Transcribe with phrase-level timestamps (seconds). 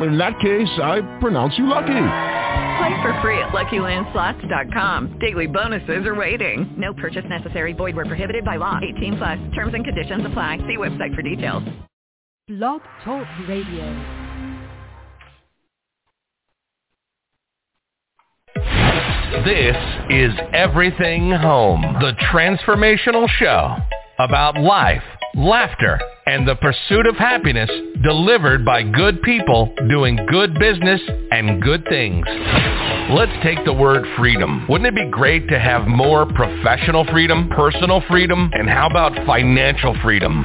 [0.00, 1.92] In that case, I pronounce you lucky.
[2.78, 5.18] Play for free at LuckyLandSlots.com.
[5.20, 6.74] Daily bonuses are waiting.
[6.76, 7.72] No purchase necessary.
[7.72, 8.80] Void where prohibited by law.
[8.96, 9.38] 18 plus.
[9.54, 10.58] Terms and conditions apply.
[10.66, 11.62] See website for details.
[12.48, 14.24] Blog Talk Radio.
[19.44, 19.76] This
[20.10, 23.76] is Everything Home, the transformational show
[24.18, 25.02] about life,
[25.36, 27.70] laughter, and the pursuit of happiness
[28.02, 32.24] delivered by good people doing good business and good things.
[33.10, 34.66] Let's take the word freedom.
[34.68, 39.94] Wouldn't it be great to have more professional freedom, personal freedom, and how about financial
[40.02, 40.44] freedom?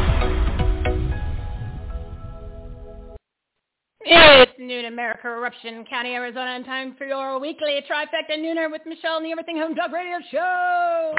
[4.03, 9.17] It's noon America, Eruption County, Arizona, and time for your weekly trifecta nooner with Michele
[9.17, 11.13] and the Everything Home Dog Radio Show.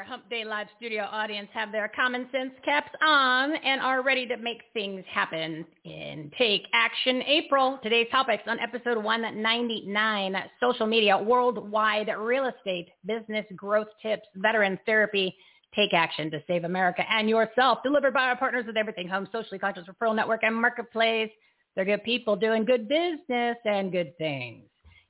[0.00, 4.26] Our Hump Day Live studio audience have their common sense caps on and are ready
[4.26, 7.78] to make things happen in Take Action April.
[7.82, 15.36] Today's topics on episode 199, social media, worldwide real estate, business growth tips, veteran therapy,
[15.74, 17.78] Take action to save America and yourself.
[17.84, 21.30] Delivered by our partners with Everything Home, Socially Conscious Referral Network, and Marketplace.
[21.76, 24.64] They're good people doing good business and good things.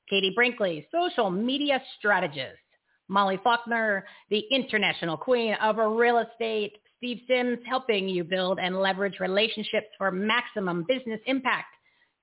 [0.07, 2.59] Katie Brinkley, social media strategist.
[3.07, 6.77] Molly Faulkner, the international queen of real estate.
[6.97, 11.73] Steve Sims, helping you build and leverage relationships for maximum business impact.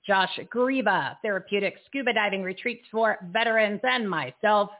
[0.06, 4.70] Josh Grzywa, therapeutic scuba diving retreats for veterans and myself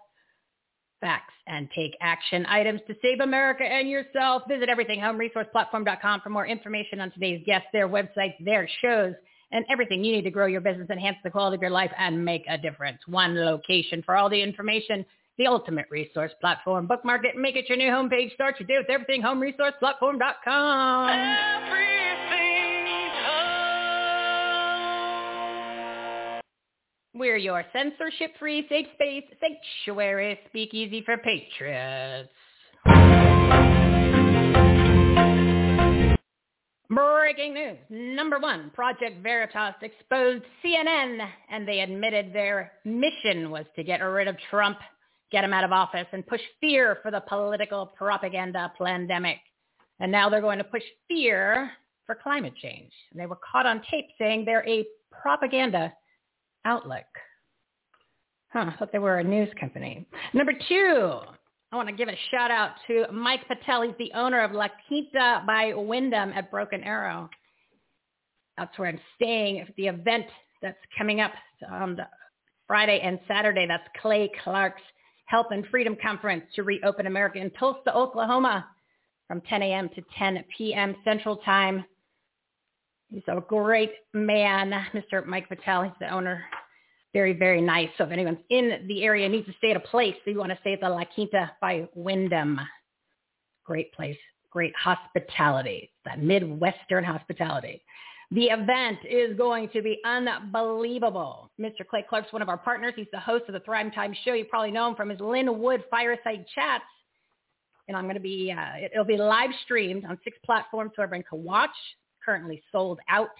[1.01, 4.43] facts and take action items to save America and yourself.
[4.49, 9.15] Visit everythinghomeresourceplatform.com for more information on today's guests, their websites, their shows,
[9.53, 12.23] and everything you need to grow your business, enhance the quality of your life, and
[12.25, 12.99] make a difference.
[13.07, 15.07] One location for all the information,
[15.39, 16.87] the ultimate resource platform.
[16.87, 18.35] Bookmark it make it your new homepage.
[18.35, 21.09] Start your day with everythinghomeresourceplatform.com.
[21.09, 22.08] Everything.
[27.15, 32.29] We're your censorship-free, safe space, sanctuary, speakeasy for patriots.
[36.91, 37.79] Breaking news.
[37.89, 44.29] Number one, Project Veritas exposed CNN, and they admitted their mission was to get rid
[44.29, 44.79] of Trump,
[45.33, 49.39] get him out of office, and push fear for the political propaganda pandemic.
[49.99, 51.71] And now they're going to push fear
[52.05, 52.93] for climate change.
[53.13, 55.93] And they were caught on tape saying they're a propaganda
[56.65, 57.07] Outlook.
[58.53, 60.07] Huh, I thought they were a news company.
[60.33, 61.21] Number two,
[61.71, 63.83] I want to give a shout out to Mike Patel.
[63.83, 67.29] He's the owner of La Quinta by Wyndham at Broken Arrow.
[68.57, 70.27] That's where I'm staying at the event
[70.63, 71.33] that's coming up
[71.71, 72.07] on the
[72.67, 73.67] Friday and Saturday.
[73.67, 74.83] That's Clay Clark's
[75.27, 78.67] Health and Freedom Conference to reopen America in Tulsa, Oklahoma
[79.27, 79.91] from 10 a.m.
[79.91, 80.97] to 10 p.m.
[81.05, 81.85] Central Time.
[83.11, 85.25] He's a great man, Mr.
[85.25, 85.83] Mike Patel.
[85.83, 86.45] He's the owner.
[87.15, 87.89] Very, very nice.
[87.97, 90.59] So if anyone's in the area needs to stay at a place, you want to
[90.61, 92.61] stay at the La Quinta by Wyndham.
[93.65, 94.19] Great place.
[94.51, 95.91] Great hospitality.
[96.05, 97.83] That Midwestern hospitality.
[98.31, 101.51] The event is going to be unbelievable.
[101.59, 101.87] Mr.
[101.89, 102.93] Clay Clark's one of our partners.
[102.95, 104.35] He's the host of the Thrive Time Show.
[104.35, 106.85] You probably know him from his Lin Wood Fireside Chats.
[107.89, 111.25] And I'm going to be, uh, it'll be live streamed on six platforms so everyone
[111.29, 111.71] can watch
[112.29, 113.31] currently sold out.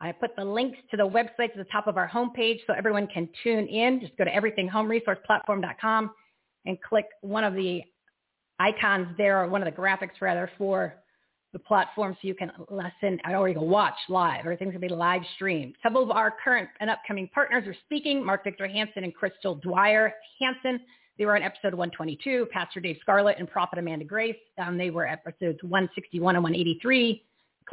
[0.00, 3.06] I put the links to the websites at the top of our homepage so everyone
[3.06, 4.00] can tune in.
[4.00, 6.10] Just go to everythinghomeresourceplatform.com
[6.66, 7.82] and click one of the
[8.58, 10.94] icons there or one of the graphics rather for
[11.52, 14.40] the platform so you can listen or you can watch live.
[14.40, 15.76] Everything's going to be live streamed.
[15.80, 20.12] Several of our current and upcoming partners are speaking, Mark Victor Hansen and Crystal Dwyer
[20.40, 20.80] Hansen.
[21.16, 24.34] They were on episode 122, Pastor Dave Scarlett and Prophet Amanda Grace.
[24.58, 27.24] Um, they were episodes 161 and 183.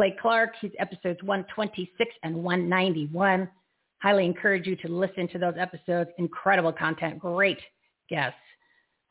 [0.02, 0.56] Clay Clark.
[0.60, 3.48] He's episodes 126 and 191.
[4.02, 6.10] Highly encourage you to listen to those episodes.
[6.18, 7.20] Incredible content.
[7.20, 7.60] Great
[8.10, 8.40] guests.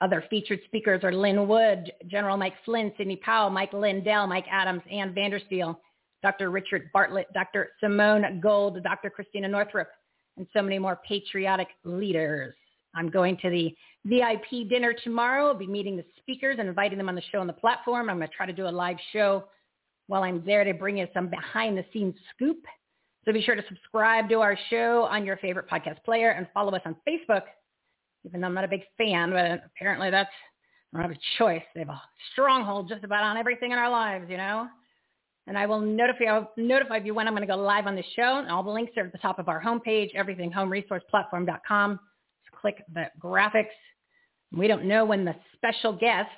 [0.00, 4.82] Other featured speakers are Lin Wood, General Mike Flynn, Sidney Powell, Mike Lindell, Mike Adams,
[4.90, 5.76] Ann Vandersteel,
[6.24, 6.50] Dr.
[6.50, 7.68] Richard Bartlett, Dr.
[7.78, 9.10] Simone Gold, Dr.
[9.10, 9.90] Christiane Northrup,
[10.38, 12.52] and so many more patriotic leaders.
[12.96, 13.72] I'm going to the
[14.06, 15.46] VIP dinner tomorrow.
[15.46, 18.10] I'll be meeting the speakers and inviting them on the show on the platform.
[18.10, 19.44] I'm going to try to do a live show
[20.10, 22.64] while I'm there to bring you some behind the scenes scoop.
[23.24, 26.72] So be sure to subscribe to our show on your favorite podcast player and follow
[26.72, 27.42] us on Facebook.
[28.24, 30.32] Even though I'm not a big fan, but apparently that's
[30.92, 31.62] I don't have a choice.
[31.74, 32.02] They have a
[32.32, 34.66] stronghold just about on everything in our lives, you know.
[35.46, 38.40] And I will notify notify you when I'm going to go live on the show.
[38.40, 42.00] And all the links are at the top of our homepage, everythinghomeresourceplatform.com.
[42.44, 43.66] Just click the graphics.
[44.52, 46.30] We don't know when the special guest,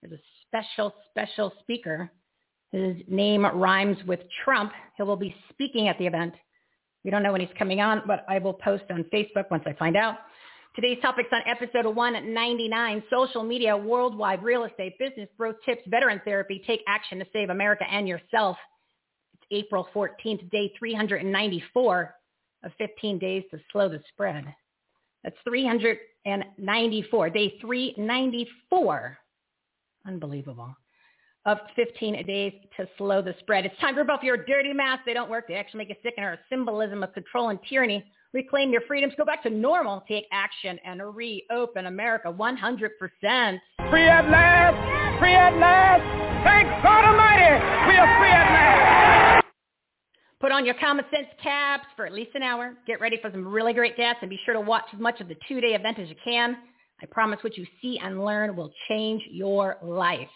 [0.00, 2.10] there's a special, special speaker
[2.74, 4.72] his name rhymes with Trump.
[4.96, 6.34] He will be speaking at the event.
[7.04, 9.74] We don't know when he's coming on, but I will post on Facebook once I
[9.74, 10.16] find out.
[10.74, 16.64] Today's topics on episode 199, social media, worldwide real estate, business growth tips, veteran therapy,
[16.66, 18.56] take action to save America and yourself.
[19.34, 22.14] It's April 14th, day 394
[22.64, 24.52] of 15 days to slow the spread.
[25.22, 29.18] That's 394, day 394.
[30.06, 30.76] Unbelievable
[31.46, 33.66] of 15 days to slow the spread.
[33.66, 35.02] It's time to rip off your dirty masks.
[35.04, 35.46] They don't work.
[35.48, 38.04] They actually make you sick and are a symbolism of control and tyranny.
[38.32, 39.14] Reclaim your freedoms.
[39.16, 40.02] Go back to normal.
[40.08, 42.90] Take action and reopen America 100%.
[43.90, 45.20] Free at last.
[45.20, 46.44] Free at last.
[46.44, 47.54] Thank God Almighty.
[47.88, 49.44] We are free at last.
[50.40, 52.74] Put on your common sense caps for at least an hour.
[52.86, 55.28] Get ready for some really great guests and be sure to watch as much of
[55.28, 56.56] the two-day event as you can.
[57.02, 60.28] I promise what you see and learn will change your life.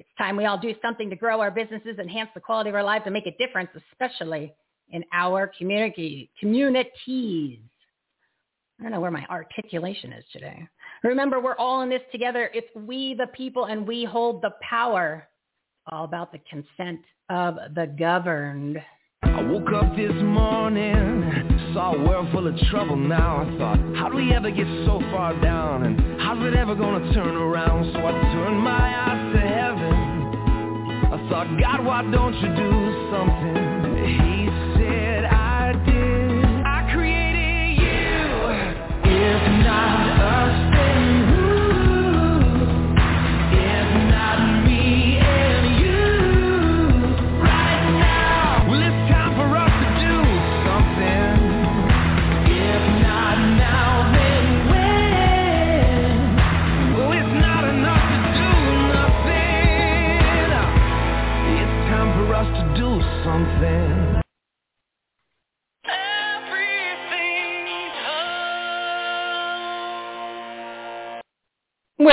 [0.00, 2.82] It's time we all do something to grow our businesses, enhance the quality of our
[2.82, 4.54] lives, and make a difference, especially
[4.88, 7.58] in our community communities.
[8.78, 10.66] I don't know where my articulation is today.
[11.04, 12.50] Remember, we're all in this together.
[12.54, 15.28] It's we the people and we hold the power.
[15.92, 18.78] All about the consent of the governed.
[19.22, 23.42] I woke up this morning, saw a world full of trouble now.
[23.42, 25.84] I thought, how do we ever get so far down?
[25.84, 27.92] And how's it ever gonna turn around?
[27.92, 29.49] So I turned my eyes to
[31.30, 33.79] thought, God, why don't you do something?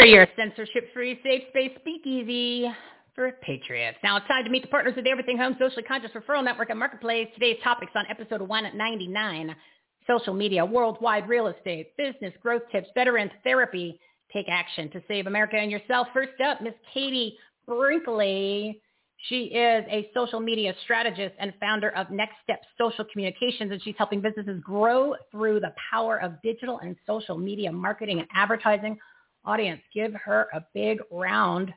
[0.08, 2.72] Your censorship-free, safe space speakeasy
[3.14, 3.98] for patriots.
[4.04, 6.70] Now it's time to meet the partners of the Everything Home Socially Conscious Referral Network
[6.70, 7.28] and Marketplace.
[7.34, 9.54] Today's topics on episode 199,
[10.08, 14.00] social media, worldwide real estate, business growth tips, veterans therapy,
[14.32, 16.08] take action to save America and yourself.
[16.14, 17.38] First up, Miss Katie
[17.68, 18.82] Brinkley.
[19.28, 23.96] She is a social media strategist and founder of Next Step Social Communications, and she's
[23.98, 28.98] helping businesses grow through the power of digital and social media marketing and advertising.
[29.48, 31.74] Audience, give her a big round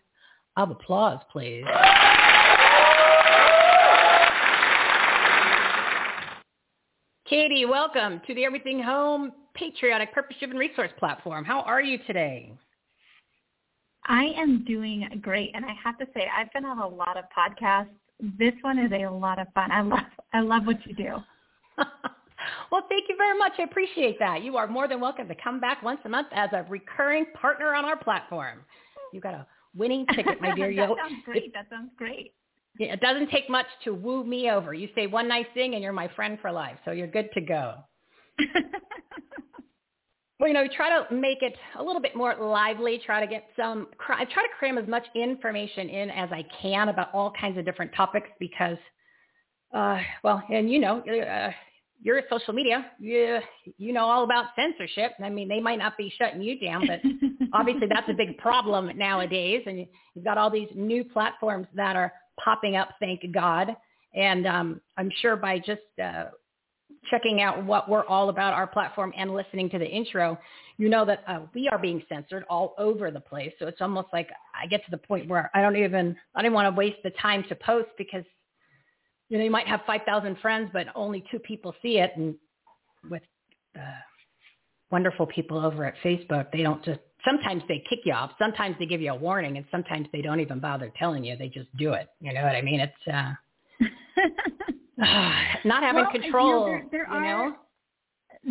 [0.56, 1.64] of applause, please.
[7.28, 11.44] Katie, welcome to the Everything Home Patriotic Purpose-Driven Resource Platform.
[11.44, 12.52] How are you today?
[14.06, 17.24] I am doing great, and I have to say, I've been on a lot of
[17.26, 17.86] podcasts.
[18.36, 19.70] This one is a lot of fun.
[19.70, 20.00] I love,
[20.32, 21.14] I love what you do.
[22.70, 23.52] well, thank you very much.
[23.58, 24.42] I appreciate that.
[24.42, 27.74] You are more than welcome to come back once a month as a recurring partner
[27.74, 28.60] on our platform.
[29.12, 30.68] You got a winning ticket, my dear.
[30.68, 31.52] that Yo- sounds great.
[31.54, 32.34] That sounds great.
[32.78, 34.72] Yeah, It doesn't take much to woo me over.
[34.72, 36.76] You say one nice thing, and you're my friend for life.
[36.84, 37.74] So you're good to go.
[40.40, 42.98] Well, you know, we try to make it a little bit more lively.
[43.04, 43.88] Try to get some.
[44.08, 47.66] I try to cram as much information in as I can about all kinds of
[47.66, 48.78] different topics because,
[49.74, 51.50] uh, well, and you know, uh,
[52.02, 52.90] you're at social media.
[52.98, 53.40] You
[53.78, 55.12] you know all about censorship.
[55.22, 57.00] I mean, they might not be shutting you down, but
[57.52, 59.62] obviously that's a big problem nowadays.
[59.66, 62.90] And you- you've got all these new platforms that are popping up.
[63.00, 63.76] Thank God.
[64.14, 66.24] And um, I'm sure by just uh,
[67.10, 70.38] checking out what we're all about, our platform, and listening to the intro,
[70.78, 73.52] you know that uh, we are being censored all over the place.
[73.58, 74.28] So it's almost like
[74.60, 77.10] I get to the point where I don't even, I don't want to waste the
[77.22, 78.24] time to post because,
[79.30, 82.10] you know, you might have 5,000 friends, but only two people see it.
[82.16, 82.34] And
[83.08, 83.22] with
[83.76, 83.82] uh,
[84.90, 88.86] wonderful people over at Facebook, they don't just sometimes they kick you off, sometimes they
[88.86, 91.36] give you a warning, and sometimes they don't even bother telling you.
[91.36, 92.08] They just do it.
[92.20, 92.80] You know what I mean?
[92.80, 93.32] It's uh,
[95.64, 96.66] not having well, control.
[96.68, 97.56] You know, there, there you are, know?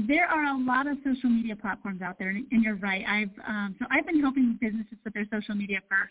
[0.08, 3.04] there are a lot of social media platforms out there, and, and you're right.
[3.06, 6.10] I've um, so I've been helping businesses with their social media for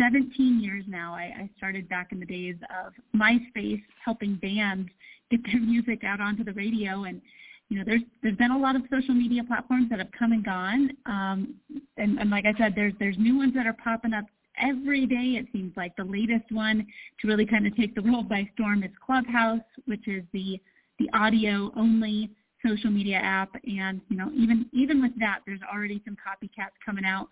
[0.00, 1.14] 17 years now.
[1.14, 4.88] I, I started back in the days of MySpace, helping bands
[5.30, 7.20] get their music out onto the radio, and
[7.68, 10.44] you know, there's there's been a lot of social media platforms that have come and
[10.44, 11.54] gone, um,
[11.96, 14.24] and, and like I said, there's there's new ones that are popping up
[14.60, 15.38] every day.
[15.38, 16.86] It seems like the latest one
[17.20, 20.60] to really kind of take the world by storm is Clubhouse, which is the
[20.98, 22.30] the audio only
[22.66, 27.04] social media app, and you know, even even with that, there's already some copycats coming
[27.04, 27.28] out,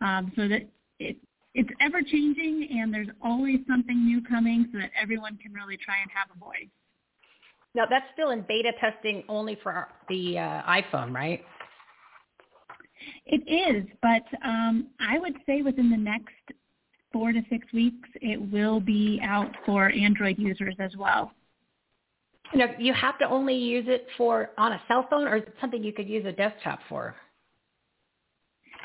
[0.00, 0.68] um, so that
[1.00, 1.16] it
[1.54, 5.96] it's ever changing, and there's always something new coming, so that everyone can really try
[6.00, 6.68] and have a voice.
[7.74, 11.44] Now that's still in beta testing only for the uh, iPhone, right?
[13.26, 16.34] It is, but um, I would say within the next
[17.12, 21.32] four to six weeks, it will be out for Android users as well.
[22.52, 25.42] You know, you have to only use it for on a cell phone, or is
[25.44, 27.14] it something you could use a desktop for?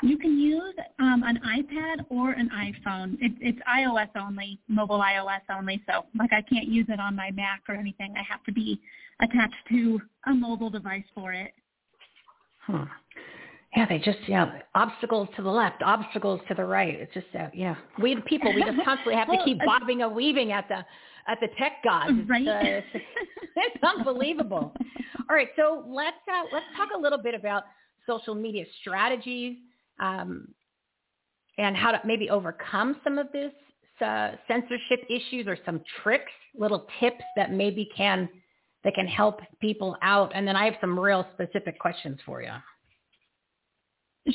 [0.02, 3.14] You can use um, an iPad or an iPhone.
[3.20, 5.82] It, it's iOS only, mobile iOS only.
[5.86, 8.14] So, like, I can't use it on my Mac or anything.
[8.16, 8.80] I have to be
[9.22, 11.52] attached to a mobile device for it.
[12.60, 12.84] Hmm.
[13.74, 16.94] Yeah, they just yeah obstacles to the left, obstacles to the right.
[16.94, 20.14] It's just uh, yeah, we the people we just constantly have to keep bobbing and
[20.14, 20.84] weaving at the
[21.28, 22.12] at the tech gods.
[22.14, 22.48] It's, right.
[22.48, 22.80] uh,
[23.56, 24.72] it's unbelievable.
[25.30, 27.64] All right, so let's uh, let's talk a little bit about
[28.06, 29.58] social media strategies
[30.00, 30.48] um,
[31.58, 33.52] and how to maybe overcome some of this
[34.00, 38.28] uh, censorship issues or some tricks, little tips that maybe can
[38.84, 40.30] that can help people out.
[40.34, 42.52] And then I have some real specific questions for you.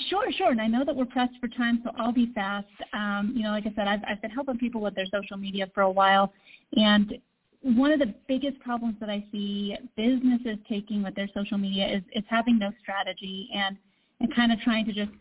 [0.10, 0.52] Sure, sure.
[0.52, 2.68] And I know that we're pressed for time, so I'll be fast.
[2.94, 5.70] Um, you know, like I said, I've, I've been helping people with their social media
[5.74, 6.34] for a while.
[6.76, 7.14] And
[7.62, 12.04] one of the biggest problems that I see businesses taking with their social media is,
[12.14, 13.78] is having no strategy and,
[14.20, 15.12] and kind of trying to just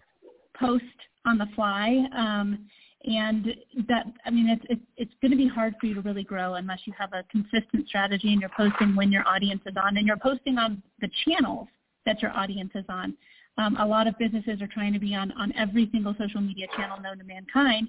[0.60, 0.84] post
[1.26, 2.06] on the fly.
[2.16, 2.66] Um,
[3.04, 3.54] and
[3.88, 6.54] that, I mean, it's, it's, it's going to be hard for you to really grow
[6.54, 10.06] unless you have a consistent strategy and you're posting when your audience is on and
[10.06, 11.68] you're posting on the channels
[12.04, 13.16] that your audience is on.
[13.56, 16.66] Um, a lot of businesses are trying to be on, on every single social media
[16.76, 17.88] channel known to mankind.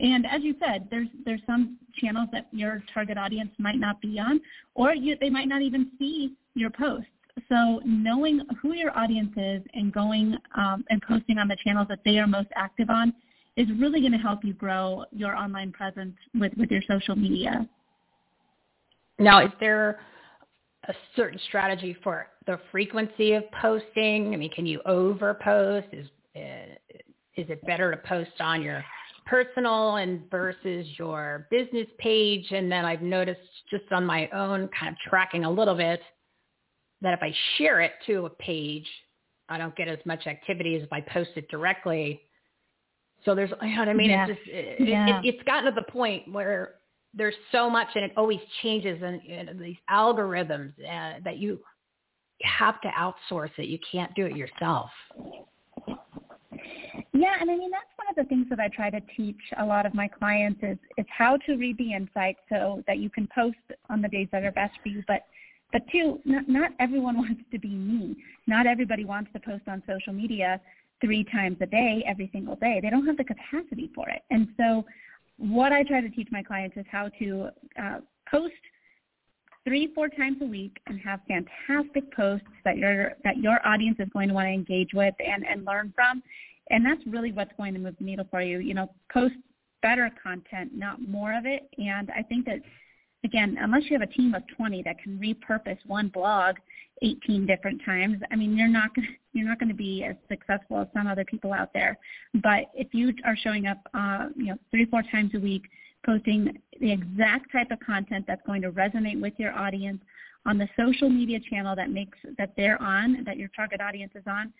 [0.00, 4.18] And as you said, there's there's some channels that your target audience might not be
[4.18, 4.40] on,
[4.74, 7.06] or you, they might not even see your posts.
[7.48, 12.00] So knowing who your audience is and going um, and posting on the channels that
[12.04, 13.12] they are most active on
[13.56, 17.68] is really going to help you grow your online presence with, with your social media.
[19.18, 20.00] Now, is there
[20.88, 24.34] a certain strategy for the frequency of posting?
[24.34, 25.86] I mean, can you overpost?
[25.92, 26.74] Is uh,
[27.36, 28.84] is it better to post on your
[29.26, 32.46] personal and versus your business page?
[32.50, 36.00] And then I've noticed just on my own, kind of tracking a little bit,
[37.02, 38.86] that if I share it to a page,
[39.48, 42.22] I don't get as much activity as if I post it directly.
[43.24, 44.10] So there's, you know what I mean?
[44.10, 44.26] Yeah.
[44.28, 45.20] It's just, it, Yeah.
[45.20, 46.76] it, it's gotten to the point where
[47.14, 51.60] there's so much and it always changes and, and these algorithms uh, that you
[52.42, 53.68] have to outsource it.
[53.68, 54.90] You can't do it yourself.
[57.14, 59.64] Yeah, and I mean that's one of the things that I try to teach a
[59.64, 63.28] lot of my clients is is how to read the insights so that you can
[63.34, 63.58] post
[63.90, 65.02] on the days that are best for you.
[65.06, 65.22] But
[65.72, 68.16] but two, not not everyone wants to be me.
[68.46, 70.60] Not everybody wants to post on social media
[71.00, 72.78] three times a day, every single day.
[72.80, 74.22] They don't have the capacity for it.
[74.30, 74.84] And so
[75.36, 77.48] what I try to teach my clients is how to
[77.80, 77.98] uh,
[78.30, 78.54] post
[79.64, 84.08] three, four times a week and have fantastic posts that your that your audience is
[84.12, 86.22] going to want to engage with and, and learn from.
[86.70, 88.58] And that's really what's going to move the needle for you.
[88.58, 89.34] You know, post
[89.82, 91.68] better content, not more of it.
[91.76, 92.60] And I think that
[93.24, 96.56] again, unless you have a team of 20 that can repurpose one blog
[97.02, 100.16] 18 different times, I mean, you're not going to, you're not going to be as
[100.28, 101.98] successful as some other people out there.
[102.34, 105.62] But if you are showing up, uh, you know, three, four times a week,
[106.04, 110.00] posting the exact type of content that's going to resonate with your audience
[110.46, 114.24] on the social media channel that makes that they're on, that your target audience is
[114.26, 114.52] on,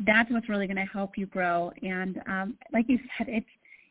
[0.00, 1.72] that's what's really going to help you grow.
[1.82, 3.46] And um, like you said, it's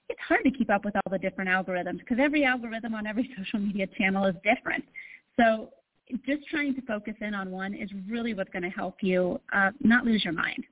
[0.10, 3.30] it's hard to keep up with all the different algorithms because every algorithm on every
[3.38, 4.84] social media channel is different.
[5.40, 5.70] So
[6.26, 9.72] just trying to focus in on one is really what's going to help you uh,
[9.82, 10.64] not lose your mind.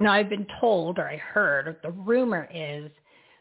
[0.00, 2.90] Now, I've been told or I heard, the rumor is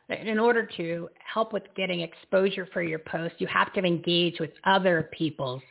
[0.09, 4.39] that in order to help with getting exposure for your post, you have to engage
[4.39, 5.61] with other people's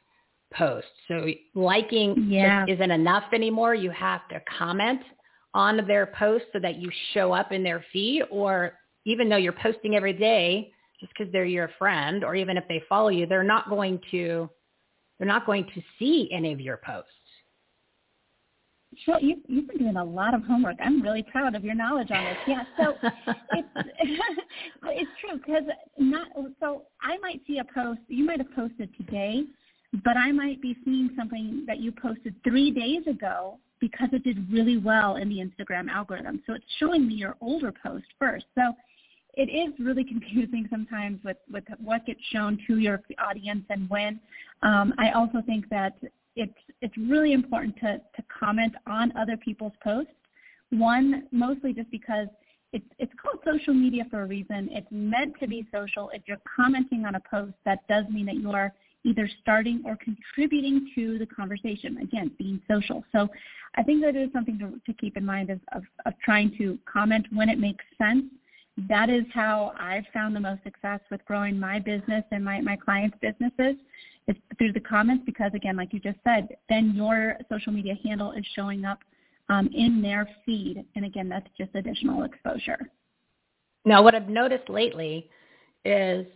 [0.54, 0.90] posts.
[1.08, 2.64] So liking Yeah.
[2.68, 3.74] isn't enough anymore.
[3.74, 5.02] You have to comment
[5.54, 9.52] on their post so that you show up in their feed or even though you're
[9.52, 10.70] posting every day
[11.00, 14.50] just because they're your friend or even if they follow you, they're not going to
[15.18, 17.10] they're not going to see any of your posts.
[19.04, 20.76] Sure, you, you've been doing a lot of homework.
[20.82, 22.36] I'm really proud of your knowledge on this.
[22.46, 22.94] Yeah, so
[23.52, 23.68] it's
[24.84, 25.64] it's true because
[25.98, 26.28] not
[26.60, 29.44] so I might see a post you might have posted today,
[30.04, 34.50] but I might be seeing something that you posted three days ago because it did
[34.50, 36.42] really well in the Instagram algorithm.
[36.46, 38.46] So it's showing me your older post first.
[38.54, 38.72] So
[39.36, 44.18] it is really confusing sometimes with, with what gets shown to your audience and when.
[44.62, 45.94] Um, I also think that
[46.34, 46.52] it's
[46.82, 50.12] it's really important to, to comment on other people's posts.
[50.70, 52.28] One, mostly just because
[52.72, 54.68] it's it's called social media for a reason.
[54.72, 56.10] It's meant to be social.
[56.12, 58.72] If you're commenting on a post, that does mean that you are
[59.04, 61.98] either starting or contributing to the conversation.
[61.98, 63.04] Again, being social.
[63.12, 63.28] So
[63.76, 66.78] I think that is something to, to keep in mind of, of, of trying to
[66.90, 68.24] comment when it makes sense
[68.88, 72.76] that is how I've found the most success with growing my business and my, my
[72.76, 73.76] clients' businesses
[74.28, 78.32] is through the comments because again, like you just said, then your social media handle
[78.32, 78.98] is showing up
[79.48, 80.84] um, in their feed.
[80.94, 82.90] And again, that's just additional exposure.
[83.84, 85.30] Now, what I've noticed lately
[85.84, 86.26] is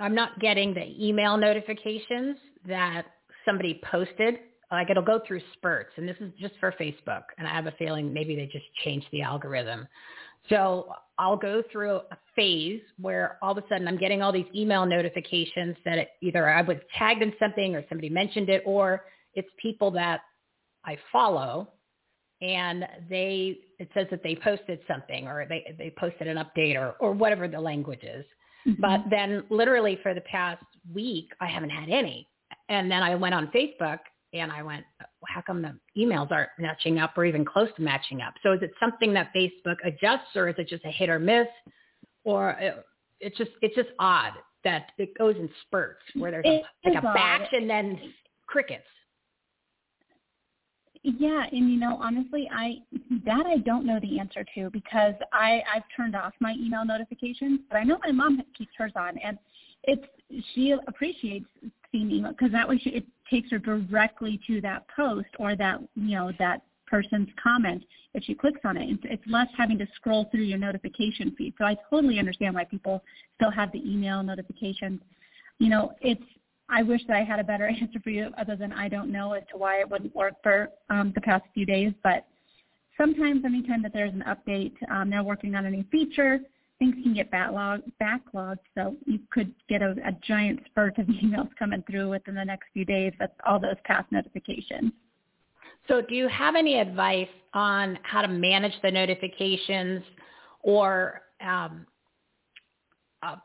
[0.00, 3.06] I'm not getting the email notifications that
[3.44, 4.38] somebody posted.
[4.70, 7.24] Like it'll go through spurts, and this is just for Facebook.
[7.38, 9.86] And I have a feeling maybe they just changed the algorithm.
[10.48, 14.46] So I'll go through a phase where all of a sudden I'm getting all these
[14.54, 19.04] email notifications that it, either I was tagged in something or somebody mentioned it, or
[19.34, 20.22] it's people that
[20.84, 21.68] I follow
[22.42, 26.94] and they it says that they posted something or they they posted an update or
[27.00, 28.24] or whatever the language is.
[28.66, 28.80] Mm-hmm.
[28.80, 32.28] But then literally for the past week I haven't had any.
[32.68, 33.98] And then I went on Facebook
[34.34, 34.84] and I went,
[35.26, 38.34] how come the emails aren't matching up or even close to matching up?
[38.42, 41.46] So is it something that Facebook adjusts or is it just a hit or miss?
[42.24, 42.84] Or it,
[43.20, 44.32] it's just, it's just odd
[44.64, 47.98] that it goes in spurts where there's a, like a batch and then
[48.46, 48.84] crickets.
[51.02, 52.76] Yeah, and you know, honestly, I
[53.26, 57.60] that I don't know the answer to because I I've turned off my email notifications,
[57.68, 59.36] but I know my mom keeps hers on, and
[59.82, 60.02] it's
[60.54, 61.44] she appreciates
[61.98, 66.16] email because that way she, it takes her directly to that post or that you
[66.16, 68.88] know that person's comment if she clicks on it.
[68.88, 71.54] It's, it's less having to scroll through your notification feed.
[71.58, 73.02] So I totally understand why people
[73.36, 75.00] still have the email notifications.
[75.58, 76.22] You know, it's
[76.68, 79.32] I wish that I had a better answer for you other than I don't know
[79.32, 81.92] as to why it wouldn't work for um, the past few days.
[82.02, 82.26] But
[82.96, 86.40] sometimes anytime that there's an update, um, they're working on a new feature,
[86.78, 91.48] things can get backlog, backlogged, so you could get a, a giant spurt of emails
[91.58, 94.92] coming through within the next few days with all those past notifications.
[95.88, 100.02] So do you have any advice on how to manage the notifications
[100.62, 101.86] or um,
[103.22, 103.36] uh,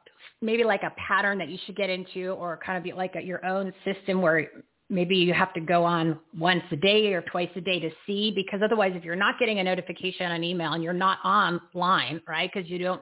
[0.41, 3.21] maybe like a pattern that you should get into or kind of be like a,
[3.21, 4.49] your own system where
[4.89, 8.31] maybe you have to go on once a day or twice a day to see
[8.33, 12.49] because otherwise if you're not getting a notification on email and you're not online right
[12.53, 13.01] because you don't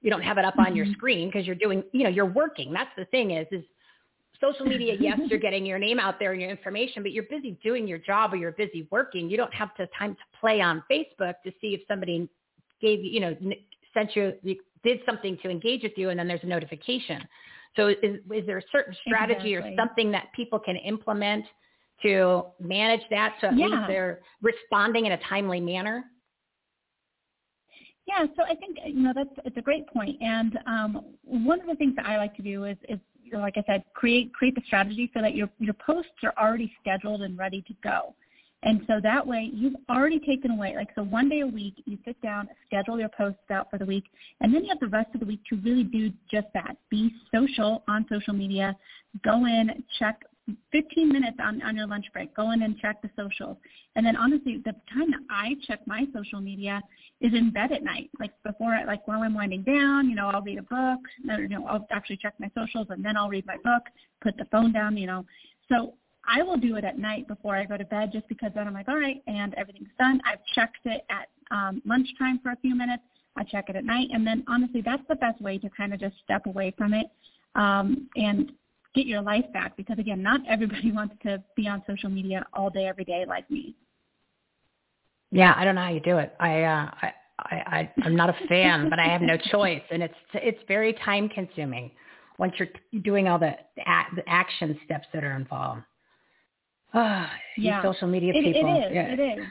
[0.00, 0.94] you don't have it up on your mm-hmm.
[0.94, 2.72] screen because you're doing, you know, you're working.
[2.72, 3.64] That's the thing is, is
[4.40, 7.58] social media, yes, you're getting your name out there and your information, but you're busy
[7.62, 9.28] doing your job or you're busy working.
[9.28, 12.28] You don't have the time to play on Facebook to see if somebody
[12.80, 13.36] gave you, you know,
[13.92, 14.32] sent you,
[14.82, 17.22] did something to engage with you and then there's a notification.
[17.76, 19.74] So is, is there a certain strategy exactly.
[19.74, 21.44] or something that people can implement
[22.02, 23.66] to manage that so at yeah.
[23.66, 26.04] least they're responding in a timely manner?
[28.10, 31.66] Yeah, so I think you know that's it's a great point, and um, one of
[31.66, 32.98] the things that I like to do is is
[33.32, 37.22] like I said, create create the strategy so that your your posts are already scheduled
[37.22, 38.14] and ready to go.
[38.62, 41.96] And so that way you've already taken away, like so one day a week, you
[42.04, 44.04] sit down, schedule your posts out for the week,
[44.40, 46.76] and then you have the rest of the week to really do just that.
[46.90, 48.76] Be social on social media,
[49.24, 50.20] go in, check
[50.72, 52.34] 15 minutes on, on your lunch break.
[52.34, 53.56] Go in and check the socials.
[53.96, 56.80] And then honestly, the time that I check my social media
[57.20, 58.10] is in bed at night.
[58.18, 61.00] Like before, like while I'm winding down, you know, I'll read a book.
[61.28, 63.82] Or, you know, I'll actually check my socials and then I'll read my book,
[64.22, 65.24] put the phone down, you know.
[65.68, 65.94] So
[66.26, 68.74] I will do it at night before I go to bed just because then I'm
[68.74, 70.20] like, all right, and everything's done.
[70.24, 73.02] I've checked it at um, lunchtime for a few minutes.
[73.36, 74.08] I check it at night.
[74.12, 77.06] And then honestly, that's the best way to kind of just step away from it
[77.54, 78.52] um, and
[78.94, 82.70] get your life back because again, not everybody wants to be on social media all
[82.70, 83.74] day, every day like me.
[85.32, 86.34] Yeah, I don't know how you do it.
[86.40, 90.14] I, uh, I, I, I'm not a fan, but I have no choice, and it's
[90.34, 91.90] it's very time consuming
[92.38, 92.68] once you're
[93.02, 93.82] doing all the the,
[94.16, 95.82] the action steps that are involved.
[96.92, 97.26] Oh,
[97.56, 98.74] yeah, social media it, people.
[98.74, 98.92] It is.
[98.92, 99.12] Yeah.
[99.12, 99.46] It is.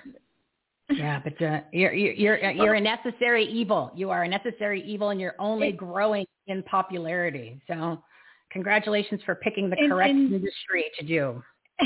[0.98, 3.92] Yeah, but uh, you're you're you're a necessary evil.
[3.96, 7.62] You are a necessary evil, and you're only growing in popularity.
[7.68, 8.04] So,
[8.52, 11.44] congratulations for picking the correct and, industry to do.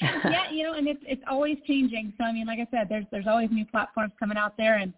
[0.00, 2.12] yeah, you know, and it's it's always changing.
[2.18, 4.92] So I mean, like I said, there's there's always new platforms coming out there, and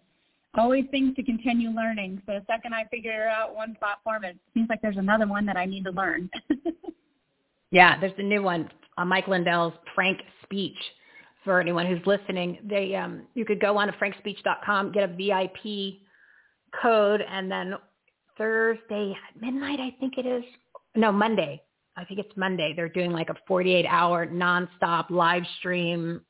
[0.57, 2.21] always things to continue learning.
[2.25, 5.57] So the second I figure out one platform, it seems like there's another one that
[5.57, 6.29] I need to learn.
[7.71, 10.77] yeah, there's a new one, uh, Mike Lindell's Frank Speech.
[11.43, 16.01] For anyone who's listening, they um, you could go on to frankspeech.com, get a VIP
[16.81, 17.75] code, and then
[18.37, 20.43] Thursday at midnight, I think it is.
[20.95, 21.61] No, Monday.
[21.95, 22.73] I think it's Monday.
[22.75, 26.21] They're doing like a 48 hour nonstop live stream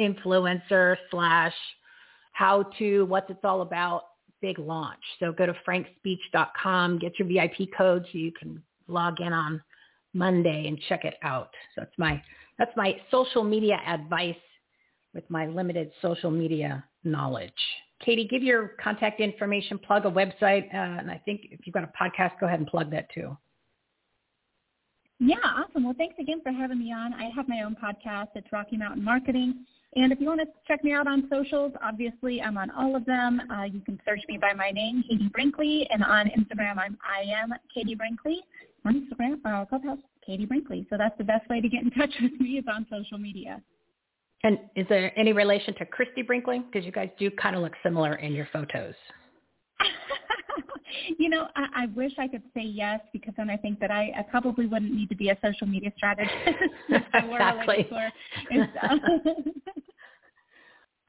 [0.00, 1.52] influencer slash
[2.32, 4.04] how to, what's it's all about
[4.40, 5.00] big launch.
[5.20, 9.62] So go to frankspeech.com, get your VIP code so you can log in on
[10.14, 11.50] Monday and check it out.
[11.74, 12.20] So that's my,
[12.58, 14.34] that's my social media advice
[15.14, 17.52] with my limited social media knowledge.
[18.00, 21.84] Katie, give your contact information, plug a website, uh, and I think if you've got
[21.84, 23.36] a podcast, go ahead and plug that too.
[25.20, 25.84] Yeah, awesome.
[25.84, 27.14] Well, thanks again for having me on.
[27.14, 28.28] I have my own podcast.
[28.34, 29.64] It's Rocky Mountain Marketing.
[29.96, 33.04] And if you want to check me out on socials, obviously I'm on all of
[33.04, 33.40] them.
[33.48, 37.22] Uh, you can search me by my name, Katie Brinkley, and on Instagram I'm I
[37.30, 38.40] am Katie Brinkley.
[38.84, 40.86] On Instagram, uh, Clubhouse, Katie Brinkley.
[40.90, 43.62] So that's the best way to get in touch with me is on social media.
[44.44, 46.60] And is there any relation to Christie Brinkley?
[46.60, 48.94] Because you guys do kind of look similar in your photos.
[51.18, 54.12] you know, I, I wish I could say yes because then I think that I,
[54.18, 56.34] I probably wouldn't need to be a social media strategist.
[56.90, 57.88] exactly.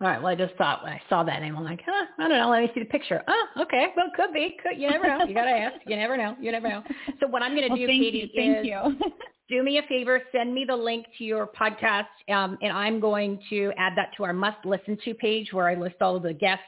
[0.02, 0.22] All right.
[0.22, 2.50] Well, I just thought when I saw that name, I'm like, huh, I don't know.
[2.50, 3.24] Let me see the picture.
[3.30, 3.88] Oh, okay.
[3.96, 4.58] Well, could be.
[4.62, 5.26] Could you never know?
[5.26, 5.76] You gotta ask.
[5.88, 6.36] You never know.
[6.42, 6.84] You never know.
[7.22, 8.54] So what I'm going to well, do, thank Katie, you.
[8.54, 9.12] Thank is you.
[9.58, 10.22] do me a favor.
[10.34, 14.26] Send me the link to your podcast, um, and I'm going to add that to
[14.26, 16.64] our must listen to page where I list all of the guests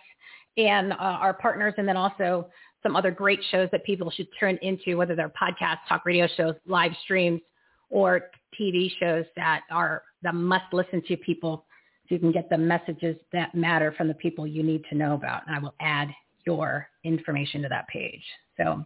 [0.55, 2.47] and uh, our partners, and then also
[2.81, 6.55] some other great shows that people should turn into, whether they're podcasts, talk radio shows,
[6.65, 7.41] live streams,
[7.89, 11.65] or TV shows that are the must listen to people
[12.07, 15.13] so you can get the messages that matter from the people you need to know
[15.13, 15.45] about.
[15.47, 16.09] And I will add
[16.45, 18.23] your information to that page.
[18.57, 18.85] So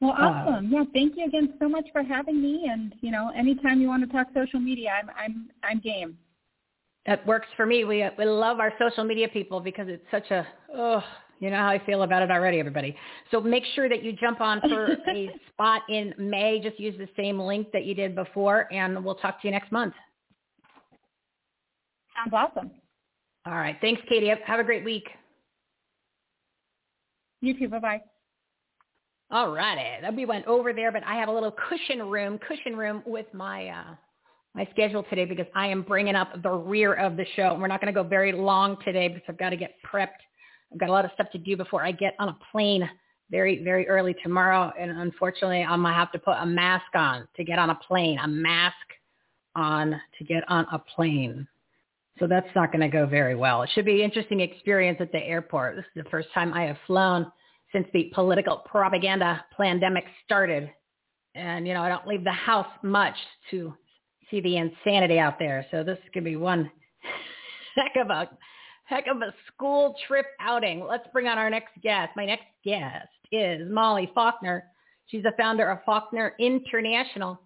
[0.00, 0.66] well, uh, awesome.
[0.66, 2.68] Uh, yeah, thank you again so much for having me.
[2.70, 6.16] And you know, anytime you want to talk social media, I'm I'm I'm game.
[7.06, 7.84] That works for me.
[7.84, 11.02] We we love our social media people because it's such a oh
[11.40, 12.96] you know how I feel about it already, everybody.
[13.30, 16.60] So make sure that you jump on for a spot in May.
[16.60, 19.72] Just use the same link that you did before, and we'll talk to you next
[19.72, 19.94] month.
[22.18, 22.70] Sounds awesome.
[23.46, 23.76] All right.
[23.80, 24.28] Thanks, Katie.
[24.28, 25.08] Have a great week.
[27.40, 27.68] You too.
[27.68, 28.00] Bye-bye.
[29.30, 30.02] All righty.
[30.02, 33.26] That We went over there, but I have a little cushion room, cushion room with
[33.32, 33.94] my uh,
[34.54, 37.56] my schedule today because I am bringing up the rear of the show.
[37.60, 40.08] We're not going to go very long today because I've got to get prepped
[40.72, 42.88] I've got a lot of stuff to do before I get on a plane
[43.30, 44.72] very, very early tomorrow.
[44.78, 47.74] And unfortunately, I'm going to have to put a mask on to get on a
[47.74, 48.74] plane, a mask
[49.54, 51.46] on to get on a plane.
[52.18, 53.62] So that's not going to go very well.
[53.62, 55.76] It should be an interesting experience at the airport.
[55.76, 57.30] This is the first time I have flown
[57.72, 60.70] since the political propaganda pandemic started.
[61.34, 63.14] And, you know, I don't leave the house much
[63.50, 63.74] to
[64.30, 65.66] see the insanity out there.
[65.70, 66.70] So this could be one
[67.76, 68.28] heck of a
[68.84, 70.84] heck of a school trip outing.
[70.84, 72.12] Let's bring on our next guest.
[72.16, 74.64] My next guest is Molly Faulkner.
[75.06, 77.40] She's the founder of Faulkner International,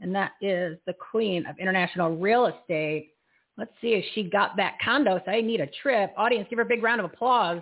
[0.00, 3.10] and that is the queen of international real estate.
[3.58, 5.20] Let's see if she got that condo.
[5.24, 6.12] So I need a trip.
[6.16, 7.60] Audience, give her a big round of applause.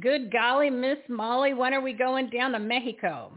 [0.00, 3.32] Good golly, Miss Molly, when are we going down to Mexico?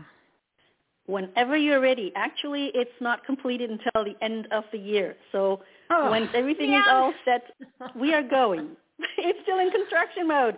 [1.07, 2.11] whenever you're ready.
[2.15, 5.15] Actually, it's not completed until the end of the year.
[5.31, 6.81] So oh, once everything yeah.
[6.81, 7.43] is all set,
[7.99, 8.69] we are going.
[9.19, 10.55] It's still in construction mode.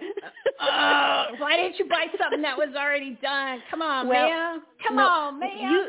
[0.61, 3.59] uh, why didn't you buy something that was already done?
[3.69, 4.61] Come on, well, man.
[4.87, 5.57] Come no, on, man.
[5.59, 5.87] You,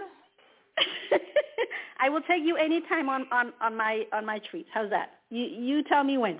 [2.00, 4.68] I will take you anytime on, on, on my on my treats.
[4.72, 5.10] How's that?
[5.30, 6.38] You you tell me when.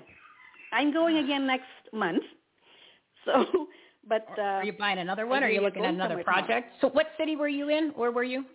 [0.71, 2.23] I'm going again next month.
[3.25, 3.45] So
[4.07, 5.43] but uh, are you buying another one?
[5.43, 6.73] Or are you looking at another project?
[6.81, 7.91] So what city were you in?
[7.95, 8.45] Where were you?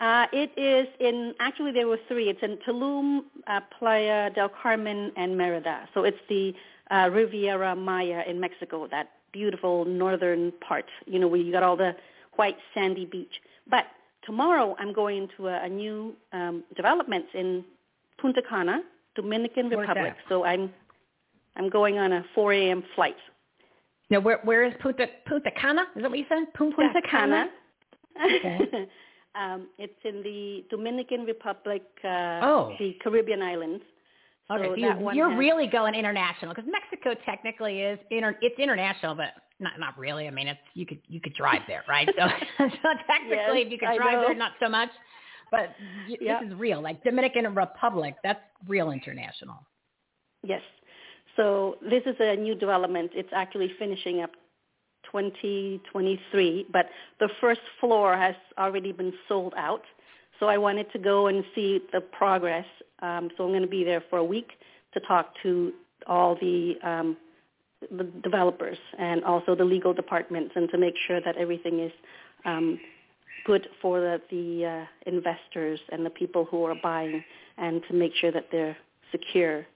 [0.00, 2.30] Uh, it is in actually there were three.
[2.30, 5.88] It's in Tulum, uh, Playa del Carmen, and Merida.
[5.92, 6.54] So it's the
[6.90, 10.86] uh, Riviera Maya in Mexico, that beautiful northern part.
[11.06, 11.94] You know where you got all the
[12.36, 13.42] white sandy beach.
[13.68, 13.84] But
[14.24, 17.64] tomorrow I'm going to a, a new um, development in
[18.20, 18.80] Punta Cana,
[19.14, 20.14] Dominican Republic.
[20.28, 20.72] So I'm
[21.56, 22.82] I'm going on a 4 a.m.
[22.94, 23.16] flight.
[24.10, 25.82] Now, where where is Punta Punta Cana?
[25.96, 26.52] Is that what you said?
[26.54, 27.48] Punta, Punta Cana.
[28.24, 28.88] Okay.
[29.34, 32.74] Um, it's in the Dominican Republic, uh, Oh.
[32.80, 33.84] the Caribbean islands.
[34.50, 39.14] Okay, so so you, has- really going international because Mexico technically is inter, it's international,
[39.14, 40.26] but not not really.
[40.26, 42.08] I mean, it's you could you could drive there, right?
[42.16, 42.22] So,
[42.58, 44.90] so technically, Yes, if you could drive there, not so much.
[45.50, 45.74] But
[46.08, 46.40] y- Yeah.
[46.40, 48.14] this is real, like Dominican Republic.
[48.22, 49.66] That's real international.
[50.42, 50.62] Yes.
[51.36, 53.12] So this is a new development.
[53.14, 54.30] It's actually finishing up
[55.10, 56.86] 2023, but
[57.18, 59.82] the first floor has already been sold out.
[60.38, 62.66] So I wanted to go and see the progress.
[63.02, 64.50] Um, so I'm going to be there for a week
[64.94, 65.72] to talk to
[66.06, 67.16] all the, um,
[67.90, 71.92] the developers and also the legal departments and to make sure that everything is
[72.44, 72.78] um,
[73.44, 77.24] good for the, the uh, investors and the people who are buying
[77.56, 78.76] and to make sure that they're
[79.10, 79.66] secure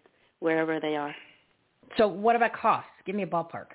[0.40, 1.14] wherever they are.
[1.96, 2.90] So what about costs?
[3.06, 3.68] Give me a ballpark.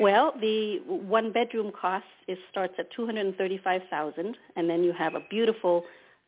[0.00, 5.84] Well, the one bedroom cost is starts at 235,000 and then you have a beautiful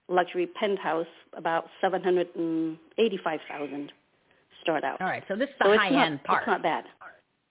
[0.09, 3.93] luxury penthouse about 785,000
[4.63, 5.01] start out.
[5.01, 6.43] All right, so this is the it's high not- end part.
[6.43, 6.85] It's not bad.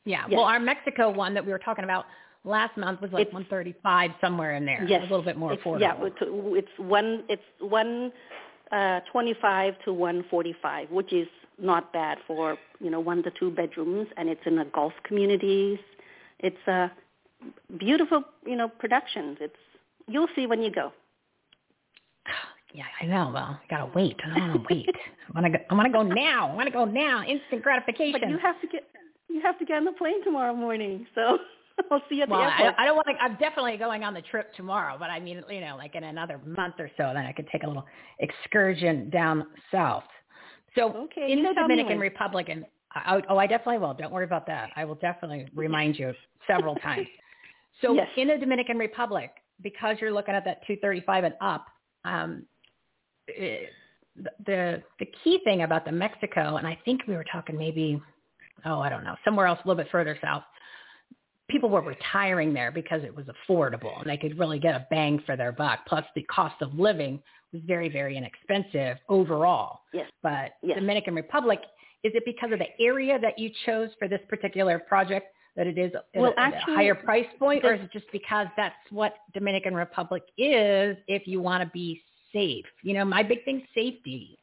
[0.03, 0.23] Yeah.
[0.27, 0.35] Yes.
[0.35, 2.05] Well, our Mexico one that we were talking about
[2.43, 4.83] last month was like It's- 135 somewhere in there.
[4.87, 5.01] Yes.
[5.01, 5.81] A little bit more it's, affordable.
[5.81, 8.11] Yeah, it's, it's one it's one
[8.71, 11.27] uh, 25 to 145, which is
[11.59, 15.77] not bad for you know one to two bedrooms, and it's in a golf communities.
[16.39, 16.91] It's a
[17.77, 19.37] beautiful you know productions.
[19.39, 19.55] It's
[20.07, 20.91] you'll see when you go.
[22.73, 23.31] Yeah, I know.
[23.33, 24.15] Well, I gotta wait.
[24.23, 24.87] I don't want to wait.
[25.35, 25.63] I want to go.
[25.69, 26.49] I want to go now.
[26.51, 27.23] I want to go now.
[27.23, 28.19] Instant gratification.
[28.19, 28.87] But you have to get
[29.29, 31.37] you have to get on the plane tomorrow morning, so
[31.91, 32.75] I'll see you at well, the I, airport.
[32.79, 33.23] I don't want to.
[33.23, 36.39] I'm definitely going on the trip tomorrow, but I mean, you know, like in another
[36.45, 37.85] month or so, then I could take a little
[38.19, 40.03] excursion down south.
[40.75, 41.99] So Okay, in the Dominican.
[41.99, 43.93] Republic, and I, I- oh, I definitely will.
[43.93, 44.69] Don't worry about that.
[44.75, 46.13] I will definitely remind you
[46.47, 47.07] several times.
[47.81, 48.07] So Yes.
[48.15, 49.31] in the Dominican Republic,
[49.61, 51.65] because you're looking at that 235 and up,
[52.05, 52.43] um,
[53.27, 58.01] the the key thing about the Mexico, and I think we were talking maybe,
[58.65, 60.43] oh, I don't know, somewhere else a little bit further south.
[61.49, 65.21] People were retiring there because it was affordable and they could really get a bang
[65.25, 65.79] for their buck.
[65.85, 69.81] Plus, the cost of living was very, very inexpensive overall.
[69.93, 70.09] Yes.
[70.23, 70.79] But Yes.
[70.79, 71.59] Dominican Republic,
[72.03, 75.77] is it because of the area that you chose for this particular project that it
[75.77, 79.15] is Well, a, at a higher price point, or is it just because that's what
[79.33, 82.01] Dominican Republic is if you want to be
[82.33, 82.65] safe?
[82.83, 84.37] You know, my big thing's safety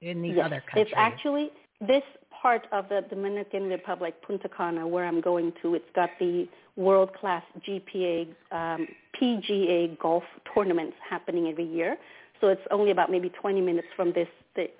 [0.00, 0.46] in these yes.
[0.46, 0.86] other countries.
[0.86, 1.50] It's actually
[1.80, 5.74] this part of the Dominican Republic, Punta Cana, where I'm going to.
[5.74, 8.88] It's got the world-class GPA, um,
[9.20, 10.22] PGA golf
[10.54, 11.96] tournaments happening every year.
[12.40, 14.28] So it's only about maybe 20 minutes from this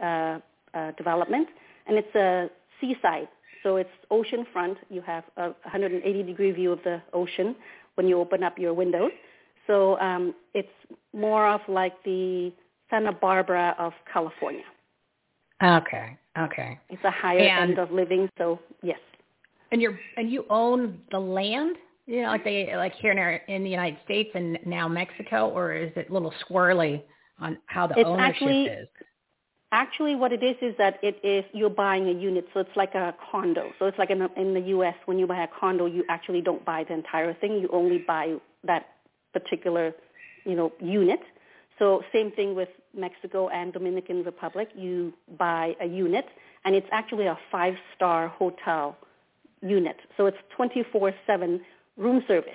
[0.03, 0.39] uh,
[0.73, 1.49] uh, development,
[1.87, 2.49] and it's a
[2.81, 3.29] seaside.
[3.63, 4.79] So it's ocean front.
[4.89, 7.55] You have a 180 degree view of the ocean
[7.97, 9.11] when you open up your windows.
[9.67, 10.69] So um, it's
[11.13, 12.53] more of like the
[12.91, 14.65] Santa Barbara of California.
[15.63, 16.79] okay, okay.
[16.89, 18.99] It's a higher And- end of living, so yes.
[19.73, 23.35] And you're and you own the land, you know, like they like here in, our,
[23.47, 27.03] in the United States and now Mexico, or is it a little squirrely
[27.39, 28.89] on how the It's ownership actually- is?
[29.73, 32.97] Actually, what it is is that it is you're buying a unit, so it's like
[32.97, 33.71] a condo.
[33.79, 34.97] So it's like in, in the U.S.
[35.07, 37.53] when you buy a condo, you actually don't buy the entire thing.
[37.61, 38.87] You only buy that
[39.33, 39.93] particular,
[40.45, 41.21] you know, unit.
[41.79, 44.69] So same thing with Mexico and Dominican Republic.
[44.77, 46.27] You buy a unit,
[46.65, 48.97] and it's actually a five-star hotel
[49.63, 49.97] unit.
[50.17, 51.61] So it's 24/7
[51.97, 52.53] room service.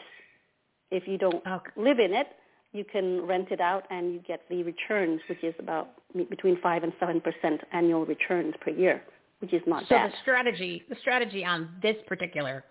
[0.91, 1.43] If you don't
[1.75, 2.27] live in it,
[2.71, 5.89] you can rent it out and you get the returns, which is about
[6.29, 9.01] between five and seven percent annual returns per year,
[9.39, 10.11] which is not so bad.
[10.11, 12.65] So the strategy, the strategy on this particular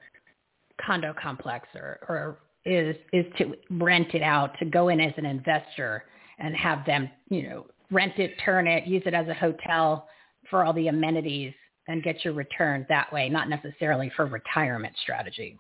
[0.84, 5.27] condo complex, or, or is is to rent it out, to go in as an
[5.27, 6.05] investor
[6.38, 10.09] and have them, you know, rent it, turn it, use it as a hotel
[10.50, 11.53] for all the amenities,
[11.88, 15.59] and get your return that way, not necessarily for retirement strategy.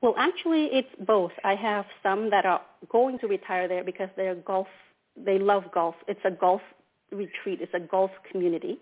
[0.00, 1.32] Well, actually, it's both.
[1.44, 4.68] I have some that are going to retire there because they're golf.
[5.16, 5.94] They love golf.
[6.08, 6.62] It's a golf
[7.12, 7.60] retreat.
[7.60, 8.78] It's a golf community,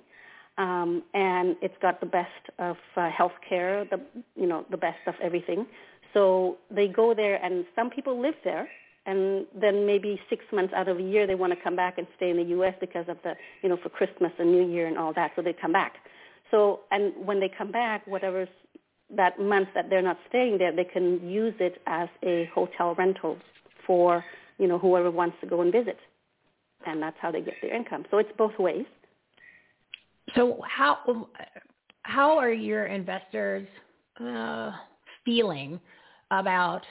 [0.59, 3.89] um, and it's got the best of uh, healthcare.
[3.91, 4.01] The
[4.37, 5.67] you know the best of everything.
[6.15, 8.69] So they go there, and some people live there,
[9.07, 12.07] and then maybe six months out of a year they want to come back and
[12.17, 12.75] stay in the U.S.
[12.81, 15.33] because of the you know for Christmas and New Year and all that.
[15.37, 15.95] So they come back.
[16.51, 18.49] So and when they come back, whatever's
[19.17, 23.39] that month that they're not staying there, they can use it as a hotel rental
[23.87, 24.25] for
[24.59, 25.99] you know whoever wants to go and visit,
[26.87, 28.05] and that's how they get their income.
[28.11, 28.85] So it's both ways.
[30.35, 31.29] So how
[32.03, 33.67] how are your investors
[34.21, 34.73] uh,
[35.25, 35.81] feeling
[36.31, 36.83] about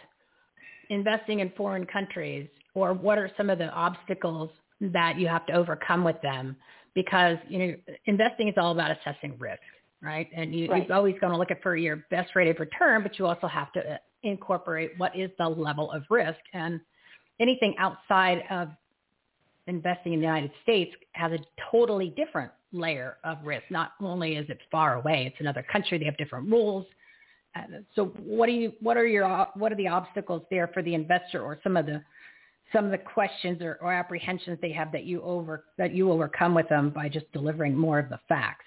[0.90, 5.54] investing in foreign countries or what are some of the obstacles that you have to
[5.54, 6.56] overcome with them?
[6.96, 9.62] Because you know, investing is all about assessing risk,
[10.02, 10.28] right?
[10.36, 10.88] And you, Right.
[10.88, 13.48] you're always going to look at for your best rate of return, but you also
[13.48, 16.80] have to uh, incorporate what is the level of risk and
[17.40, 18.70] anything outside of
[19.68, 21.40] investing in the United States has a
[21.72, 23.64] totally different layer of risk.
[23.70, 25.98] Not only is it far away, it's another country.
[25.98, 26.86] They have different rules.
[27.96, 31.42] So what do you, what are your, what are the obstacles there for the investor
[31.42, 32.02] or some of the,
[32.74, 36.54] some of the questions or, or apprehensions they have that you over, that you overcome
[36.54, 38.66] with them by just delivering more of the facts?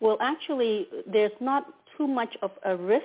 [0.00, 3.04] Well, actually, there's not too much of a risk.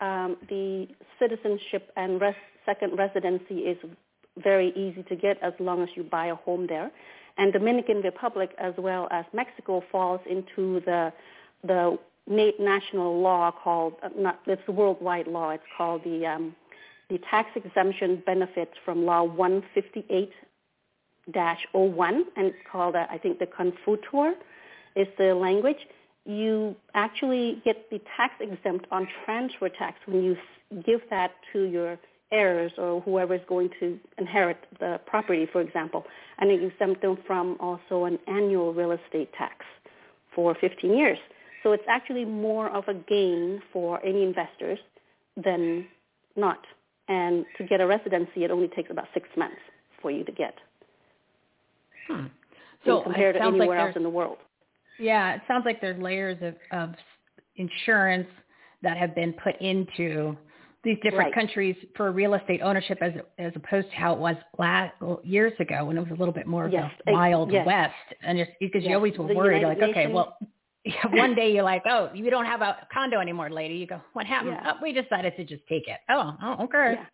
[0.00, 2.34] Um, the citizenship and res-
[2.64, 3.76] second residency is
[4.38, 6.90] very easy to get as long as you buy a home there.
[7.36, 11.12] And Dominican Republic as well as Mexico falls into the
[11.62, 11.98] the
[12.30, 15.50] national law called uh, not it's a worldwide law.
[15.50, 16.54] It's called the um,
[17.08, 20.30] the tax exemption benefits from law 158
[21.72, 24.32] 01 and it's called uh, I think the Confotur
[24.96, 25.86] is the language.
[26.24, 30.36] You actually get the tax exempt on transfer tax when you
[30.84, 31.98] give that to your
[32.32, 36.04] heirs or whoever is going to inherit the property, for example,
[36.38, 39.64] and exempt them from also an annual real estate tax
[40.34, 41.18] for 15 years.
[41.62, 44.78] So it's actually more of a gain for any investors
[45.36, 45.86] than
[46.36, 46.60] not.
[47.08, 49.60] And to get a residency, it only takes about six months
[50.00, 50.54] for you to get.
[52.08, 52.26] Hmm.
[52.84, 54.38] So compared to sounds like anywhere else in the world.
[54.98, 56.94] Yeah, it sounds like there's layers of, of
[57.56, 58.28] insurance
[58.82, 60.36] that have been put into
[60.82, 61.34] these different Right.
[61.34, 65.84] countries for real estate ownership as as opposed to how it was last years ago
[65.84, 67.66] when it was a little bit more of Yes, uh, wild yes.
[67.66, 70.38] west and just because you always were the worried United like okay well
[71.10, 74.26] one day you're like oh you don't have a condo anymore lady you go what
[74.34, 74.72] happened Yeah.
[74.74, 77.04] oh, we decided to just take it oh, oh okay Yeah.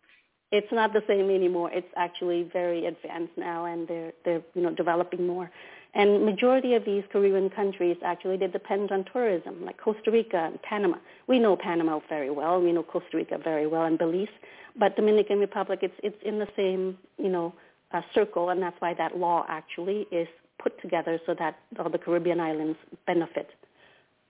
[0.49, 1.69] It's not the same anymore.
[1.73, 5.51] It's actually very advanced now, and they're they're you know developing more.
[5.93, 10.61] And majority of these Caribbean countries actually they depend on tourism, like Costa Rica and
[10.61, 10.97] Panama.
[11.27, 12.61] We know Panama very well.
[12.61, 14.29] We know Costa Rica very well, and Belize.
[14.77, 17.53] But Dominican Republic, it's it's in the same you know
[17.91, 20.29] uh, circle, and that's why that law actually is
[20.61, 23.49] put together so that all the Caribbean islands benefit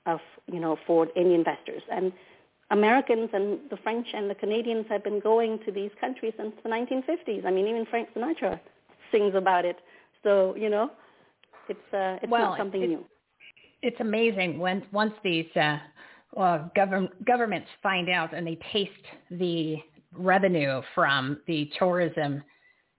[0.05, 0.19] of
[0.51, 2.11] you know for any investors and
[2.71, 6.69] Americans and the French and the Canadians have been going to these countries since the
[6.69, 7.45] 1950s.
[7.45, 8.59] I mean, even Frank Sinatra
[9.11, 9.77] sings about it.
[10.23, 10.91] So you know,
[11.69, 13.05] it's uh, it's Well, not something it- new.
[13.81, 15.77] it's amazing when once these uh,
[16.35, 18.91] uh, govern, governments find out and they taste
[19.31, 19.77] the
[20.13, 22.43] revenue from the tourism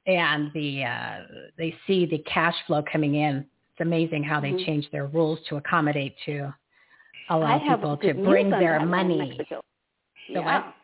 [0.09, 1.18] and the uh,
[1.57, 3.37] they see the cash flow coming in.
[3.73, 4.64] It's amazing how they Mhm.
[4.64, 6.53] change their rules to accommodate to
[7.29, 9.37] allow people to bring their that one in money.
[9.38, 9.62] The
[10.29, 10.40] yeah.
[10.40, 10.75] what?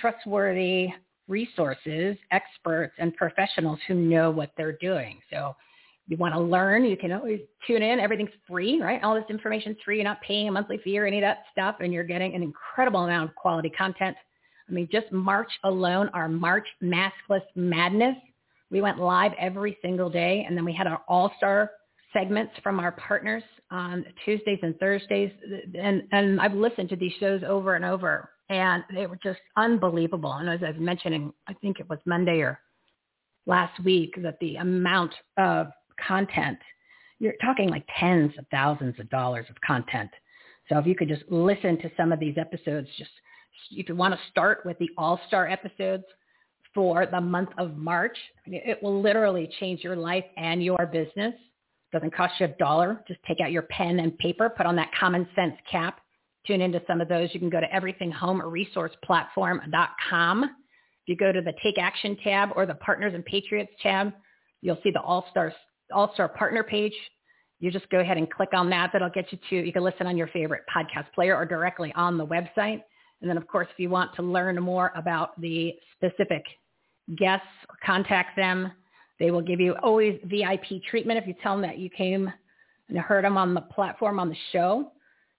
[0.00, 0.90] trustworthy
[1.28, 5.20] resources, experts, and professionals who know what they're doing.
[5.30, 5.54] So
[6.06, 8.00] you want to learn, you can always tune in.
[8.00, 9.02] Everything's free, right?
[9.02, 9.96] All this information's free.
[9.96, 12.42] You're not paying a monthly fee or any of that stuff, and you're getting an
[12.42, 14.16] incredible amount of quality content.
[14.68, 18.16] I mean, just March alone, our March Maskless Madness
[18.70, 21.70] We went live every single day, and then we had our all-star
[22.12, 25.30] segments from our partners on Tuesdays and Thursdays.
[25.78, 30.32] And, and I've listened to these shows over and over, and they were just unbelievable.
[30.32, 32.58] And as I was mentioning, I think it was Monday or
[33.46, 35.68] last week, that the amount of
[36.06, 36.58] content,
[37.18, 40.10] you're talking like tens of thousands of dollars of content.
[40.68, 43.10] So if you could just listen to some of these episodes, just
[43.70, 46.04] if you want to start with the all-star episodes
[46.74, 51.34] for the month of March, it will literally change your life and your business.
[51.92, 53.02] Doesn't cost you a dollar.
[53.08, 56.00] Just take out your pen and paper, put on that common sense cap,
[56.48, 57.30] tune into some of those.
[57.32, 60.44] You can go to everythinghomeresourceplatform.com.
[60.44, 60.50] If
[61.06, 64.12] you go to the Take Action tab or the Partners and Patriots tab,
[64.60, 65.54] you'll see the All-Star
[65.92, 66.94] All-Star Partner page.
[67.60, 68.90] You just go ahead and click on that.
[68.92, 72.18] That'll get you to, you can listen on your favorite podcast player or directly on
[72.18, 72.82] the website.
[73.20, 76.44] And then, of course, if you want to learn more about the specific
[77.16, 77.48] guests
[77.84, 78.70] contact them,
[79.18, 82.32] they will give you always VIP treatment if you tell them that you came
[82.88, 84.92] and heard them on the platform on the show.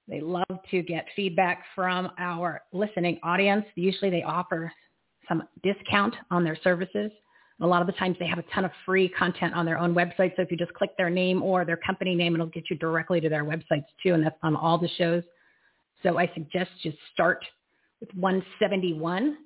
[0.10, 3.66] They love to get feedback from our listening audience.
[3.76, 4.72] Usually they offer
[5.28, 7.12] some discount on their services.
[7.62, 9.94] A lot of the times they have a ton of free content on their own
[9.94, 10.36] website.
[10.36, 13.20] So if you just click their name or their company name, it'll get you directly
[13.22, 14.14] to their websites too.
[14.14, 15.24] And that's on all the shows.
[16.02, 17.44] So I suggest you start
[18.00, 19.38] with 171.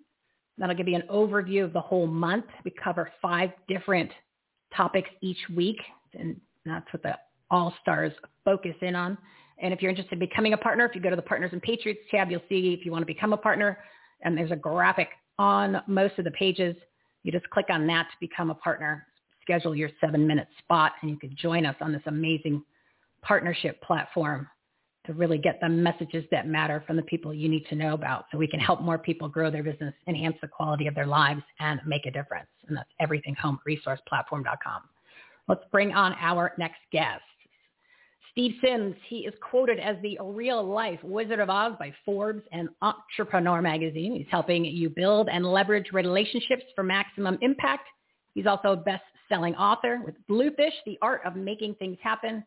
[0.60, 2.46] That'll give you an overview of the whole month.
[2.64, 4.12] We cover five different
[4.76, 5.78] topics each week,
[6.14, 7.18] and that's what the
[7.50, 8.14] All Stars
[8.46, 9.18] focus in on.
[9.62, 11.62] And if you're interested in becoming a partner, if you go to the Partners and
[11.62, 13.78] Patriots tab, you'll see if you want to become a partner,
[14.22, 16.76] and there's a graphic on most of the pages.
[17.24, 19.06] You just click on that to become a partner,
[19.42, 22.64] schedule your seven-minute spot, and you can join us on this amazing
[23.22, 24.48] partnership platform
[25.06, 28.26] to really get the messages that matter from the people you need to know about
[28.32, 31.42] so we can help more people grow their business, enhance the quality of their lives,
[31.60, 32.48] and make a difference.
[32.68, 34.82] And that's everythinghomeresourceplatform.com.
[35.50, 37.22] Let's bring on our next guest.
[38.34, 42.68] Steve Sims, he is quoted as the real life Wizard of Oz by Forbes and
[42.82, 44.16] Entrepreneur magazine.
[44.16, 47.88] He's helping you build and leverage relationships for maximum impact.
[48.34, 52.44] He's also a best-selling author with Bluefishing, The Art of Making Things Happen.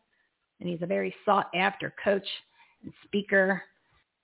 [0.59, 2.27] And he's a very sought after coach
[2.83, 3.63] and speaker.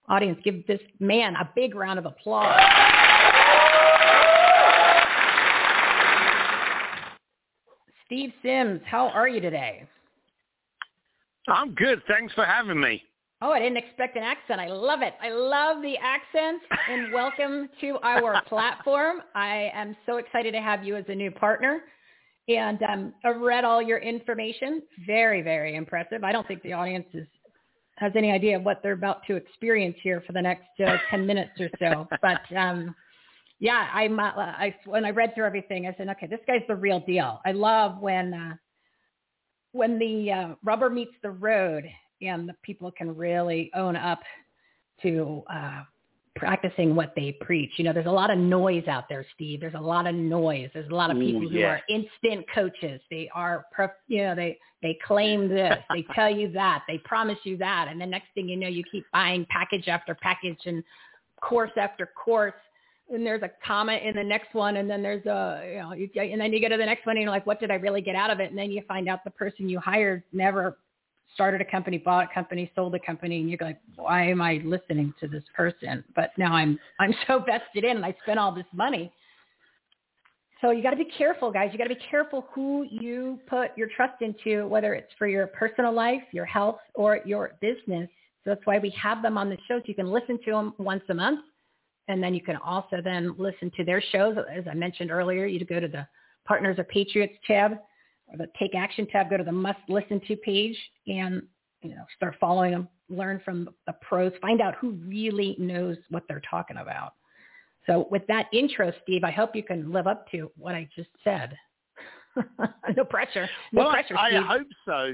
[0.10, 2.60] Audience, give this man a big round of applause.
[8.06, 9.88] Steve Sims, how are you today?
[11.48, 12.02] I'm good.
[12.08, 13.04] Thanks for having me.
[13.42, 14.62] Oh, I didn't expect an accent.
[14.62, 15.16] I love it.
[15.22, 19.18] I love the accent and welcome to our platform.
[19.36, 21.82] I am so excited to have you as a new partner.
[22.48, 24.82] And um, I've read all your information.
[25.06, 26.24] Very, very impressive.
[26.24, 27.28] I don't think the audience is
[27.98, 31.28] has any idea of what they're about to experience here for the next uh, 10
[31.28, 32.08] minutes or so.
[32.22, 32.96] But um,
[33.60, 36.76] yeah, I'm, uh, I, when I read through everything, I said, okay, this guy's the
[36.76, 37.40] real deal.
[37.46, 38.56] I love when, uh,
[39.74, 41.84] when the uh, rubber meets the road
[42.22, 44.22] and the people can really own up
[45.02, 45.82] to uh,
[46.36, 47.72] practicing what they preach.
[47.78, 49.60] You know, there's a lot of noise out there, Steve.
[49.60, 50.70] There's a lot of noise.
[50.74, 53.02] There's a lot of people Ooh, who are instant coaches.
[53.12, 53.66] They are,
[54.08, 58.00] you know, they they claim this, they tell you that, they promise you that, and
[58.02, 60.84] the next thing you know, you keep buying package after package and
[61.42, 62.54] course after course.
[63.12, 66.10] And there's a comment in the next one, and then there's a, you know, you,
[66.16, 68.02] and then you go to the next one, and you're like, what did I really
[68.02, 68.50] get out of it?
[68.50, 70.78] And then you find out the person you hired never
[71.34, 74.62] started a company, bought a company, sold a company, and you're like, why am I
[74.64, 76.04] listening to this person?
[76.16, 79.12] But now I'm I'm so vested in, and I spent all this money.
[80.62, 81.70] So you got to be careful, guys.
[81.74, 85.48] You got to be careful who you put your trust into, whether it's for your
[85.48, 88.10] personal life, your health, or your business.
[88.44, 89.80] So that's why we have them on the show.
[89.80, 91.42] So you can listen to them once a month,
[92.08, 94.36] and then you can also then listen to their shows.
[94.52, 96.08] As I mentioned earlier, you go to the
[96.46, 97.74] Partners or Patriots tab
[98.28, 100.78] or the Take Action tab, go to the Must Listen To page
[101.08, 101.44] and
[101.82, 106.24] you know start following them, learn from the pros, find out who really knows what
[106.28, 107.14] they're talking about.
[107.86, 111.10] So with that intro, Steve, I hope you can live up to what I just
[111.24, 111.58] said.
[112.96, 113.50] no pressure.
[113.72, 114.40] No well, pressure, I, Steve.
[114.42, 115.14] I hope so.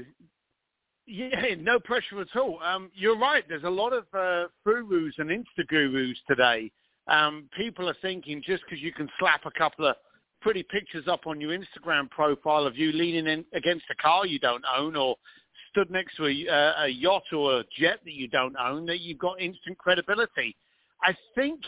[1.06, 2.60] Yeah, no pressure at all.
[2.62, 3.44] Um, you're right.
[3.48, 6.70] There's a lot of uh, gurus and Insta gurus today.
[7.10, 9.96] Um, people are thinking just because you can slap a couple of
[10.40, 14.38] pretty pictures up on your Instagram profile of you leaning in against a car you
[14.38, 15.16] don't own or
[15.70, 19.00] stood next to a, uh, a yacht or a jet that you don't own, that
[19.00, 20.56] you've got instant credibility.
[21.02, 21.60] I think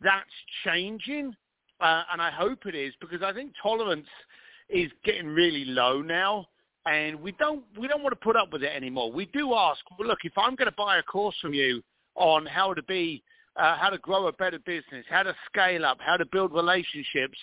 [0.00, 0.28] that's
[0.64, 1.34] changing,
[1.80, 4.06] uh, and I hope it is because I think tolerance
[4.68, 6.46] is getting really low now,
[6.86, 9.10] and we don't we don't want to put up with it anymore.
[9.10, 11.82] We do ask, well, look, if I'm going to buy a course from you
[12.14, 13.22] on how to be,
[13.58, 17.38] uh, how to grow a better business, how to scale up, how to build relationships,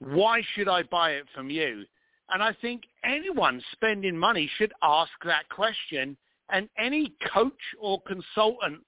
[0.00, 1.84] Why should I buy it from you?
[2.30, 6.16] And I think anyone spending money should ask that question.
[6.50, 8.82] And any coach or consultant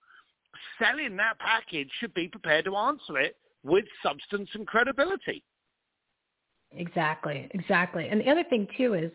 [0.79, 5.43] selling that package should be prepared to answer it with substance and credibility.
[6.73, 8.09] Exactly, exactly.
[8.09, 9.11] And the other thing too is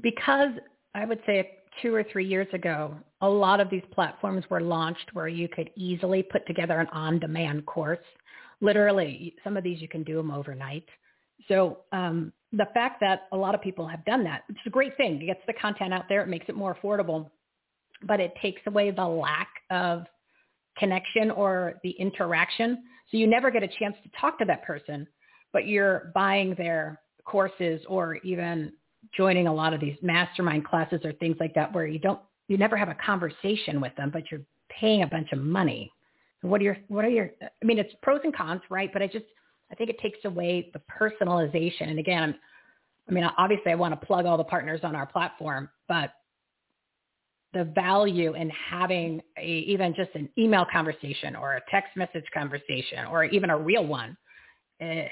[0.00, 0.50] because
[0.94, 5.10] I would say two or three years ago, a lot of these platforms were launched
[5.12, 7.98] where you could easily put together an on-demand course.
[8.60, 10.86] Literally, some of these you can do them overnight.
[11.48, 14.96] So um, the fact that a lot of people have done that, it's a great
[14.96, 15.20] thing.
[15.20, 16.22] It gets the content out there.
[16.22, 17.30] It makes it more affordable,
[18.06, 20.04] but it takes away the lack of
[20.78, 22.84] connection or the interaction.
[23.10, 25.06] So you never get a chance to talk to that person,
[25.52, 28.72] but you're buying their courses or even
[29.16, 32.58] joining a lot of these mastermind classes or things like that where you don't you
[32.58, 35.90] never have a conversation with them, but you're paying a bunch of money.
[36.42, 38.92] What are your what are your I mean it's pros and cons, right?
[38.92, 39.24] But I just
[39.70, 41.88] I think it takes away the personalization.
[41.88, 42.34] And again, I'm,
[43.08, 46.12] I mean, obviously I want to plug all the partners on our platform, but
[47.54, 53.06] the value in having a, even just an email conversation or a text message conversation
[53.10, 54.16] or even a real one
[54.80, 55.06] eh,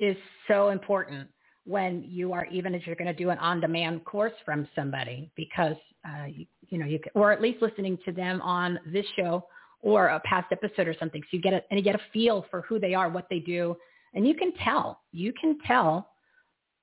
[0.00, 0.16] is
[0.48, 1.28] so important
[1.68, 5.76] when you are even if you're going to do an on-demand course from somebody because
[6.08, 9.44] uh, you, you know you can, or at least listening to them on this show
[9.80, 12.46] or a past episode or something so you get a, and you get a feel
[12.50, 13.76] for who they are what they do
[14.14, 16.08] and you can tell you can tell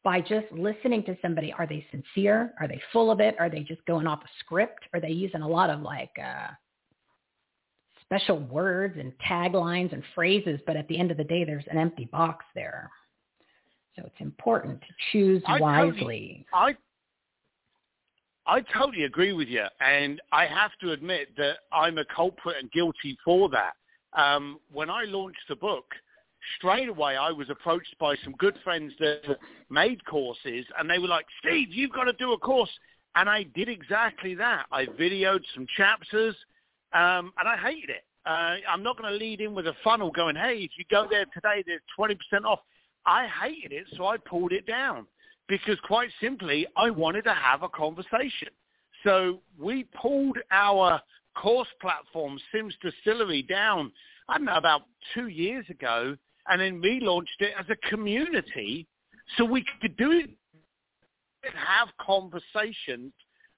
[0.05, 1.51] by just listening to somebody.
[1.51, 2.53] Are they sincere?
[2.61, 3.35] Are they full of it?
[3.39, 4.85] Are they just going off a script?
[4.93, 6.49] Are they using a lot of like uh,
[8.03, 10.59] special words and taglines and phrases?
[10.67, 12.91] But at the end of the day, there's an empty box there.
[13.95, 15.91] So it's important to choose I wisely.
[15.91, 16.75] Totally, I
[18.47, 22.71] I totally agree with you, and I have to admit that I'm a culprit and
[22.71, 23.73] guilty for that.
[24.13, 25.85] Um, when I launched the book,
[26.57, 29.37] straight away I was approached by some good friends that
[29.69, 32.69] made courses and they were like, Steve, you've got to do a course.
[33.15, 34.65] And I did exactly that.
[34.71, 36.35] I videoed some chapters
[36.93, 38.03] um, and I hated it.
[38.25, 41.05] Uh, I'm not going to lead in with a funnel going, hey, if you go
[41.09, 42.59] there today, there's 20% off.
[43.05, 45.05] I hated it, so I pulled it down
[45.47, 48.49] because quite simply, I wanted to have a conversation.
[49.03, 50.99] So we pulled our
[51.35, 53.91] course platform, Sims Distillery, down,
[54.27, 54.83] I don't know, about
[55.13, 58.87] two years ago and then relaunched it as a community
[59.37, 60.29] so we could do it
[61.43, 63.11] and have conversations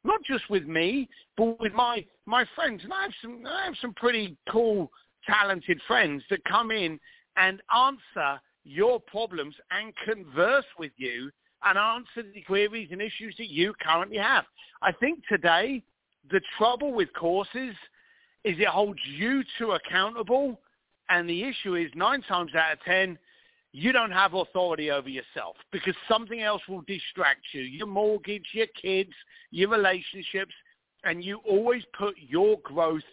[0.04, 3.76] not just with me but with my my friends and I have some I have
[3.82, 4.92] some pretty cool
[5.26, 7.00] talented friends that come in
[7.36, 11.32] and answer your problems and converse with you
[11.64, 14.46] and answer the queries and issues that you currently have.
[14.82, 15.82] I think today
[16.30, 17.76] the trouble with courses
[18.44, 20.60] is it holds you to accountable
[21.10, 23.18] and the issue is nine times out of ten,
[23.72, 27.62] you don't have authority over yourself because something else will distract you.
[27.62, 29.14] Your mortgage, your kids,
[29.52, 30.54] your relationships,
[31.04, 33.04] and you always put your growth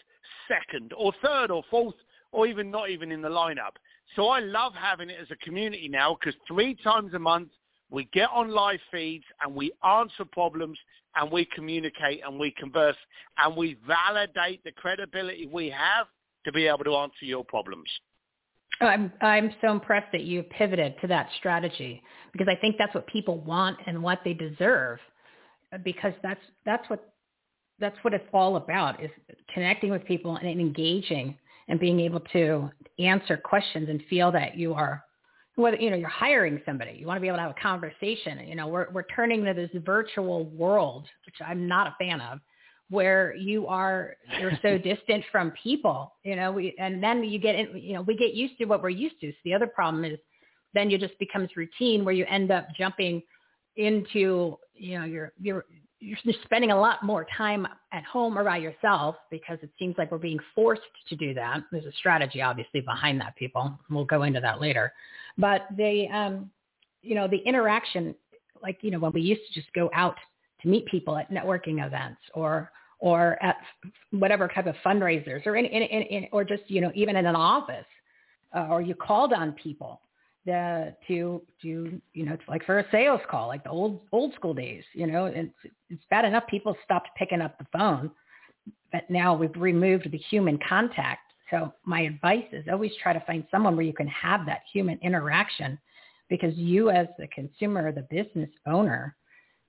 [0.48, 1.94] second or third or fourth
[2.32, 3.76] or even not even in the lineup.
[4.16, 7.48] So I love having it as a community now because three times a month
[7.90, 10.78] we get on live feeds and we answer problems
[11.16, 12.96] and we communicate and we converse
[13.38, 16.06] and we validate the credibility we have
[16.44, 17.88] to be able to answer your problems.
[18.80, 22.02] I'm I'm so impressed that you pivoted to that strategy
[22.32, 24.98] because I think that's what people want and what they deserve
[25.84, 27.14] because that's that's what
[27.78, 29.10] that's what it's all about is
[29.52, 31.36] connecting with people and engaging
[31.68, 35.02] and being able to answer questions and feel that you are
[35.56, 38.40] whether you know you're hiring somebody you want to be able to have a conversation
[38.46, 42.40] you know we're we're turning to this virtual world which I'm not a fan of
[42.90, 47.54] where you are you're so distant from people you know we and then you get
[47.54, 49.30] in you know we get used to what we're used to.
[49.30, 50.18] So the other problem is
[50.74, 53.22] then you just becomes routine where you end up jumping
[53.76, 55.64] into you know you're you're
[56.00, 60.10] you're spending a lot more time at home or by yourself because it seems like
[60.10, 61.60] we're being forced to do that.
[61.72, 63.78] There's a strategy obviously behind that, people.
[63.88, 64.92] We'll go into that later.
[65.38, 66.50] But the, um,
[67.02, 68.14] you know, the interaction,
[68.62, 70.16] like, you know, when we used to just go out
[70.62, 72.70] to meet people at networking events or
[73.00, 73.56] or at
[74.12, 77.26] whatever type of fundraisers or in, in, in, in or just you know even in
[77.26, 77.84] an office
[78.56, 80.00] uh, or you called on people
[80.46, 84.34] the, to to you know it's like for a sales call like the old old
[84.34, 85.54] school days you know it's
[85.88, 88.10] it's bad enough people stopped picking up the phone
[88.92, 93.44] but now we've removed the human contact so my advice is always try to find
[93.50, 95.78] someone where you can have that human interaction
[96.28, 99.16] because you as the consumer or the business owner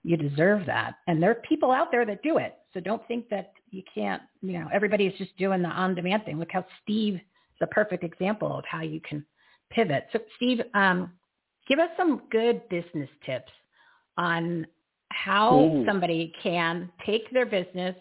[0.06, 0.96] you deserve that.
[1.08, 2.54] And there are people out there that do it.
[2.74, 6.38] So don't think that you can't, you know, everybody is just doing the on-demand thing.
[6.38, 7.22] Look how Steve is
[7.62, 9.26] a perfect example of how you can
[9.76, 10.08] pivot.
[10.14, 11.12] So Steve, um,
[11.68, 13.52] give us some good business tips
[14.18, 14.66] on
[15.10, 15.86] how Ooh.
[15.86, 17.96] somebody can take their business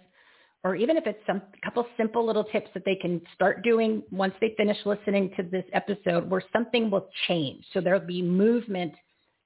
[0.64, 4.02] or even if it's some a couple simple little tips that they can start doing
[4.10, 7.64] once they finish listening to this episode where something will change.
[7.72, 8.94] So there'll be movement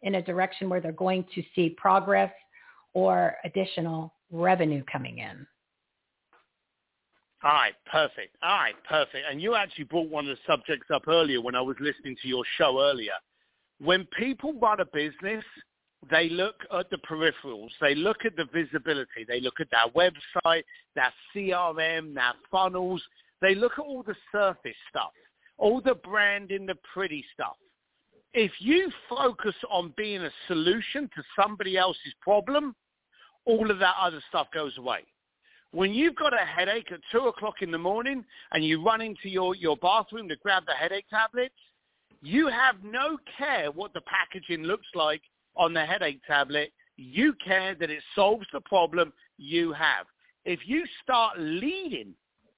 [0.03, 2.33] in a direction where they're going to see progress
[2.95, 5.45] or additional revenue coming in.
[7.45, 8.37] All right, perfect.
[8.43, 9.25] All right, perfect.
[9.31, 12.29] And you actually brought one of the subjects up earlier when I was listening to
[12.29, 13.13] your show earlier.
[13.81, 15.45] When people run a business,
[16.11, 17.71] they look at the peripherals.
[17.81, 19.25] They look at the visibility.
[19.27, 20.65] They look at their website,
[20.97, 23.03] their CRM, their funnels.
[23.41, 25.13] They look at all the surface stuff,
[25.59, 27.57] all the branding, the pretty stuff.
[28.35, 32.75] If you focus on being a solution to somebody else's problem,
[33.45, 35.05] all of that other stuff goes away.
[35.73, 39.29] When you've got a headache at 2 o'clock in the morning and you run into
[39.29, 41.55] your, your bathroom to grab the headache tablets,
[42.23, 45.21] you have no care what the packaging looks like
[45.57, 46.73] on the headache tablet.
[46.97, 50.07] You care that it solves the problem you have.
[50.45, 52.15] If you start leading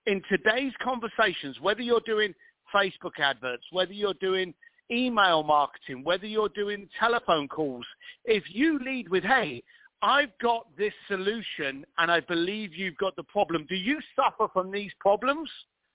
[0.07, 2.33] in today's conversations, whether you're doing
[2.75, 4.55] Facebook adverts, whether you're doing
[4.91, 7.85] email marketing, whether you're doing telephone calls,
[8.25, 9.63] if you lead with, hey,
[10.03, 13.67] I've got this solution and I believe you've got the problem.
[13.69, 15.51] Do you suffer from these problems?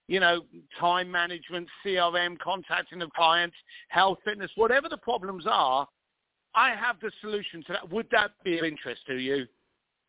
[0.07, 0.41] You know,
[0.79, 3.55] time management, CRM, contacting the clients,
[3.87, 5.87] health, fitness, whatever the problems are,
[6.53, 7.91] I have the solution to that.
[7.91, 9.47] Would that be of interest to you?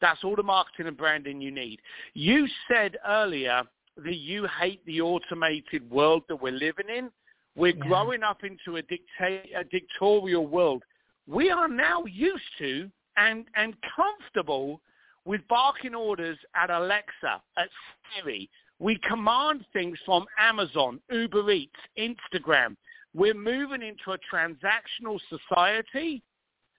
[0.03, 1.80] That's all the marketing and branding you need.
[2.12, 3.62] You said earlier
[3.97, 7.11] that you hate the automated world that we're living in.
[7.57, 7.86] We're yeah.
[7.86, 10.82] growing up into a, dicta- a dictatorial world.
[11.26, 14.81] We are now used to and, and comfortable
[15.25, 17.69] with barking orders at Alexa, at
[18.14, 18.49] Siri.
[18.79, 22.77] We command things from Amazon, Uber Eats, Instagram.
[23.14, 26.23] We're moving into a transactional society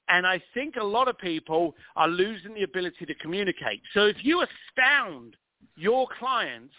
[0.09, 3.81] and I think a lot of people are losing the ability to communicate.
[3.93, 5.35] So if you astound
[5.75, 6.73] your clients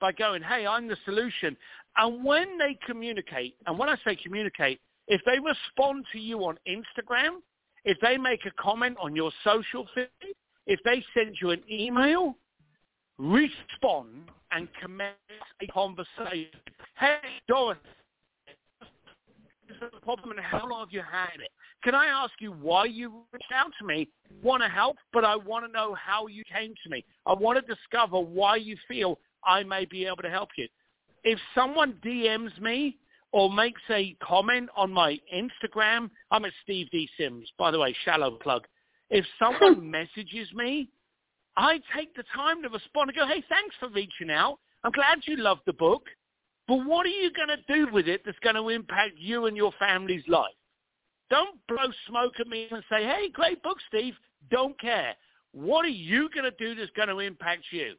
[0.00, 1.56] by going, hey, I'm the solution,
[1.96, 6.58] and when they communicate, and when I say communicate, if they respond to you on
[6.68, 7.38] Instagram,
[7.84, 10.34] if they make a comment on your social feed,
[10.66, 12.36] if they send you an email,
[13.18, 15.14] respond and commence
[15.62, 16.48] a conversation.
[16.98, 17.18] Hey,
[17.48, 17.80] Dorothy,
[19.68, 21.50] this is the problem and how long have you had it?
[21.82, 24.08] Can I ask you why you reached out to me?
[24.42, 27.04] Want to help, but I want to know how you came to me.
[27.26, 30.66] I want to discover why you feel I may be able to help you.
[31.24, 32.96] If someone DMs me
[33.34, 37.08] or makes a comment on my Instagram, I'm at Steve D.
[37.18, 38.62] Sims, by the way, shallow plug.
[39.10, 40.88] If someone messages me,
[41.56, 44.60] I take the time to respond and go, hey, thanks for reaching out.
[44.84, 46.04] I'm glad you love the book.
[46.68, 49.56] But what are you going to do with it that's going to impact you and
[49.56, 50.54] your family's life?
[51.28, 54.14] Don't blow smoke at me and say, hey, great book, Steve.
[54.52, 55.14] Don't care.
[55.50, 57.94] What are you going to do that's going to impact you?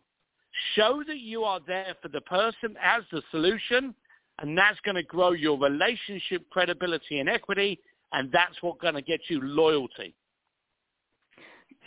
[0.75, 3.93] Show that you are there for the person as the solution,
[4.39, 7.79] and that's going to grow your relationship credibility and equity,
[8.11, 10.15] and that's what's going to get you loyalty.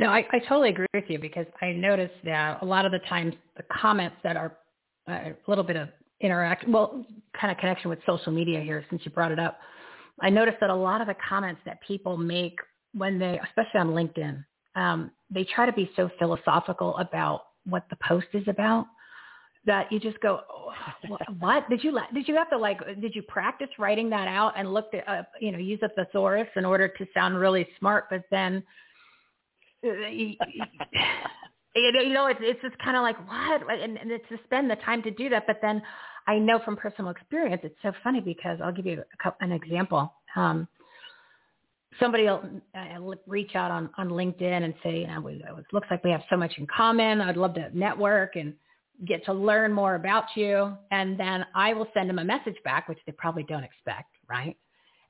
[0.01, 3.01] No, I, I totally agree with you because I noticed that a lot of the
[3.01, 4.57] times the comments that are
[5.09, 5.89] uh, a little bit of
[6.21, 7.05] interact, well,
[7.39, 9.59] kind of connection with social media here since you brought it up
[10.21, 12.59] I noticed that a lot of the comments that people make
[12.95, 14.45] when they, especially on LinkedIn,
[14.75, 18.87] um, they try to be so philosophical about what the post is about
[19.69, 20.73] that you just go, oh,
[21.39, 24.73] what did you did you have to like did you practice writing that out and
[24.73, 28.25] look at uh, you know use a thesaurus in order to sound really smart, but
[28.31, 28.63] then
[29.85, 30.35] uh, you,
[31.77, 34.77] you know it's it's just kind of like what and, and it's to spend the
[34.77, 35.81] time to do that, but then
[36.27, 40.13] I know from personal experience, it's so funny because I'll give you a, an example.
[40.37, 40.69] Um,
[41.99, 42.43] somebody will
[42.75, 46.23] uh, reach out on, on LinkedIn and say, you know, it looks like we have
[46.29, 47.23] so much in common.
[47.23, 48.53] I'd love to network and
[49.07, 50.77] get to learn more about you.
[50.91, 54.57] And then I will send them a message back, which they probably don't expect, right?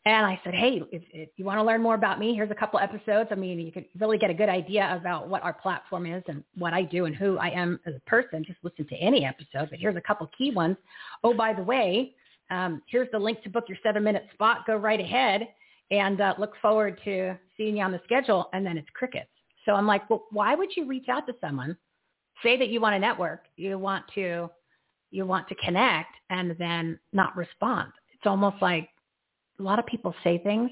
[0.04, 2.54] And I said, hey, if, if you want to learn more about me, here's a
[2.54, 3.28] couple episodes.
[3.30, 6.42] I mean, you could really get a good idea about what our platform is and
[6.54, 8.44] what I do and who I am as a person.
[8.46, 10.76] Just listen to any episode, but here's a couple key ones.
[11.24, 12.14] Oh, by the way,
[12.50, 14.66] um, here's the link to book your seven-minute spot.
[14.66, 15.48] Go right ahead
[15.90, 18.48] and uh, look forward to seeing you on the schedule.
[18.54, 19.28] And then it's crickets.
[19.66, 21.76] So I'm like, well, why would you reach out to someone,
[22.42, 24.50] say that you want to network, you want to,
[25.10, 27.92] you want to connect, and then not respond?
[28.14, 28.88] It's almost like
[29.58, 30.70] a lot of people say things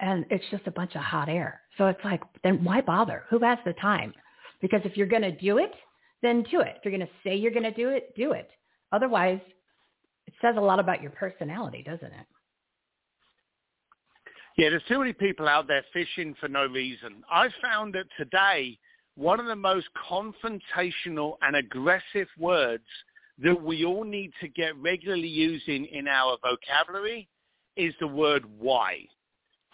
[0.00, 1.60] and it's just a bunch of hot air.
[1.78, 3.24] So it's like, then why bother?
[3.28, 4.14] Who has the time?
[4.60, 5.72] Because if you're going to do it,
[6.22, 6.76] then do it.
[6.78, 8.50] If you're going to say you're going to do it, do it.
[8.92, 9.40] Otherwise,
[10.26, 12.26] it says a lot about your personality, doesn't it?
[14.56, 17.22] Yeah, there's too many people out there fishing for no reason.
[17.30, 18.78] I found that today,
[19.16, 22.84] one of the most confrontational and aggressive words
[23.42, 27.28] that we all need to get regularly using in our vocabulary
[27.76, 28.98] is the word why.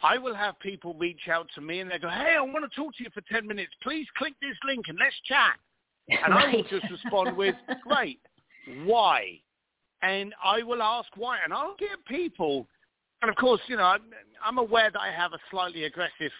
[0.02, 2.76] I will have people reach out to me and they go, hey, I want to
[2.76, 3.72] talk to you for 10 minutes.
[3.82, 5.56] Please click this link and let's chat.
[6.08, 6.48] And right.
[6.48, 8.20] I will just respond with, great,
[8.84, 9.40] why?
[10.02, 11.38] And I will ask why.
[11.42, 12.66] And I'll get people,
[13.22, 13.96] and of course, you know,
[14.44, 16.30] I'm aware that I have a slightly aggressive,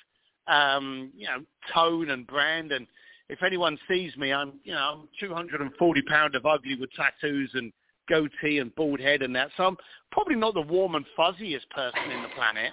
[0.48, 1.42] um, you know,
[1.72, 2.72] tone and brand.
[2.72, 2.86] And
[3.28, 7.72] if anyone sees me, I'm, you know, I'm 240 pound of ugly with tattoos and
[8.08, 9.50] goatee and bald head and that.
[9.56, 9.76] So I'm
[10.12, 12.72] probably not the warm and fuzziest person in the planet.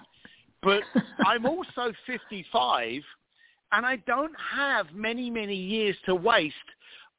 [0.61, 0.83] But
[1.25, 3.01] I'm also 55
[3.71, 6.55] and I don't have many, many years to waste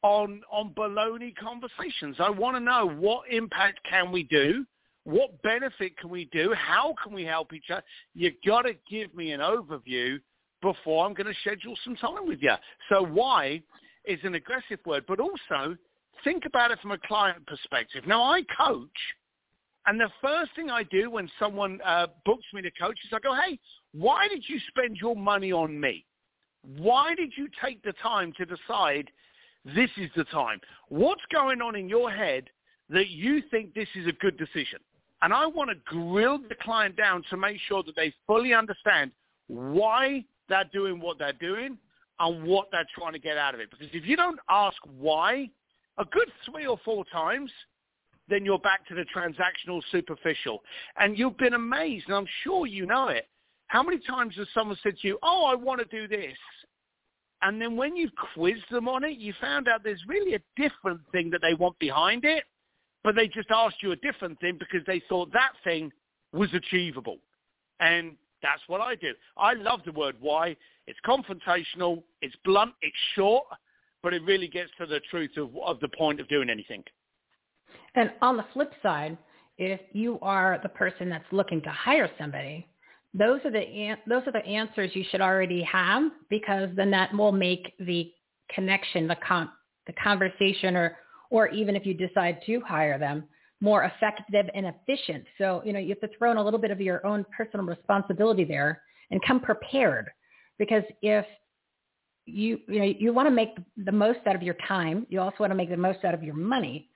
[0.02, 2.16] on on baloney conversations.
[2.20, 4.64] I want to know what impact can we do,
[5.04, 7.82] what benefit can we do, how can we help each other.
[8.14, 10.18] You've got to give me an overview
[10.64, 12.54] before I'm going to schedule some time with you.
[12.88, 13.62] So why
[14.06, 15.76] is an aggressive word, but also
[16.24, 18.04] think about it from a client perspective.
[18.06, 18.88] Now I coach,
[19.86, 23.18] and the first thing I do when someone uh, books me to coach is I
[23.20, 23.58] go, hey,
[23.92, 26.06] why did you spend your money on me?
[26.78, 29.10] Why did you take the time to decide
[29.64, 30.60] this is the time.
[30.88, 32.50] What's going on in your head
[32.90, 34.78] that you think this is a good decision?
[35.22, 39.10] And I want to grill the client down to make sure that they fully understand
[39.46, 41.78] why they're doing what they're doing
[42.20, 43.70] and what they're trying to get out of it.
[43.70, 45.50] Because if you don't ask why
[45.98, 47.50] a good three or four times,
[48.28, 50.62] then you're back to the transactional superficial.
[50.98, 53.28] And you've been amazed, and I'm sure you know it.
[53.66, 56.36] How many times has someone said to you, oh, I want to do this.
[57.42, 61.00] And then when you quizzed them on it, you found out there's really a different
[61.12, 62.44] thing that they want behind it,
[63.02, 65.92] but they just asked you a different thing because they thought that thing
[66.32, 67.18] was achievable.
[67.80, 68.12] And
[68.44, 69.12] that's what I do.
[69.36, 70.56] I love the word why.
[70.86, 73.44] It's confrontational, it's blunt, it's short,
[74.02, 76.84] but it really gets to the truth of, of the point of doing anything.
[77.94, 79.16] And on the flip side,
[79.56, 82.68] if you are the person that's looking to hire somebody,
[83.14, 87.32] those are the those are the answers you should already have because then that will
[87.32, 88.12] make the
[88.50, 89.50] connection, the con-
[89.86, 90.96] the conversation, or
[91.30, 93.24] or even if you decide to hire them,
[93.60, 95.24] more effective and efficient.
[95.38, 97.64] So you know you have to throw in a little bit of your own personal
[97.66, 100.10] responsibility there and come prepared
[100.58, 101.24] because if
[102.26, 105.36] you you know you want to make the most out of your time, you also
[105.40, 106.88] want to make the most out of your money.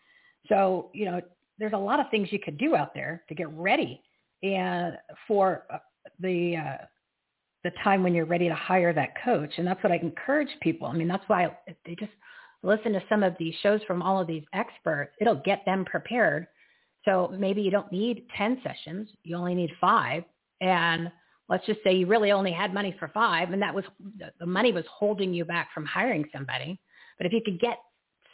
[0.48, 1.20] So you know
[1.58, 4.02] there's a lot of things you could do out there to get ready
[4.42, 4.96] and
[5.26, 5.64] for
[6.20, 6.84] the uh,
[7.64, 9.52] the time when you're ready to hire that coach.
[9.56, 10.86] And that's what I encourage people.
[10.86, 12.12] I mean, that's why they just
[12.62, 15.14] listen to some of these shows from all of these experts.
[15.20, 16.46] It'll get them prepared.
[17.04, 19.08] So maybe you don't need 10 sessions.
[19.22, 20.24] You only need five.
[20.60, 21.10] And
[21.48, 23.84] let's just say you really only had money for five and that was
[24.38, 26.80] the money was holding you back from hiring somebody.
[27.16, 27.78] But if you could get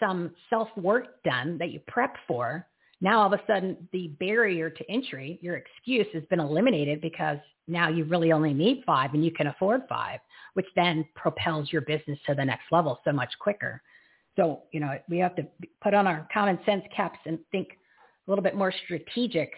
[0.00, 2.66] some self-work done that you prep for,
[3.00, 7.38] now all of a sudden the barrier to entry, your excuse has been eliminated because
[7.68, 10.20] now you really only need five and you can afford five,
[10.54, 13.80] which then propels your business to the next level so much quicker.
[14.36, 15.46] So, you know, we have to
[15.82, 17.68] put on our common sense caps and think
[18.26, 19.52] a little bit more strategic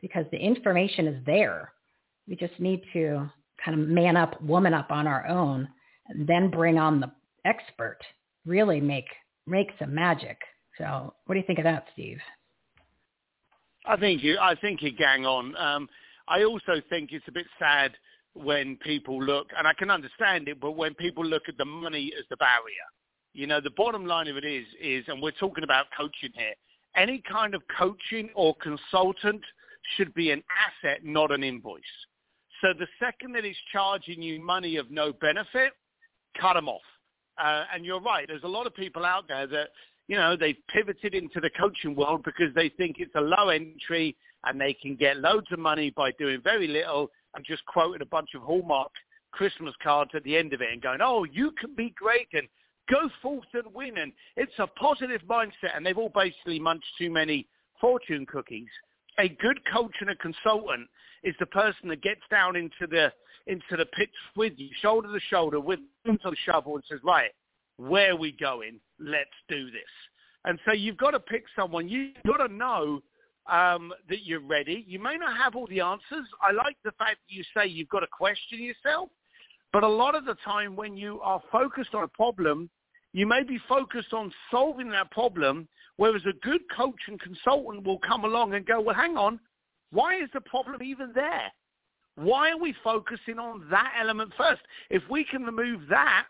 [0.00, 1.72] because the information is there.
[2.28, 3.30] We just need to
[3.64, 5.68] kind of man up, woman up on our own,
[6.08, 7.10] and then bring on the
[7.44, 7.98] expert,
[8.44, 9.06] really make
[9.46, 10.38] make some magic.
[10.78, 12.18] So what do you think of that, Steve?
[13.86, 15.56] I think you I think you gang on.
[15.56, 15.88] Um,
[16.28, 17.92] I also think it's a bit sad
[18.34, 22.12] when people look, and I can understand it, but when people look at the money
[22.18, 22.86] as the barrier.
[23.36, 26.54] You know, the bottom line of it is, is, and we're talking about coaching here,
[26.96, 29.42] any kind of coaching or consultant
[29.94, 31.82] should be an asset, not an invoice.
[32.62, 35.72] So the second that it's charging you money of no benefit,
[36.40, 36.80] cut them off.
[37.36, 38.24] Uh, and you're right.
[38.26, 39.68] There's a lot of people out there that,
[40.08, 44.16] you know, they've pivoted into the coaching world because they think it's a low entry
[44.44, 48.06] and they can get loads of money by doing very little and just quoting a
[48.06, 48.92] bunch of Hallmark
[49.32, 52.48] Christmas cards at the end of it and going, oh, you can be great and
[52.90, 53.98] go forth and win.
[53.98, 55.76] And it's a positive mindset.
[55.76, 57.46] And they've all basically munched too many
[57.80, 58.68] fortune cookies.
[59.18, 60.88] A good coach and a consultant
[61.22, 63.12] is the person that gets down into the
[63.46, 67.30] into the pitch with you, shoulder to shoulder, with into the shovel and says, right,
[67.76, 68.80] where are we going?
[68.98, 69.82] Let's do this.
[70.44, 71.88] And so you've got to pick someone.
[71.88, 73.02] You've got to know
[73.50, 74.84] um, that you're ready.
[74.88, 76.26] You may not have all the answers.
[76.40, 79.10] I like the fact that you say you've got to question yourself.
[79.76, 82.70] But a lot of the time when you are focused on a problem,
[83.12, 85.68] you may be focused on solving that problem,
[85.98, 89.38] whereas a good coach and consultant will come along and go, well, hang on,
[89.90, 91.52] why is the problem even there?
[92.14, 94.62] Why are we focusing on that element first?
[94.88, 96.24] If we can remove that,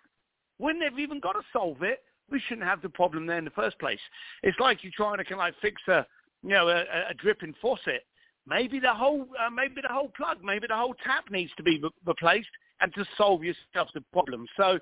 [0.59, 2.03] we never even got to solve it.
[2.29, 4.01] We shouldn't have the problem there in the first place.
[4.43, 6.05] It's like you're trying to kind of like fix a,
[6.43, 6.81] you know, a,
[7.11, 8.07] a dripping faucet.
[8.45, 11.79] Maybe the whole, uh, maybe the whole plug, maybe the whole tap needs to be
[11.81, 12.49] re- replaced,
[12.81, 14.47] and to solve yourself the problem.
[14.57, 14.79] So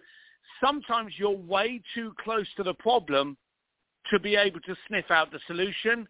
[0.62, 3.36] sometimes you're way too close to the problem
[4.10, 6.06] to be able to sniff out the solution,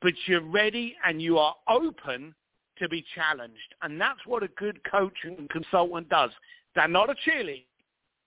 [0.00, 2.34] but you're ready and you are open
[2.78, 3.74] to be challenged.
[3.82, 6.30] And that's what a good coach and consultant does.
[6.74, 7.64] They're not a cheerleader.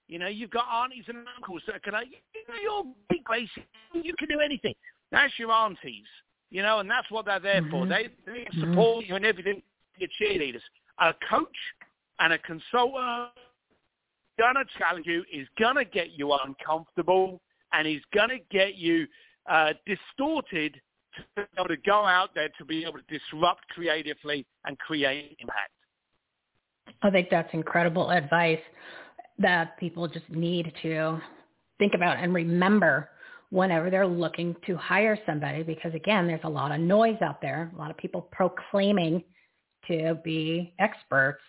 [0.08, 3.66] You know, you've got aunties and uncles that can, like, you know, you're big, Gracie.
[3.94, 4.76] You can do anything.
[5.12, 6.06] That's your aunties,
[6.52, 7.72] you know, and that's what they're there mm-hmm.
[7.72, 7.88] for.
[7.88, 9.10] They, they support mm-hmm.
[9.10, 9.64] you and everything.
[9.98, 10.62] Your cheerleaders.
[11.00, 11.48] A coach
[12.20, 13.32] and a consultant
[14.38, 17.42] gonna challenge you, is gonna get you uncomfortable,
[17.74, 19.08] and is gonna get you
[19.50, 20.80] uh, distorted
[21.16, 25.38] to be able to go out there to be able to disrupt creatively and create
[25.40, 25.72] impact.
[27.02, 28.60] I think that's incredible advice
[29.40, 31.20] that people just need to
[31.78, 33.10] think about and remember
[33.50, 37.70] whenever they're looking to hire somebody because again there's a lot of noise out there
[37.76, 39.22] a lot of people proclaiming
[39.88, 41.42] to be experts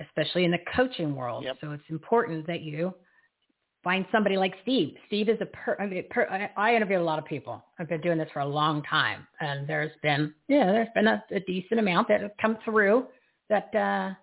[0.00, 1.56] especially in the coaching world yep.
[1.60, 2.92] so it's important that you
[3.82, 7.18] find somebody like steve steve is a per, I, mean, per, I interviewed a lot
[7.18, 10.88] of people i've been doing this for a long time and there's been yeah there's
[10.94, 13.06] been a, a decent amount that have come through
[13.48, 14.14] that uh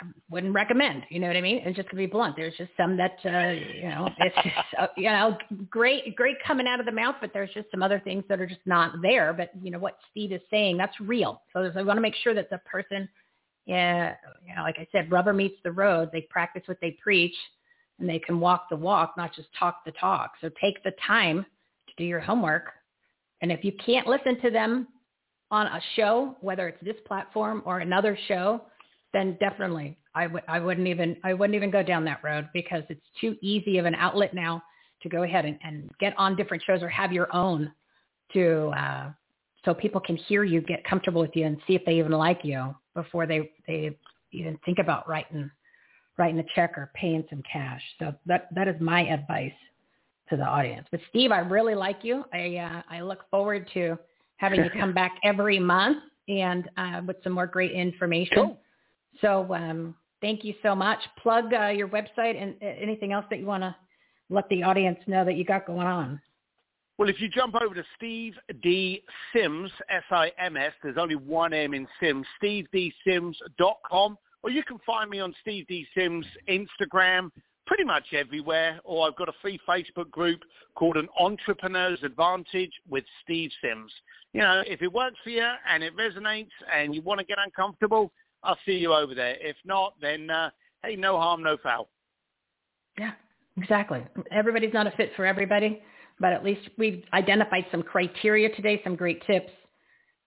[0.00, 1.04] I wouldn't recommend.
[1.08, 1.62] You know what I mean?
[1.64, 4.86] And just to be blunt, there's just some that uh, you know it's just uh,
[4.96, 5.36] you know
[5.68, 8.46] great great coming out of the mouth, but there's just some other things that are
[8.46, 9.32] just not there.
[9.32, 11.42] But you know what Steve is saying, that's real.
[11.52, 13.08] So I want to make sure that the person,
[13.70, 14.14] yeah,
[14.46, 16.10] you know, like I said, rubber meets the road.
[16.12, 17.34] They practice what they preach,
[17.98, 20.32] and they can walk the walk, not just talk the talk.
[20.40, 21.44] So take the time
[21.88, 22.70] to do your homework,
[23.42, 24.88] and if you can't listen to them
[25.50, 28.62] on a show, whether it's this platform or another show
[29.12, 32.82] then definitely I would I wouldn't even I wouldn't even go down that road because
[32.88, 34.62] it's too easy of an outlet now
[35.02, 37.72] to go ahead and, and get on different shows or have your own
[38.34, 39.10] to uh,
[39.64, 42.40] so people can hear you, get comfortable with you, and see if they even like
[42.42, 43.96] you before they they
[44.32, 45.50] even think about writing
[46.16, 47.82] writing a check or paying some cash.
[47.98, 49.52] So that that is my advice
[50.28, 50.86] to the audience.
[50.90, 52.24] But Steve, I really like you.
[52.32, 53.98] I uh, I look forward to
[54.36, 58.36] having you come back every month and uh, with some more great information.
[58.36, 58.58] Cool.
[59.20, 60.98] So um, thank you so much.
[61.22, 63.74] Plug uh, your website and uh, anything else that you want to
[64.30, 66.20] let the audience know that you got going on.
[67.00, 69.02] Well, if you jump over to Steve D.
[69.32, 75.34] Sims, S-I-M-S, there's only one M in Sims, stevedsims.com, or you can find me on
[75.40, 75.86] Steve D.
[75.96, 77.30] Sims Instagram,
[77.66, 80.40] pretty much everywhere, or I've got a free Facebook group
[80.74, 83.90] called An Entrepreneur's Advantage with Steve Sims.
[84.34, 87.38] You know, if it works for you and it resonates and you want to get
[87.42, 89.36] uncomfortable, I'll see you over there.
[89.40, 90.50] If not, then uh,
[90.84, 91.88] hey, no harm, no foul.
[92.98, 93.12] Yeah,
[93.56, 94.04] exactly.
[94.30, 95.80] Everybody's not a fit for everybody,
[96.20, 99.50] but at least we've identified some criteria today, some great tips.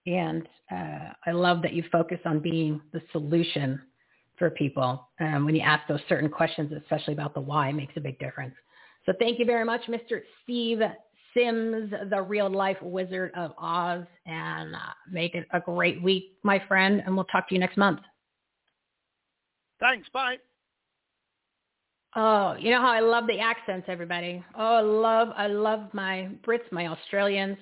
[0.06, 3.80] And uh, I love that you focus on being the solution
[4.38, 5.08] for people.
[5.20, 8.18] Um, when you ask those certain questions, especially about the why, it makes a big
[8.18, 8.54] difference.
[9.06, 10.20] So thank you very much, Mr.
[10.42, 10.80] Steve
[11.34, 14.78] Sims, the real life Wizard of Oz, and uh,
[15.10, 17.02] make it a great week, my friend.
[17.04, 18.00] And we'll talk to you next month.
[19.80, 20.08] Thanks.
[20.12, 20.36] Bye.
[22.16, 24.44] Oh, you know how I love the accents, everybody.
[24.56, 27.58] Oh, I love, I love my Brits, my Australians.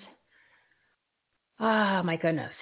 [1.59, 2.53] Oh, my goodness.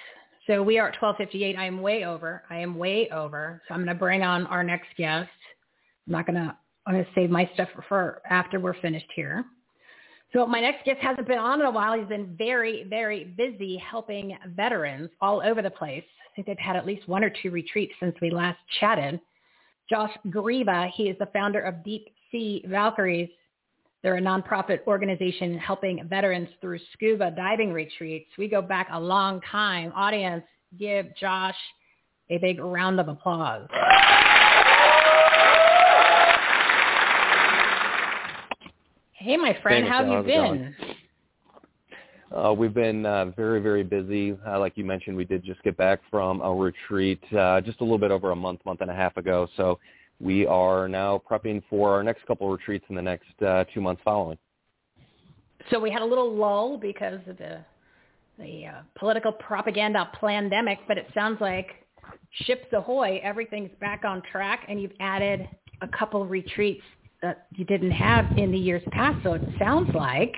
[0.46, 1.56] So we are at 1258.
[1.56, 2.42] I am way over.
[2.48, 3.60] I am way over.
[3.66, 5.30] So I'm going to bring on our next guest.
[6.06, 9.44] I'm not going to, I'm going to save my stuff for after we're finished here.
[10.32, 11.98] So my next guest hasn't been on in a while.
[11.98, 16.04] He's been very, very busy helping veterans all over the place.
[16.04, 19.20] I think they've had at least one or two retreats since we last chatted.
[19.90, 23.28] Josh Grzywa, he is the founder of Deep Sea Valkyries.
[24.02, 28.30] They're a nonprofit organization helping veterans through scuba diving retreats.
[28.38, 29.92] We go back a long time.
[29.96, 30.44] Audience,
[30.78, 31.56] give Josh
[32.30, 33.66] a big round of applause.
[39.12, 40.74] Hey, my friend, how have you been?
[42.34, 44.36] Uh, we've been uh, very, very busy.
[44.46, 47.84] Uh, like you mentioned, we did just get back from a retreat uh, just a
[47.84, 49.48] little bit over a month, month and a half ago.
[49.56, 49.78] So
[50.20, 53.80] we are now prepping for our next couple of retreats in the next uh, two
[53.80, 54.38] months following.
[55.70, 57.58] So we had a little lull because of the
[58.38, 61.68] the uh, political propaganda pandemic, but it sounds like
[62.44, 65.46] ships ahoy, everything's back on track, and you've added
[65.82, 66.82] a couple retreats
[67.20, 69.22] that you didn't have in the years past.
[69.24, 70.34] So it sounds like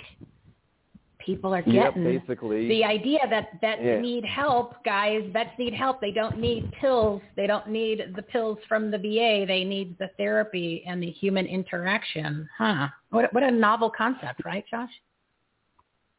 [1.24, 2.04] people are Yeah, getting.
[2.04, 2.68] basically.
[2.68, 4.00] The idea that vets Yeah.
[4.00, 6.00] need help, guys, vets need help.
[6.00, 7.22] They don't need pills.
[7.36, 9.44] They don't need the pills from the VA.
[9.46, 12.48] They need the therapy and the human interaction.
[12.58, 12.88] Huh.
[13.10, 14.90] What, what a novel concept, right, Josh?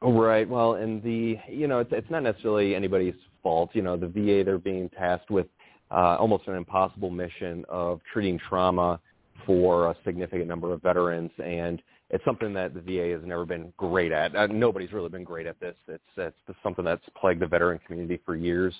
[0.02, 0.48] Right.
[0.48, 3.70] Well, and the you know it's it's not necessarily anybody's fault.
[3.74, 5.48] You know, the VA they're being tasked with
[5.92, 9.00] uh, almost an impossible mission of treating trauma
[9.46, 11.82] for a significant number of veterans, and
[12.14, 14.36] it's something that the VA has never been great at.
[14.36, 15.76] Uh, nobody's really been great at this.
[15.88, 18.74] It's it's something that's plagued the veteran community for years,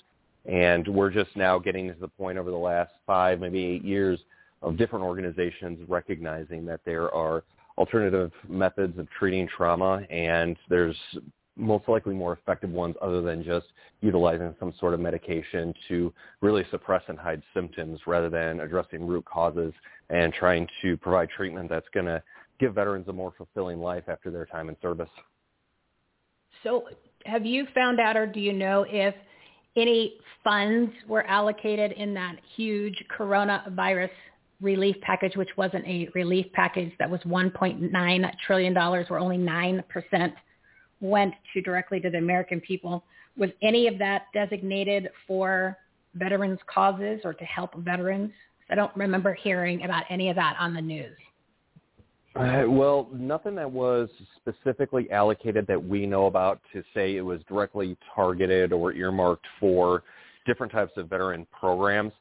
[0.46, 4.20] and we're just now getting to the point over the last five, maybe eight years
[4.62, 7.42] of different organizations recognizing that there are
[7.76, 10.96] alternative methods of treating trauma, and there's
[11.56, 13.66] most likely more effective ones other than just
[14.00, 19.24] utilizing some sort of medication to really suppress and hide symptoms rather than addressing root
[19.24, 19.72] causes
[20.10, 22.22] and trying to provide treatment that's going to
[22.64, 25.08] give veterans a more fulfilling life after their time in service.
[26.62, 26.84] So
[27.26, 29.14] have you found out or do you know if
[29.76, 34.10] any funds were allocated in that huge coronavirus
[34.62, 40.32] relief package, which wasn't a relief package that was $1.9 trillion, where only 9%
[41.00, 43.04] went to directly to the American people.
[43.36, 45.76] Was any of that designated for
[46.14, 48.30] veterans causes or to help veterans?
[48.70, 51.16] I don't remember hearing about any of that on the news.
[52.34, 57.40] Uh, well, nothing that was specifically allocated that we know about to say it was
[57.48, 60.02] directly targeted or earmarked for
[60.44, 62.12] different types of veteran programs.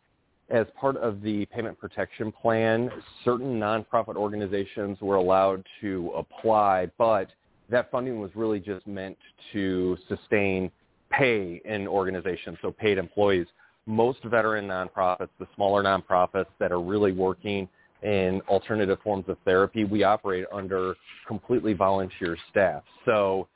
[0.49, 2.91] As part of the payment protection plan,
[3.26, 7.30] certain nonprofit organizations were allowed to apply, but
[7.70, 9.18] that funding was really just meant
[9.51, 10.70] to sustain
[11.09, 13.47] pay in organizations, so paid employees.
[13.88, 17.68] Most veteran nonprofits, the smaller nonprofits that are really working
[18.03, 20.95] in alternative forms of therapy, we operate under
[21.27, 22.83] completely volunteer staff.
[23.05, 23.47] So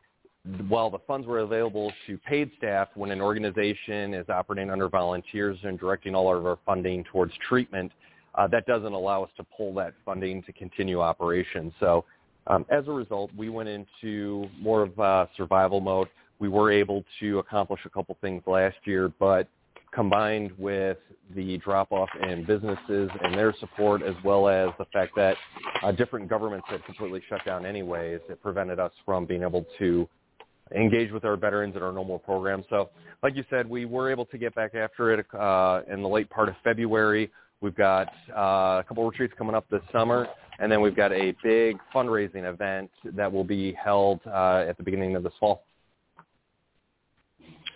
[0.69, 5.57] while the funds were available to paid staff, when an organization is operating under volunteers
[5.63, 7.91] and directing all of our funding towards treatment,
[8.35, 11.73] uh, that doesn't allow us to pull that funding to continue operations.
[11.79, 12.05] So
[12.45, 16.07] um, as a result, we went into more of a survival mode.
[16.39, 19.47] We were able to accomplish a couple things last year, but
[19.97, 20.97] combined with
[21.35, 25.35] the drop-off in businesses and their support, as well as the fact that
[25.81, 30.07] uh, different governments had completely shut down anyways, it prevented us from being able to
[30.75, 32.63] engage with our veterans in our normal program.
[32.69, 32.91] So
[33.23, 36.29] like you said, we were able to get back after it uh, in the late
[36.29, 37.31] part of February.
[37.61, 40.27] We've got uh, a couple of retreats coming up this summer,
[40.59, 44.83] and then we've got a big fundraising event that will be held uh, at the
[44.83, 45.63] beginning of this fall.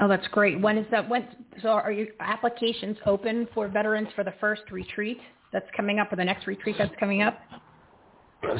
[0.01, 0.59] Oh, that's great.
[0.59, 1.07] When is that?
[1.07, 1.27] When,
[1.61, 5.19] so are your applications open for veterans for the first retreat
[5.53, 7.39] that's coming up or the next retreat that's coming up?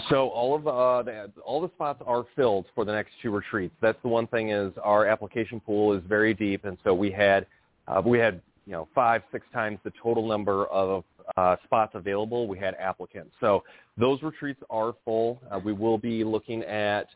[0.10, 3.74] So all of uh, the, all the spots are filled for the next two retreats.
[3.82, 7.48] That's the one thing is our application pool is very deep, and so we had
[7.88, 11.04] uh, we had you know five six times the total number of
[11.36, 12.48] uh, spots available.
[12.48, 13.64] We had applicants, so
[13.98, 15.42] those retreats are full.
[15.50, 17.08] Uh, we will be looking at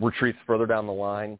[0.00, 1.38] retreats further down the line,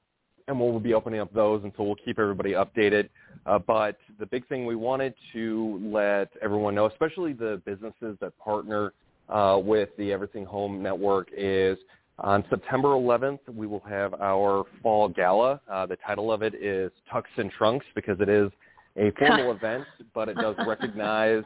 [0.48, 3.08] and we'll be opening up those, and so we'll keep everybody updated.
[3.46, 8.36] Uh, but the big thing we wanted to let everyone know, especially the businesses that
[8.38, 8.92] partner
[9.28, 11.78] uh, with the Everything Home Network is
[12.18, 15.60] on September 11th, we will have our fall gala.
[15.70, 18.50] Uh, the title of it is Tux and Trunks because it is
[18.96, 19.84] a formal event,
[20.14, 21.42] but it does recognize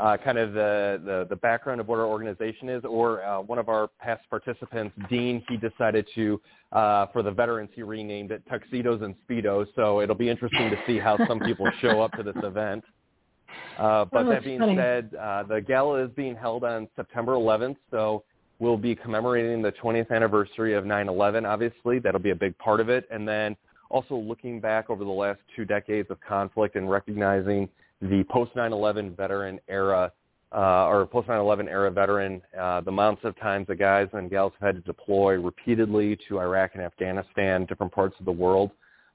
[0.00, 2.84] uh, kind of the, the, the background of what our organization is.
[2.84, 6.40] Or uh, one of our past participants, Dean, he decided to,
[6.72, 9.66] uh, for the veterans, he renamed it Tuxedos and Speedos.
[9.74, 12.84] So it'll be interesting to see how some people show up to this event.
[13.78, 14.76] Uh, but Oh, that being funny.
[14.76, 18.24] said, uh, the gala is being held on September 11th, so
[18.58, 21.46] we'll be commemorating the 20th anniversary of 9/11.
[21.46, 23.56] Obviously, that'll be a big part of it, and then
[23.90, 27.68] also looking back over the last two decades of conflict and recognizing
[28.00, 30.12] the post 9/11 veteran era.
[30.50, 34.50] Uh, or post 9/11 era veteran, uh, the amounts of times the guys and gals
[34.58, 38.70] have had to deploy repeatedly to Iraq and Afghanistan, different parts of the world.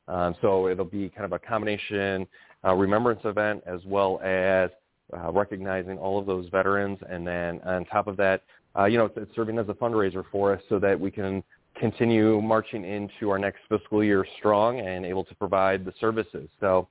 [0.07, 2.27] Um, so it'll be kind of a combination
[2.63, 4.69] uh, remembrance event as well as
[5.17, 6.99] uh, recognizing all of those veterans.
[7.09, 8.41] And then on top of that,
[8.77, 11.43] uh, you know, it's, it's serving as a fundraiser for us so that we can
[11.79, 16.47] continue marching into our next fiscal year strong and able to provide the services.
[16.59, 16.87] So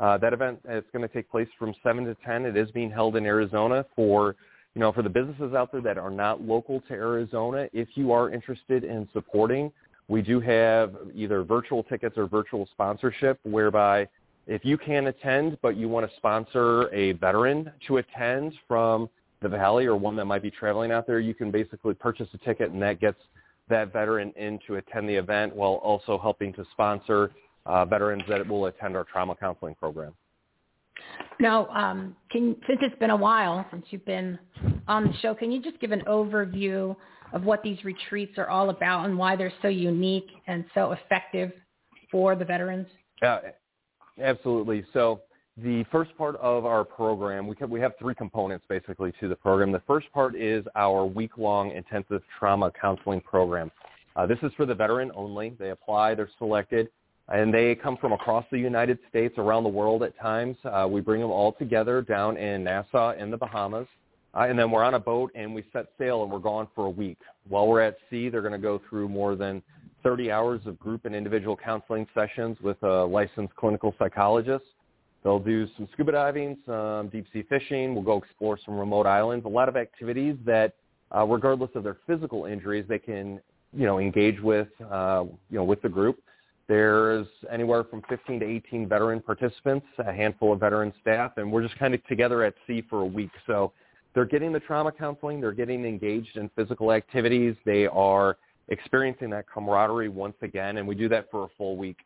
[0.00, 2.46] uh, that event is going to take place from 7 to 10.
[2.46, 4.34] It is being held in Arizona for,
[4.74, 7.68] you know, for the businesses out there that are not local to Arizona.
[7.72, 9.70] If you are interested in supporting,
[10.08, 14.08] we do have either virtual tickets or virtual sponsorship whereby
[14.46, 19.08] if you can attend but you want to sponsor a veteran to attend from
[19.40, 22.38] the valley or one that might be traveling out there, you can basically purchase a
[22.38, 23.18] ticket and that gets
[23.68, 27.30] that veteran in to attend the event while also helping to sponsor
[27.66, 30.14] uh, veterans that will attend our trauma counseling program.
[31.40, 34.38] Now, um, can, since it's been a while since you've been
[34.86, 36.94] on the show, can you just give an overview
[37.32, 41.52] of what these retreats are all about and why they're so unique and so effective
[42.10, 42.86] for the veterans?
[43.20, 43.40] Yeah,
[44.22, 44.84] absolutely.
[44.92, 45.22] So
[45.56, 49.36] the first part of our program, we, can, we have three components basically to the
[49.36, 49.72] program.
[49.72, 53.72] The first part is our week-long intensive trauma counseling program.
[54.14, 55.56] Uh, this is for the veteran only.
[55.58, 56.88] They apply, they're selected,
[57.28, 60.56] and they come from across the United States, around the world at times.
[60.64, 63.86] Uh, we bring them all together down in Nassau in the Bahamas.
[64.34, 66.86] Uh, and then we're on a boat and we set sail and we're gone for
[66.86, 67.18] a week.
[67.48, 69.62] While we're at sea, they're going to go through more than
[70.02, 74.64] 30 hours of group and individual counseling sessions with a licensed clinical psychologist.
[75.22, 77.94] They'll do some scuba diving, some deep sea fishing.
[77.94, 79.46] We'll go explore some remote islands.
[79.46, 80.74] A lot of activities that,
[81.14, 83.40] uh, regardless of their physical injuries, they can,
[83.72, 86.20] you know, engage with, uh, you know, with the group.
[86.66, 91.62] There's anywhere from 15 to 18 veteran participants, a handful of veteran staff, and we're
[91.62, 93.30] just kind of together at sea for a week.
[93.46, 93.72] So
[94.14, 95.40] they're getting the trauma counseling.
[95.40, 97.54] They're getting engaged in physical activities.
[97.66, 98.38] They are
[98.68, 101.98] experiencing that camaraderie once again, and we do that for a full week.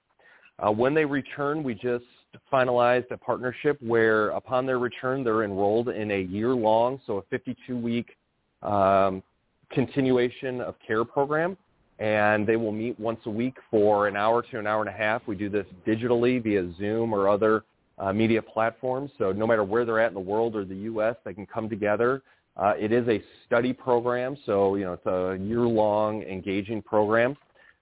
[0.58, 2.04] Uh, when they return, we just
[2.52, 8.16] finalized a partnership where upon their return, they're enrolled in a year-long, so a 52-week
[8.62, 9.22] um,
[9.70, 11.56] continuation of care program,
[11.98, 14.96] and they will meet once a week for an hour to an hour and a
[14.96, 15.22] half.
[15.26, 17.64] We do this digitally via Zoom or other
[17.98, 19.10] uh, media platforms.
[19.18, 21.68] So no matter where they're at in the world or the U.S., they can come
[21.68, 22.22] together.
[22.56, 27.36] Uh, it is a study program, so you know it's a year-long engaging program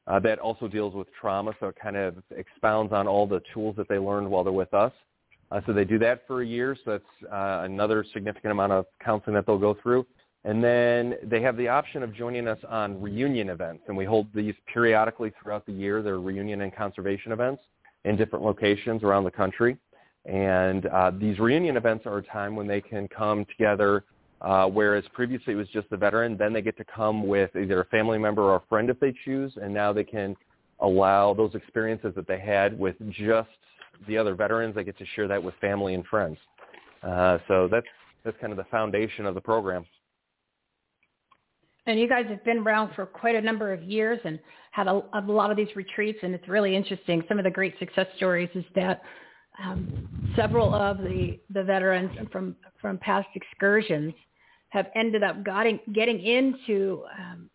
[0.07, 1.53] uh, that also deals with trauma.
[1.61, 4.75] So it kind of expounds on all the tools that they learned while they're with
[4.75, 4.93] us.
[5.51, 6.77] Uh, so they do that for a year.
[6.85, 10.07] So that's uh, another significant amount of counseling that they'll go through.
[10.47, 14.29] And then they have the option of joining us on reunion events, and we hold
[14.33, 16.03] these periodically throughout the year.
[16.03, 17.63] They're reunion and conservation events
[18.05, 19.77] in different locations around the country.
[20.25, 24.05] And uh, these reunion events are a time when they can come together,
[24.41, 26.37] uh, whereas previously it was just the veteran.
[26.37, 29.13] Then they get to come with either a family member or a friend if they
[29.25, 30.37] choose, and now they can
[30.79, 33.49] allow those experiences that they had with just
[34.07, 34.77] the other veterans.
[34.77, 36.39] They get to share that with family and friends.
[37.03, 37.87] Uh, so that's
[38.25, 39.85] that's kind of the foundation of the program.
[41.87, 44.39] And you guys have been around for quite a number of years and
[44.73, 47.23] had a, a lot of these retreats, and it's really interesting.
[47.29, 49.03] Some of the great success stories is that
[49.63, 54.13] um, several of the, the veterans from, from past excursions
[54.71, 57.49] have ended up getting, getting into um,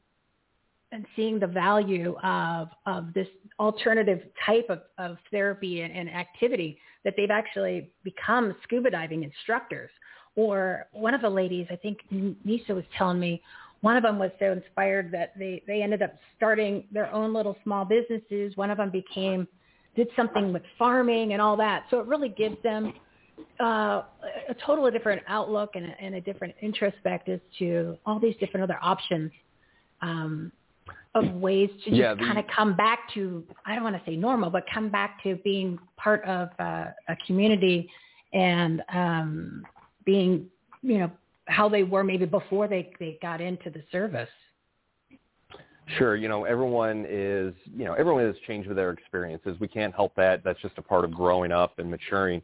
[0.94, 3.28] and seeing the value of, of this
[3.60, 9.90] alternative type of, of therapy and, and activity that they've actually become scuba diving instructors.
[10.36, 13.42] Or one of the ladies, I think Nisa was telling me,
[13.82, 17.58] one of them was so inspired that they, they ended up starting their own little
[17.64, 18.56] small businesses.
[18.56, 19.48] One of them became
[19.96, 21.84] did something with farming and all that.
[21.90, 22.94] So it really gives them
[23.60, 24.04] uh,
[24.50, 28.64] a totally different outlook and a, and a different introspect as to all these different
[28.64, 29.32] other options
[30.02, 30.52] um,
[31.14, 34.16] of ways to just yeah, kind of come back to, I don't want to say
[34.16, 37.90] normal, but come back to being part of uh, a community
[38.34, 39.64] and um,
[40.06, 40.46] being,
[40.82, 41.12] you know,
[41.52, 44.30] how they were maybe before they, they got into the service.
[45.98, 46.16] Sure.
[46.16, 49.58] You know, everyone is, you know, everyone has changed with their experiences.
[49.60, 50.44] We can't help that.
[50.44, 52.42] That's just a part of growing up and maturing.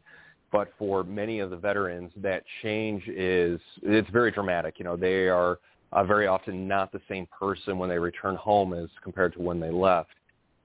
[0.52, 4.78] But for many of the veterans, that change is, it's very dramatic.
[4.78, 5.58] You know, they are
[5.92, 9.60] uh, very often not the same person when they return home as compared to when
[9.60, 10.10] they left.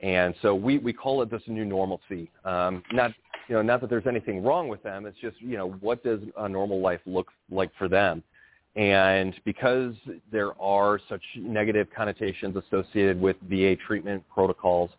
[0.01, 2.29] And so we, we call it this new normalcy.
[2.43, 3.11] Um, not,
[3.47, 5.05] you know, not that there's anything wrong with them.
[5.05, 8.23] It's just, you know, what does a normal life look like for them?
[8.75, 9.93] And because
[10.31, 14.89] there are such negative connotations associated with VA treatment protocols,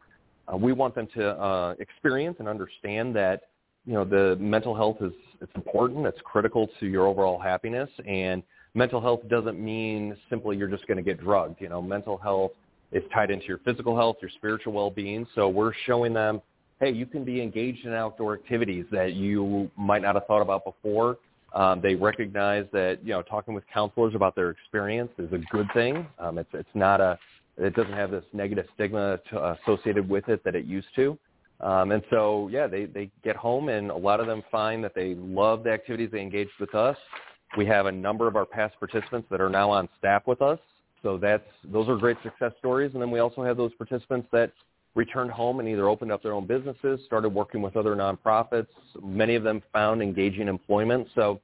[0.52, 3.42] uh, we want them to uh, experience and understand that
[3.86, 8.42] you know the mental health is it's important, it's critical to your overall happiness, and
[8.74, 11.60] mental health doesn't mean simply you're just going to get drugged.
[11.60, 12.52] You know, mental health
[12.92, 15.26] is tied into your physical health, your spiritual well-being.
[15.34, 16.40] So we're showing them,
[16.80, 20.64] hey, you can be engaged in outdoor activities that you might not have thought about
[20.64, 21.18] before
[21.54, 25.68] um, they recognize that you know talking with counselors about their experience is a good
[25.72, 26.06] thing.
[26.18, 27.18] Um, it's it's not a
[27.56, 31.16] it doesn't have this negative stigma to, associated with it that it used to.
[31.60, 34.94] Um, and so yeah, they they get home and a lot of them find that
[34.94, 36.96] they love the activities they engaged with us.
[37.56, 40.58] We have a number of our past participants that are now on staff with us.
[41.04, 42.90] So that's those are great success stories.
[42.94, 44.50] And then we also have those participants that
[44.94, 48.68] returned home and either opened up their own businesses, started working with other nonprofits.
[49.02, 51.08] Many of them found engaging employment.
[51.14, 51.40] So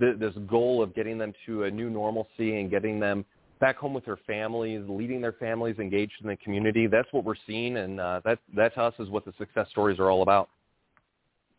[0.00, 3.24] th- this goal of getting them to a new normalcy and getting them
[3.60, 6.86] back home with their families, leading their families engaged in the community.
[6.86, 9.98] That's what we're seeing, and uh, that that to us is what the success stories
[9.98, 10.48] are all about.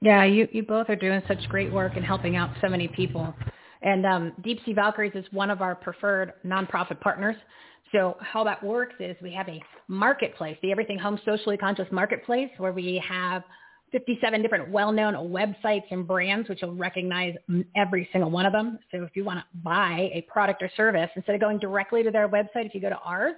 [0.02, 3.34] Yeah, you you both are doing such great work and helping out so many people.
[3.82, 7.36] And um, Deep Sea Valkyries is one of our preferred nonprofit partners.
[7.92, 12.50] So how that works is we have a marketplace, the Everything Home Socially Conscious Marketplace,
[12.58, 13.44] where we have
[13.92, 17.36] 57 different well-known websites and brands, which you'll recognize
[17.76, 18.78] every single one of them.
[18.92, 22.12] So if you want to buy a product or service, instead of going directly to
[22.12, 23.36] their website, if you go to ours,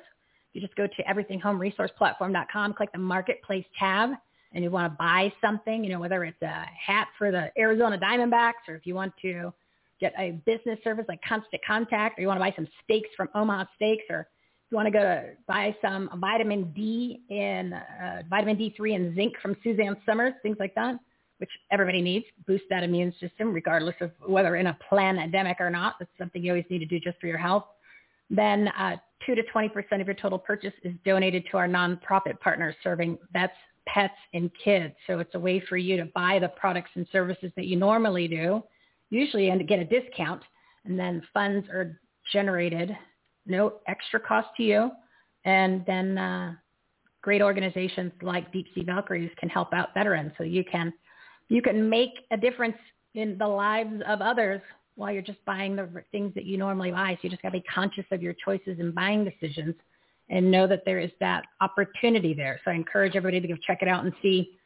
[0.54, 4.12] you just go to everythinghomeresourceplatform.com, click the Marketplace tab,
[4.54, 8.00] and you want to buy something, you know, whether it's a hat for the Arizona
[8.00, 9.54] Diamondbacks or if you want to
[10.02, 13.30] get a business service like Constant Contact or you want to buy some steaks from
[13.36, 14.28] Omaha Steaks or
[14.72, 19.34] you want to go to buy some vitamin D and uh, vitamin D3 and zinc
[19.42, 20.96] from Suzanne Somers, things like that,
[21.40, 25.96] which everybody needs, boost that immune system regardless of whether in a pandemic or not.
[26.00, 27.66] That's something you always need to do just for your health.
[28.30, 32.76] Then uh, 2 to 20% of your total purchase is donated to our nonprofit partners
[32.84, 33.54] serving vets,
[33.88, 34.94] pets, and kids.
[35.08, 38.28] So it's a way for you to buy the products and services that you normally
[38.28, 38.64] do,
[39.10, 40.44] usually and get a discount,
[40.86, 42.00] and then funds are
[42.32, 42.96] generated
[43.50, 44.92] no extra cost to you.
[45.46, 46.54] And then uh,
[47.22, 50.32] great organizations like Deep Sea Valkyries can help out veterans.
[50.38, 50.94] So you can
[51.48, 52.78] you can make a difference
[53.16, 54.62] in the lives of others
[54.96, 57.14] while you're just buying the things that you normally buy.
[57.14, 59.74] So you just got to be conscious of your choices and buying decisions
[60.30, 62.60] and know that there is that opportunity there.
[62.64, 64.58] So I encourage everybody to go check it out and see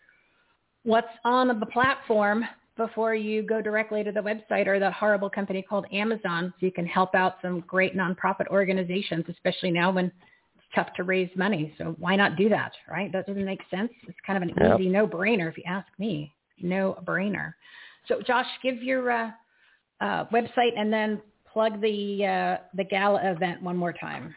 [0.83, 2.43] what's on the platform
[2.75, 6.71] before you go directly to the website or the horrible company called Amazon so you
[6.71, 11.73] can help out some great nonprofit organizations, especially now when it's tough to raise money.
[11.77, 13.11] So why not do that, right?
[13.11, 13.91] That doesn't make sense.
[14.07, 14.79] It's kind of an yep.
[14.79, 16.33] easy no-brainer if you ask me.
[16.61, 17.53] No-brainer.
[18.07, 19.31] So Josh, give your uh,
[20.01, 21.21] uh, website and then
[21.51, 24.33] plug the uh, the gala event one more time.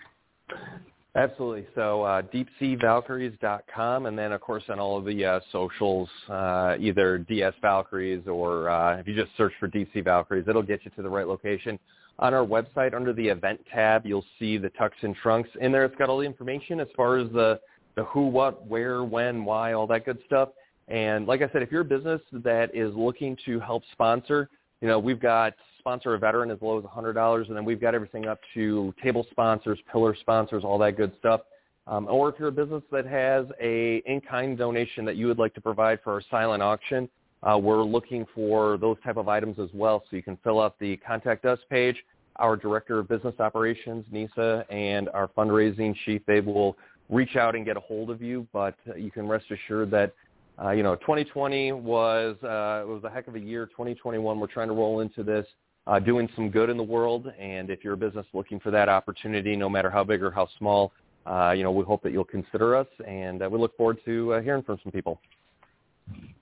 [1.17, 1.67] Absolutely.
[1.75, 7.19] So uh, deepseavalkyries.com, and then of course on all of the uh, socials, uh, either
[7.19, 10.91] DS Valkyries or uh, if you just search for Deep Sea Valkyries, it'll get you
[10.91, 11.79] to the right location.
[12.19, 15.49] On our website, under the event tab, you'll see the Tux and Trunks.
[15.61, 17.61] In there, it's got all the information as far as the
[17.95, 20.51] the who, what, where, when, why, all that good stuff.
[20.89, 24.51] And like I said, if you're a business that is looking to help sponsor,
[24.83, 25.55] you know, we've got
[25.87, 29.25] sponsor a veteran as low as $100, and then we've got everything up to table
[29.31, 31.43] sponsors, pillar sponsors, all that good stuff.
[31.87, 35.55] Um, or if you're a business that has a in-kind donation that you would like
[35.55, 37.09] to provide for our silent auction,
[37.45, 40.03] uh, we're looking for those type of items as well.
[40.11, 41.97] So you can fill out the contact us page.
[42.41, 46.77] Our director of business operations, Nisa, and our fundraising chief, they will
[47.09, 48.49] reach out and get a hold of you.
[48.53, 50.13] But you can rest assured that
[50.61, 53.67] uh, you know 2020 was uh, was a heck of a year.
[53.67, 55.47] 2021, we're trying to roll into this
[55.87, 57.33] uh, doing some good in the world.
[57.39, 60.49] And if you're a business looking for that opportunity, no matter how big or how
[60.59, 60.93] small,
[61.27, 64.35] uh, you know, we hope that you'll consider us, and uh, we look forward to
[64.35, 65.21] uh, hearing from some people.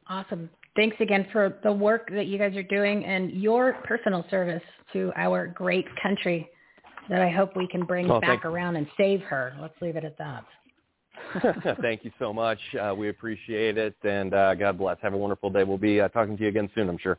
[0.09, 0.51] Awesome.
[0.77, 4.62] Thanks again for the work that you guys are doing and your personal service
[4.93, 6.51] to our great country
[7.09, 9.55] that I hope we can bring oh, back around and save her.
[9.61, 10.45] Let's leave it at that.
[11.81, 12.59] thank you so much.
[12.81, 14.99] Uh, we appreciate it, and uh, God bless.
[15.01, 15.65] Have a wonderful day.
[15.65, 17.19] We'll be uh, talking to you again soon, I'm sure.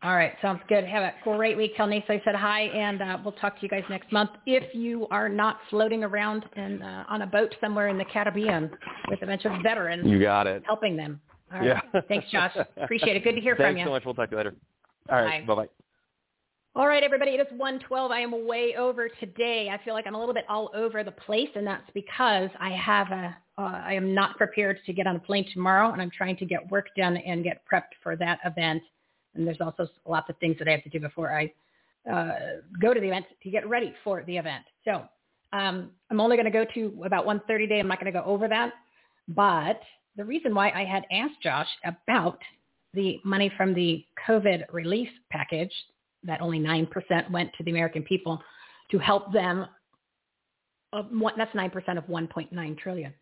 [0.00, 0.84] All right, sounds good.
[0.84, 1.72] Have a great week.
[1.76, 4.30] Tell Nisa I said hi, and uh, we'll talk to you guys next month.
[4.46, 8.70] If you are not floating around in, uh, on a boat somewhere in the Caribbean
[9.08, 10.62] with a bunch of veterans, you got it.
[10.64, 11.20] Helping them.
[11.52, 11.82] All right.
[11.94, 12.00] Yeah.
[12.08, 12.56] Thanks, Josh.
[12.80, 13.24] Appreciate it.
[13.24, 13.84] Good to hear Thanks from you.
[13.84, 14.04] Thanks so much.
[14.04, 14.54] We'll talk to you later.
[15.10, 15.44] All right.
[15.44, 15.68] Bye bye.
[16.76, 17.32] All right, everybody.
[17.32, 18.10] It is 112.
[18.12, 19.68] I am way over today.
[19.68, 22.70] I feel like I'm a little bit all over the place, and that's because I
[22.70, 23.36] have a.
[23.56, 26.44] Uh, I am not prepared to get on a plane tomorrow, and I'm trying to
[26.44, 28.80] get work done and get prepped for that event
[29.38, 31.52] and there's also lots of things that I have to do before I
[32.10, 32.32] uh,
[32.80, 34.64] go to the event to get ready for the event.
[34.84, 35.04] So
[35.52, 37.80] um, I'm only going to go to about 1.30 today.
[37.80, 38.72] I'm not going to go over that.
[39.28, 39.80] But
[40.16, 42.38] the reason why I had asked Josh about
[42.94, 45.72] the money from the COVID relief package,
[46.24, 48.42] that only 9% went to the American people
[48.90, 49.66] to help them.
[50.92, 51.02] Uh,
[51.36, 53.14] that's 9% of 1.9 trillion.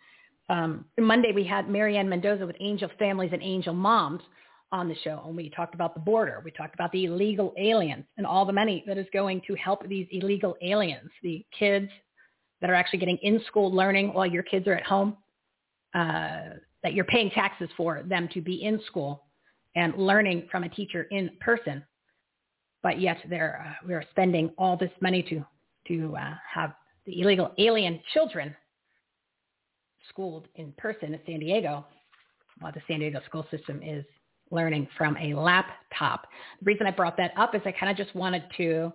[0.48, 4.22] Um, Monday we had Mary Ann Mendoza with Angel Families and Angel Moms
[4.72, 5.22] on the show.
[5.26, 6.42] And we talked about the border.
[6.44, 9.86] We talked about the illegal aliens and all the money that is going to help
[9.88, 11.88] these illegal aliens, the kids
[12.60, 15.16] that are actually getting in-school learning while your kids are at home,
[15.94, 19.24] uh, that you're paying taxes for them to be in school
[19.76, 21.84] and learning from a teacher in person.
[22.82, 25.44] But yet they're, uh, we are spending all this money to,
[25.88, 26.74] to uh, have
[27.04, 28.54] the illegal alien children
[30.08, 31.84] schooled in person in San Diego
[32.60, 34.04] while the San Diego school system is
[34.50, 36.26] learning from a laptop.
[36.60, 38.92] The reason I brought that up is I kind of just wanted to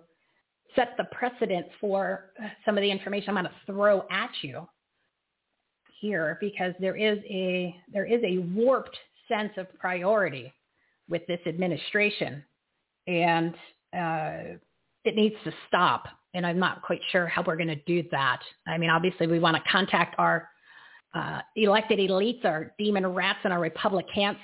[0.74, 2.30] set the precedent for
[2.64, 4.66] some of the information I'm going to throw at you.
[6.00, 8.96] here because there is a there is a warped
[9.28, 10.52] sense of priority
[11.08, 12.42] with this administration
[13.06, 13.54] and
[13.94, 14.56] uh,
[15.04, 18.40] it needs to stop and I'm not quite sure how we're going to do that.
[18.66, 20.48] I mean, obviously we want to contact our
[21.14, 24.38] uh, elected elites, our demon rats and our Republicans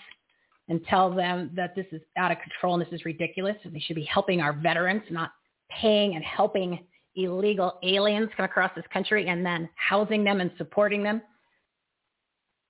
[0.68, 3.80] and tell them that this is out of control and this is ridiculous and they
[3.80, 5.32] should be helping our veterans, not
[5.70, 6.86] paying and helping
[7.16, 11.20] illegal aliens come across this country and then housing them and supporting them.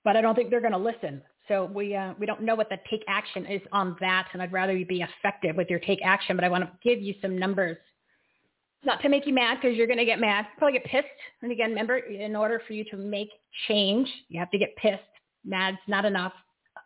[0.03, 1.21] But I don't think they're going to listen.
[1.47, 4.53] So we uh, we don't know what the take action is on that, and I'd
[4.53, 6.35] rather you be effective with your take action.
[6.37, 7.77] But I want to give you some numbers,
[8.83, 11.07] not to make you mad because you're going to get mad, probably get pissed.
[11.41, 13.29] And again, remember, in order for you to make
[13.67, 15.01] change, you have to get pissed.
[15.43, 16.33] Mad's not enough.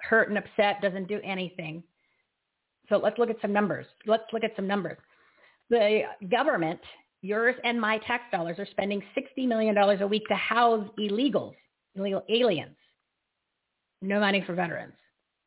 [0.10, 1.84] Hurt and upset doesn't do anything.
[2.90, 3.86] So let's look at some numbers.
[4.06, 4.98] Let's look at some numbers.
[5.70, 6.80] The government,
[7.22, 11.56] yours and my tax dollars, are spending $60 million a week to house illegals,
[11.96, 12.76] illegal aliens.
[14.02, 14.94] No money for veterans.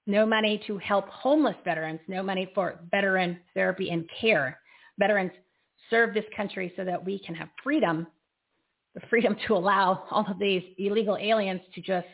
[0.07, 2.01] No money to help homeless veterans.
[2.09, 4.59] No money for veteran therapy and care.
[4.99, 5.33] Veterans
[5.91, 8.07] serve this country so that we can have freedom,
[8.95, 12.07] the freedom to allow all of these illegal aliens to just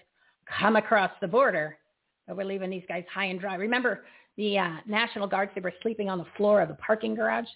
[0.59, 1.78] come across the border.
[2.26, 3.56] But we're leaving these guys high and dry.
[3.56, 4.04] Remember
[4.36, 7.48] the uh, National Guards, they were sleeping on the floor of the parking garage.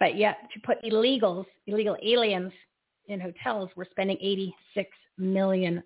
[0.00, 2.52] But yet to put illegals, illegal aliens
[3.06, 4.16] in hotels, we're spending
[4.76, 4.86] $86
[5.18, 5.82] million.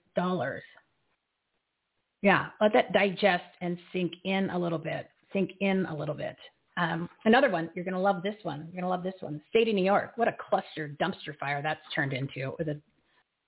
[2.22, 5.08] Yeah, let that digest and sink in a little bit.
[5.32, 6.36] Sink in a little bit.
[6.78, 8.60] Um, another one, you're going to love this one.
[8.60, 9.40] You're going to love this one.
[9.48, 10.12] State of New York.
[10.16, 12.80] What a cluster dumpster fire that's turned into with a,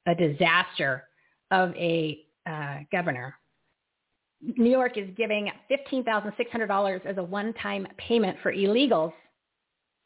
[0.06, 1.05] a disaster
[1.51, 3.35] of a uh, governor.
[4.40, 9.12] New York is giving $15,600 as a one-time payment for illegals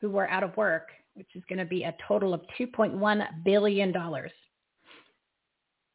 [0.01, 3.95] who were out of work, which is going to be a total of $2.1 billion.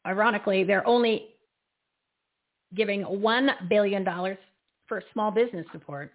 [0.06, 1.30] Ironically, they're only
[2.76, 4.06] giving $1 billion
[4.88, 6.12] for small business support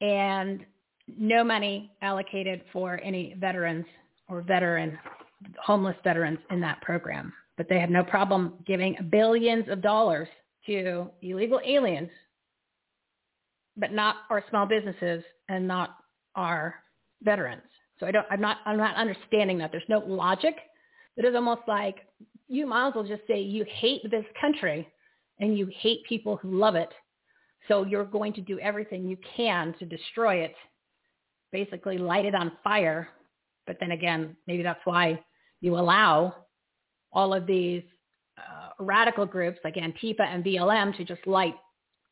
[0.00, 0.64] and
[1.18, 3.84] no money allocated for any veterans
[4.28, 4.98] or veteran,
[5.62, 7.32] homeless veterans in that program.
[7.56, 10.28] But they have no problem giving billions of dollars
[10.66, 12.10] to illegal aliens,
[13.76, 15.96] but not our small businesses and not
[16.34, 16.74] our
[17.22, 17.62] veterans.
[17.98, 19.70] So I don't, I'm not, I'm not understanding that.
[19.70, 20.56] There's no logic.
[21.16, 21.96] It is almost like
[22.48, 24.88] you might as well just say you hate this country
[25.40, 26.92] and you hate people who love it.
[27.68, 30.54] So you're going to do everything you can to destroy it,
[31.50, 33.08] basically light it on fire.
[33.66, 35.20] But then again, maybe that's why
[35.60, 36.34] you allow
[37.12, 37.82] all of these
[38.38, 41.54] uh, radical groups like Antifa and BLM to just light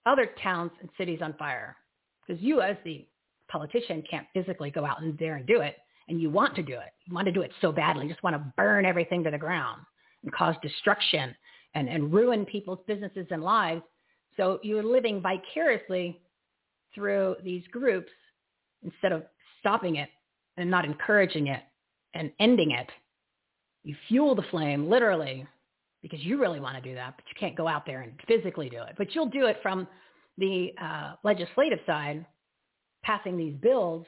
[0.07, 1.77] other towns and cities on fire.
[2.27, 3.07] Because you as the
[3.49, 5.77] politician can't physically go out and there and do it.
[6.09, 6.93] And you want to do it.
[7.05, 8.05] You want to do it so badly.
[8.05, 9.83] You just want to burn everything to the ground
[10.23, 11.35] and cause destruction
[11.75, 13.83] and, and ruin people's businesses and lives.
[14.37, 16.21] So you're living vicariously
[16.95, 18.11] through these groups
[18.83, 19.25] instead of
[19.61, 20.09] stopping it
[20.57, 21.63] and not encouraging it
[22.15, 22.89] and ending it.
[23.85, 25.47] You fuel the flame literally
[26.03, 28.69] because you really want to do that, but you can't go out there and physically
[28.69, 28.95] do it.
[28.99, 29.87] But you'll do it from
[30.39, 32.27] the uh, legislative side,
[33.05, 34.07] passing these bills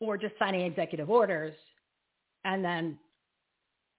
[0.00, 1.54] or just signing executive orders
[2.44, 2.98] and then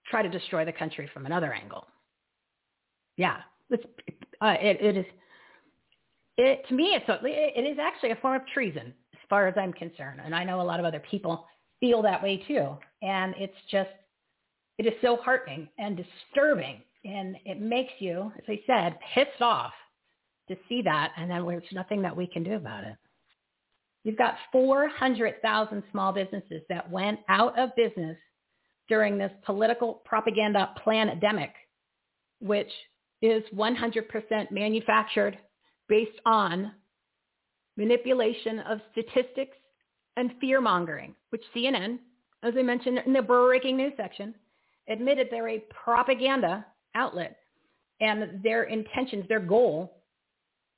[0.06, 1.86] try to destroy the country from another angle
[3.20, 3.36] yeah,
[3.68, 3.84] it's,
[4.40, 5.06] uh, it, it is.
[6.38, 9.74] It to me, it's it is actually a form of treason as far as I'm
[9.74, 11.46] concerned, and I know a lot of other people
[11.80, 12.78] feel that way too.
[13.02, 13.90] And it's just,
[14.78, 19.72] it is so heartening and disturbing, and it makes you, as I said, pissed off
[20.48, 22.96] to see that, and then there's nothing that we can do about it.
[24.04, 28.16] You've got 400,000 small businesses that went out of business
[28.88, 31.52] during this political propaganda pandemic,
[32.40, 32.70] which
[33.22, 35.38] is 100% manufactured
[35.88, 36.72] based on
[37.76, 39.56] manipulation of statistics
[40.16, 41.98] and fear mongering, which CNN,
[42.42, 44.34] as I mentioned in the breaking news section,
[44.88, 47.36] admitted they're a propaganda outlet.
[48.00, 49.92] And their intentions, their goal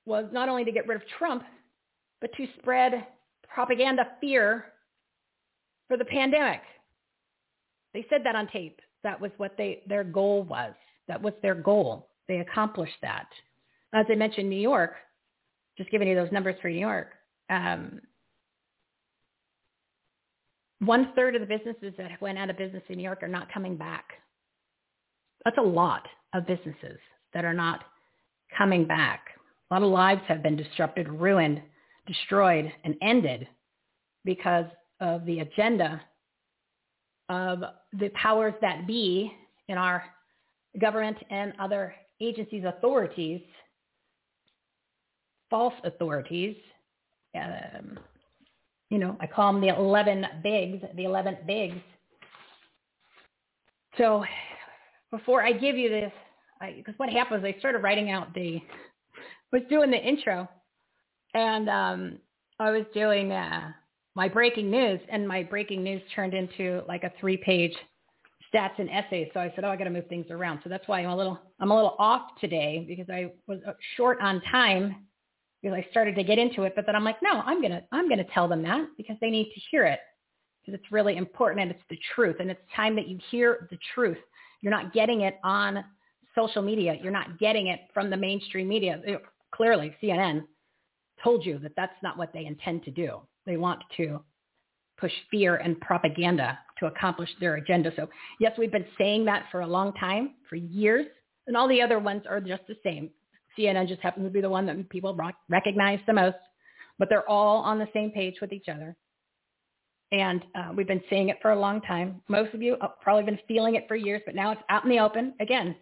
[0.06, 1.44] was not only to get rid of Trump,
[2.20, 3.06] but to spread
[3.48, 4.66] propaganda fear
[5.88, 6.60] for the pandemic.
[7.94, 8.80] They said that on tape.
[9.02, 10.74] That was what they, their goal was.
[11.08, 12.08] That was their goal.
[12.28, 13.28] They accomplished that.
[13.92, 14.94] As I mentioned, New York,
[15.76, 17.08] just giving you those numbers for New York,
[17.50, 18.00] um,
[20.78, 23.52] one third of the businesses that went out of business in New York are not
[23.52, 24.04] coming back.
[25.44, 26.98] That's a lot of businesses
[27.34, 27.84] that are not
[28.56, 29.20] coming back.
[29.70, 31.62] A lot of lives have been disrupted, ruined,
[32.06, 33.48] destroyed, and ended
[34.24, 34.66] because
[35.00, 36.00] of the agenda
[37.28, 37.60] of
[37.98, 39.32] the powers that be
[39.68, 40.04] in our
[40.80, 43.40] government and other agencies, authorities,
[45.50, 46.56] false authorities.
[47.34, 47.98] Um,
[48.90, 51.80] you know, I call them the 11 bigs, the 11 bigs.
[53.98, 54.24] So
[55.12, 56.12] before I give you this,
[56.76, 58.60] because what happened was I started writing out the,
[59.52, 60.48] was doing the intro,
[61.34, 62.18] and um,
[62.58, 63.70] I was doing uh,
[64.16, 67.74] my breaking news, and my breaking news turned into like a three-page
[68.52, 69.28] stats and essays.
[69.34, 70.60] So I said, oh, I got to move things around.
[70.64, 73.72] So that's why I'm a little, I'm a little off today because I was uh,
[73.96, 75.06] short on time
[75.62, 76.74] because I started to get into it.
[76.74, 79.50] But then I'm like, no, I'm gonna, I'm gonna tell them that because they need
[79.54, 80.00] to hear it
[80.60, 82.36] because it's really important and it's the truth.
[82.40, 84.18] And it's time that you hear the truth.
[84.62, 85.84] You're not getting it on
[86.34, 86.96] social media.
[87.02, 89.00] You're not getting it from the mainstream media.
[89.54, 90.44] Clearly, CNN
[91.22, 93.20] told you that that's not what they intend to do.
[93.44, 94.24] They want to
[94.98, 97.92] push fear and propaganda to accomplish their agenda.
[97.96, 98.08] So
[98.40, 101.06] yes, we've been saying that for a long time, for years,
[101.46, 103.10] and all the other ones are just the same.
[103.58, 105.18] CNN just happens to be the one that people
[105.48, 106.36] recognize the most,
[106.98, 108.96] but they're all on the same page with each other.
[110.12, 112.20] And uh, we've been seeing it for a long time.
[112.28, 114.90] Most of you have probably been feeling it for years, but now it's out in
[114.90, 115.32] the open.
[115.40, 115.74] Again,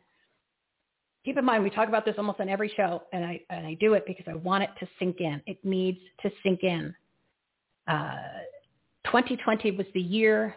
[1.24, 3.74] keep in mind, we talk about this almost on every show, and I, and I
[3.74, 5.42] do it because I want it to sink in.
[5.46, 6.94] It needs to sink in.
[7.88, 8.14] Uh,
[9.06, 10.54] 2020 was the year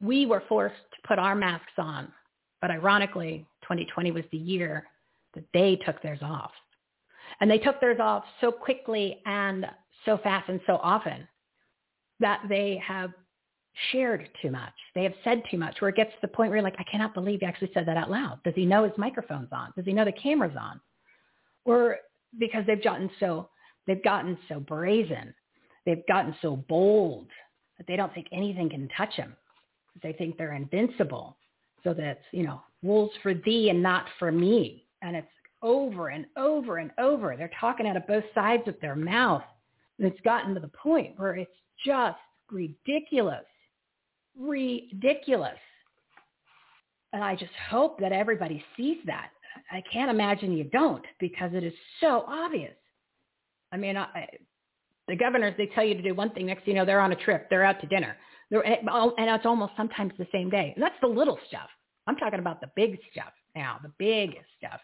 [0.00, 2.08] we were forced to put our masks on.
[2.60, 4.88] But ironically, 2020 was the year
[5.34, 6.50] that they took theirs off.
[7.40, 9.66] And they took theirs off so quickly and
[10.04, 11.28] so fast and so often
[12.20, 13.12] that they have
[13.90, 14.72] shared too much.
[14.94, 16.84] They have said too much where it gets to the point where you're like, I
[16.84, 18.40] cannot believe he actually said that out loud.
[18.44, 19.72] Does he know his microphone's on?
[19.76, 20.80] Does he know the camera's on?
[21.64, 21.98] Or
[22.38, 23.48] because they've gotten so
[23.86, 25.34] they've gotten so brazen,
[25.84, 27.26] they've gotten so bold
[27.78, 29.34] that they don't think anything can touch them.
[30.02, 31.36] They think they're invincible.
[31.82, 34.86] So that's, you know, wolves for thee and not for me.
[35.02, 35.28] And it's
[35.62, 37.36] over and over and over.
[37.36, 39.42] They're talking out of both sides of their mouth.
[39.98, 41.50] And it's gotten to the point where it's
[41.84, 42.18] just
[42.50, 43.44] ridiculous.
[44.38, 45.58] Ridiculous.
[47.12, 49.30] And I just hope that everybody sees that.
[49.70, 52.74] I can't imagine you don't because it is so obvious.
[53.72, 54.28] I mean, I,
[55.08, 56.46] the governors, they tell you to do one thing.
[56.46, 57.48] Next you know, they're on a trip.
[57.50, 58.16] They're out to dinner.
[58.50, 60.72] They're, eh, and it's almost sometimes the same day.
[60.74, 61.68] And that's the little stuff.
[62.06, 64.80] I'm talking about the big stuff now, the big stuff.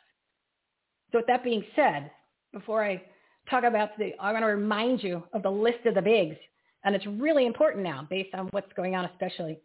[1.12, 2.10] So with that being said,
[2.52, 3.02] before I
[3.48, 6.36] talk about the, I want to remind you of the list of the bigs.
[6.84, 9.60] And it's really important now based on what's going on, especially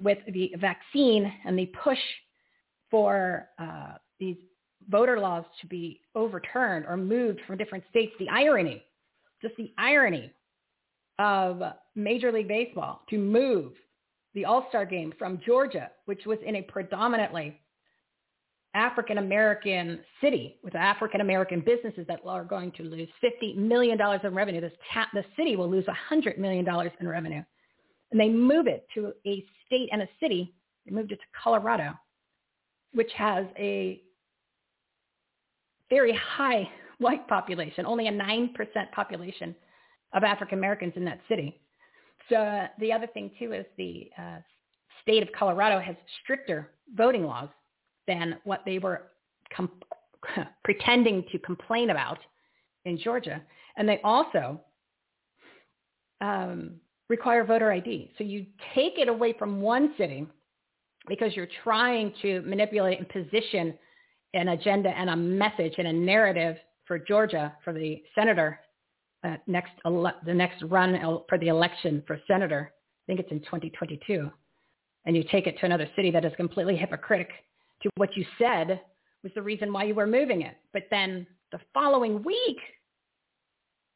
[0.00, 1.98] with the vaccine and the push
[2.90, 4.36] for uh, these
[4.88, 8.12] voter laws to be overturned or moved from different states.
[8.18, 8.82] The irony,
[9.42, 10.32] just the irony
[11.18, 11.62] of
[11.94, 13.72] Major League Baseball to move
[14.34, 17.60] the All-Star game from Georgia, which was in a predominantly
[18.74, 24.34] African American city with African American businesses that are going to lose $50 million in
[24.34, 24.60] revenue.
[24.60, 26.66] This ta- the city will lose $100 million
[27.00, 27.42] in revenue.
[28.10, 30.54] And they move it to a state and a city.
[30.86, 31.92] They moved it to Colorado,
[32.92, 34.02] which has a
[35.90, 36.68] very high
[36.98, 38.50] white population, only a 9%
[38.92, 39.54] population
[40.12, 41.60] of African Americans in that city.
[42.28, 44.38] So uh, the other thing too is the uh,
[45.02, 47.48] state of Colorado has stricter voting laws
[48.08, 49.02] than what they were
[49.56, 49.70] com-
[50.64, 52.18] pretending to complain about
[52.84, 53.40] in Georgia,
[53.76, 54.60] and they also
[56.20, 56.72] um,
[57.08, 58.10] require voter ID.
[58.18, 60.26] So you take it away from one city
[61.06, 63.74] because you're trying to manipulate and position
[64.34, 66.56] an agenda and a message and a narrative
[66.86, 68.60] for Georgia for the senator
[69.24, 70.98] uh, next ele- the next run
[71.28, 72.72] for the election for senator.
[72.72, 74.30] I think it's in 2022,
[75.06, 77.34] and you take it to another city that is completely hypocritical
[77.82, 78.80] to what you said
[79.22, 80.56] was the reason why you were moving it.
[80.72, 82.58] But then the following week,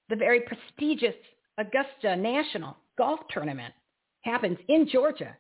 [0.09, 1.15] the very prestigious
[1.59, 3.75] Augusta National Golf Tournament
[4.23, 5.37] happens in Georgia,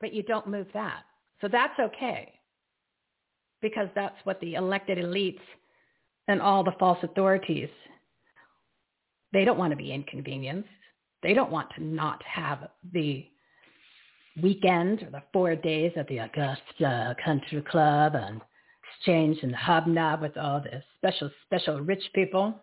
[0.00, 1.02] but you don't move that.
[1.40, 2.32] So that's okay
[3.62, 5.40] because that's what the elected elites
[6.28, 7.68] and all the false authorities
[9.32, 10.68] they don't want to be inconvenienced.
[11.22, 13.26] They don't want to not have the
[14.42, 18.40] weekend or the four days at the Augusta Country Club and
[18.96, 22.54] exchange and hobnob with all the special, special rich people.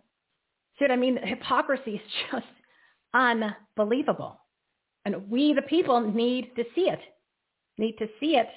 [0.78, 1.16] See what I mean?
[1.16, 2.02] The hypocrisy is
[2.32, 2.46] just
[3.14, 4.40] unbelievable.
[5.06, 7.00] And we, the people, need to see it,
[7.78, 8.50] need to see it,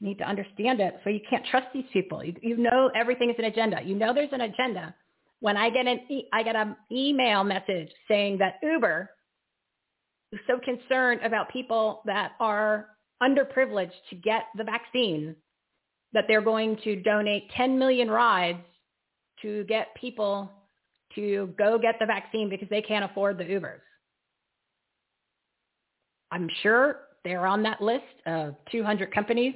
[0.00, 0.98] need to understand it.
[1.04, 2.24] So you can't trust these people.
[2.24, 3.80] You, you know everything is an agenda.
[3.84, 4.94] You know there's an agenda
[5.40, 9.10] when I get an e- I get an email message saying that Uber
[10.46, 12.88] so concerned about people that are
[13.22, 15.36] underprivileged to get the vaccine
[16.12, 18.58] that they're going to donate 10 million rides
[19.40, 20.50] to get people
[21.14, 23.80] to go get the vaccine because they can't afford the Ubers.
[26.30, 29.54] I'm sure they're on that list of 200 companies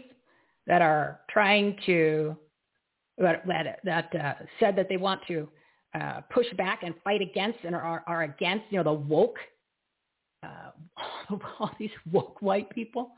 [0.67, 2.37] that are trying to
[3.19, 5.49] that that uh, said that they want to
[5.95, 9.39] uh, push back and fight against and are, are against you know the woke
[10.43, 13.13] uh, all these woke white people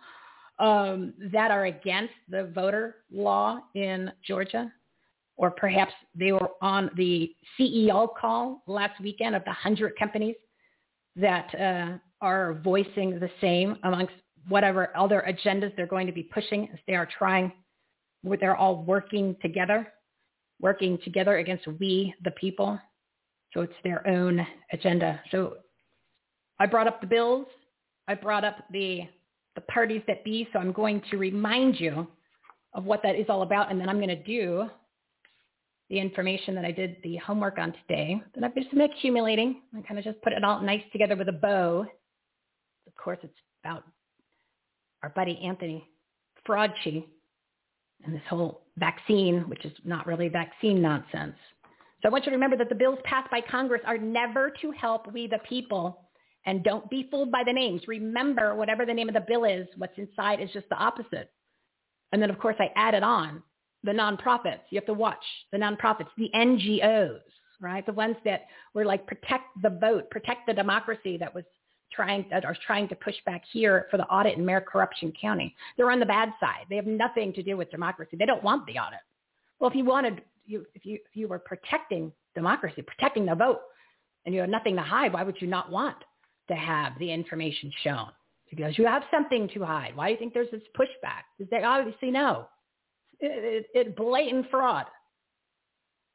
[0.59, 4.73] um, that are against the voter law in Georgia,
[5.36, 10.35] or perhaps they were on the CEO call last weekend of the hundred companies
[11.16, 14.15] that uh, are voicing the same amongst
[14.49, 17.53] whatever other agendas they're going to be pushing as they are trying,
[18.40, 19.93] they're all working together,
[20.61, 22.78] working together against we, the people.
[23.53, 25.20] So it's their own agenda.
[25.31, 25.59] So
[26.59, 27.47] I brought up the bills.
[28.06, 29.02] I brought up the,
[29.55, 30.48] the parties that be.
[30.52, 32.06] So I'm going to remind you
[32.74, 33.70] of what that is all about.
[33.70, 34.68] And then I'm going to do
[35.90, 39.62] the information that I did the homework on today that I've just been accumulating.
[39.76, 41.86] I kind of just put it all nice together with a bow.
[42.86, 43.32] Of course, it's
[43.64, 43.85] about
[45.02, 45.86] our buddy Anthony
[46.47, 47.05] Fraudchi
[48.05, 51.35] and this whole vaccine, which is not really vaccine nonsense.
[52.02, 54.70] So I want you to remember that the bills passed by Congress are never to
[54.72, 56.07] help we the people.
[56.47, 57.82] And don't be fooled by the names.
[57.86, 61.31] Remember, whatever the name of the bill is, what's inside is just the opposite.
[62.12, 63.43] And then, of course, I added on
[63.85, 64.60] the nonprofits.
[64.70, 67.20] You have to watch the nonprofits, the NGOs,
[67.60, 67.85] right?
[67.85, 71.44] The ones that were like protect the vote, protect the democracy that was
[71.93, 75.55] trying that are trying to push back here for the audit in Mayor Corruption County.
[75.77, 76.66] They're on the bad side.
[76.69, 78.16] They have nothing to do with democracy.
[78.19, 79.01] They don't want the audit.
[79.59, 83.60] Well, if you wanted you if you if you were protecting democracy, protecting the vote,
[84.27, 85.97] and you had nothing to hide, why would you not want
[86.49, 88.09] to have the information shown?
[88.51, 89.95] Because you have something to hide.
[89.95, 91.25] Why do you think there's this pushback?
[91.37, 92.49] Because they obviously know
[93.20, 94.87] it, it, it blatant fraud.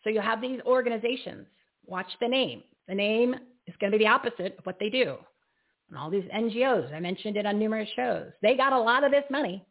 [0.03, 1.47] So you have these organizations.
[1.85, 2.63] Watch the name.
[2.87, 3.35] The name
[3.67, 5.17] is going to be the opposite of what they do
[5.89, 6.93] and all these NGOs.
[6.93, 8.31] I mentioned it on numerous shows.
[8.41, 9.63] They got a lot of this money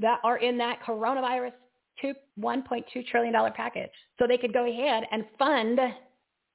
[0.00, 1.52] that are in that coronavirus
[2.00, 3.90] two, $1.2 trillion package.
[4.18, 5.78] So they could go ahead and fund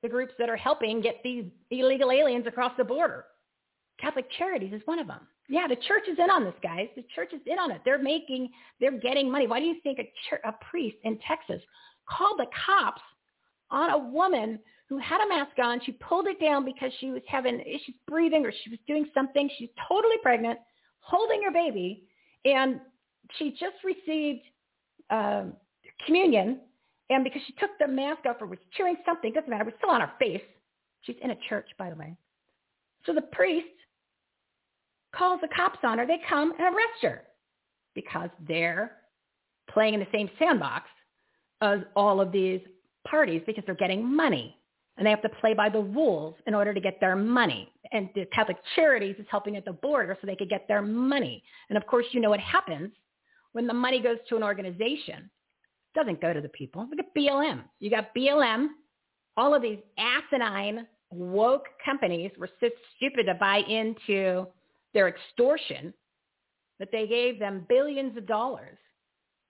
[0.06, 3.26] the groups that are helping get these illegal aliens across the border.
[4.00, 5.22] Catholic Charities is one of them.
[5.50, 6.88] Yeah, the church is in on this, guys.
[6.96, 7.82] The church is in on it.
[7.86, 8.50] They're making,
[8.80, 9.48] they're getting money.
[9.48, 11.62] Why do you think a, church, a priest in Texas
[12.08, 13.02] called the cops
[13.72, 15.82] on a woman who had a mask on.
[15.84, 19.50] She pulled it down because she was having issues breathing or she was doing something.
[19.58, 20.60] She's totally pregnant,
[21.00, 22.04] holding her baby,
[22.46, 22.80] and
[23.38, 24.42] she just received
[25.10, 25.54] um,
[26.06, 26.60] communion.
[27.10, 29.76] And because she took the mask off or was chewing something, doesn't matter, it was
[29.78, 30.42] still on her face.
[31.02, 32.16] She's in a church, by the way.
[33.06, 33.68] So the priest
[35.16, 36.08] calls the cops on her.
[36.08, 37.24] They come and arrest her
[37.94, 38.98] because they're
[39.70, 40.88] playing in the same sandbox
[41.62, 42.62] as all of these
[43.08, 44.58] parties because they're getting money
[44.98, 47.72] and they have to play by the rules in order to get their money.
[47.92, 51.44] And the Catholic Charities is helping at the border so they could get their money.
[51.70, 52.92] And of course, you know what happens
[53.52, 55.30] when the money goes to an organization.
[55.96, 56.88] Doesn't go to the people.
[56.90, 57.64] Look at BLM.
[57.80, 58.68] You got BLM.
[59.38, 64.46] All of these asinine, woke companies were so stupid to buy into
[64.94, 65.94] their extortion
[66.80, 68.78] that they gave them billions of dollars.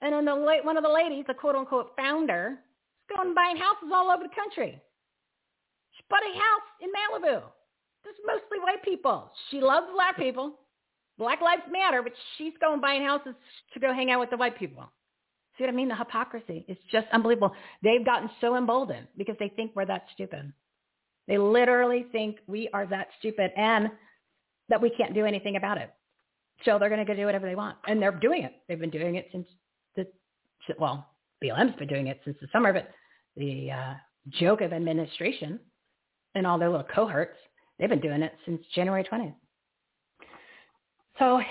[0.01, 2.59] And then the one of the ladies, the quote unquote founder,
[3.09, 4.79] is going buying houses all over the country.
[5.97, 7.41] She bought a house in Malibu.
[8.03, 9.31] There's mostly white people.
[9.49, 10.59] She loves black people.
[11.17, 13.33] Black lives matter, but she's going buying houses
[13.73, 14.83] to go hang out with the white people.
[15.57, 15.87] See what I mean?
[15.87, 17.53] The hypocrisy is just unbelievable.
[17.81, 20.51] They've gotten so emboldened because they think we're that stupid.
[21.27, 23.89] They literally think we are that stupid and
[24.69, 25.91] that we can't do anything about it.
[26.63, 27.77] So they're going to go do whatever they want.
[27.87, 28.53] And they're doing it.
[28.67, 29.47] They've been doing it since
[29.95, 30.07] the,
[30.77, 31.07] well,
[31.43, 32.89] BLM's been doing it since the summer, but
[33.35, 33.93] the uh,
[34.29, 35.59] joke of administration
[36.33, 37.37] and all their little cohorts,
[37.79, 39.35] they've been doing it since January 20th.
[41.19, 41.41] So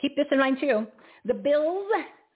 [0.00, 0.86] keep this in mind too.
[1.24, 1.86] The bills,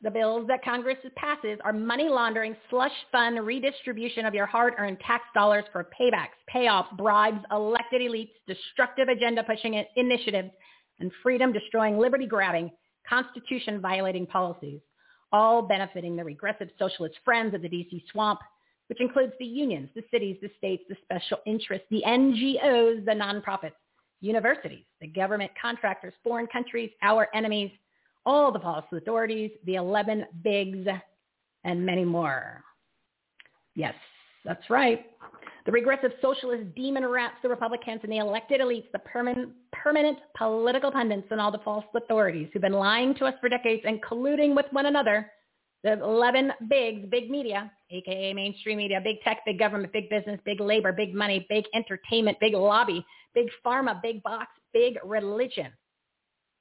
[0.02, 5.24] the bills that Congress passes are money laundering, slush fund redistribution of your hard-earned tax
[5.34, 10.50] dollars for paybacks, payoffs, bribes, elected elites, destructive agenda pushing initiatives,
[11.00, 12.70] and freedom destroying, liberty grabbing,
[13.08, 14.80] constitution violating policies,
[15.32, 18.40] all benefiting the regressive socialist friends of the DC swamp
[18.90, 23.70] which includes the unions, the cities, the states, the special interests, the NGOs, the nonprofits,
[24.20, 27.70] universities, the government contractors, foreign countries, our enemies,
[28.26, 30.86] all the policy authorities, the 11 bigs,
[31.64, 32.62] and many more.
[33.74, 33.94] Yes,
[34.44, 35.06] that's right.
[35.66, 40.90] The regressive socialist demon rats, the Republicans, and the elected elites, the permanent permanent political
[40.90, 44.54] pundits and all the false authorities who've been lying to us for decades and colluding
[44.54, 45.30] with one another,
[45.82, 50.60] the 11 bigs, big media, aka mainstream media, big tech, big government, big business, big
[50.60, 55.72] labor, big money, big entertainment, big lobby, big pharma, big box, big religion.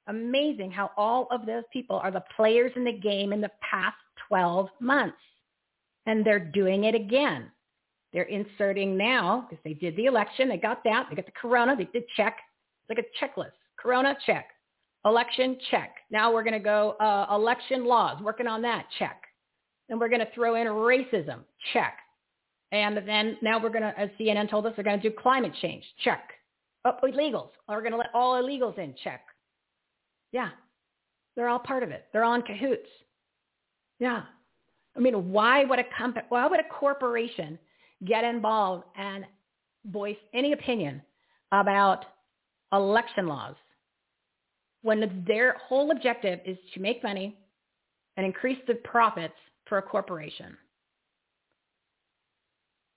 [0.06, 3.96] Amazing how all of those people are the players in the game in the past
[4.28, 5.16] 12 months.
[6.06, 7.50] And they're doing it again.
[8.12, 11.76] They're inserting now, because they did the election, they got that, they got the corona,
[11.76, 12.38] they did check.
[12.82, 13.52] It's like a checklist.
[13.78, 14.48] Corona, check.
[15.04, 15.96] Election, check.
[16.10, 19.22] Now we're going to go uh, election laws, working on that, check.
[19.88, 21.40] Then we're going to throw in racism,
[21.72, 21.98] check.
[22.72, 25.52] And then now we're going to, as CNN told us, they're going to do climate
[25.60, 26.30] change, check.
[26.84, 27.50] Oh, illegals.
[27.68, 29.22] We're going to let all illegals in, check.
[30.32, 30.50] Yeah,
[31.36, 32.06] they're all part of it.
[32.12, 32.88] They're all in cahoots.
[33.98, 34.22] Yeah.
[34.96, 37.58] I mean, why would a company, why would a corporation
[38.04, 39.24] get involved and
[39.86, 41.02] voice any opinion
[41.52, 42.04] about
[42.72, 43.56] election laws
[44.82, 47.36] when their whole objective is to make money
[48.16, 49.34] and increase the profits
[49.66, 50.56] for a corporation?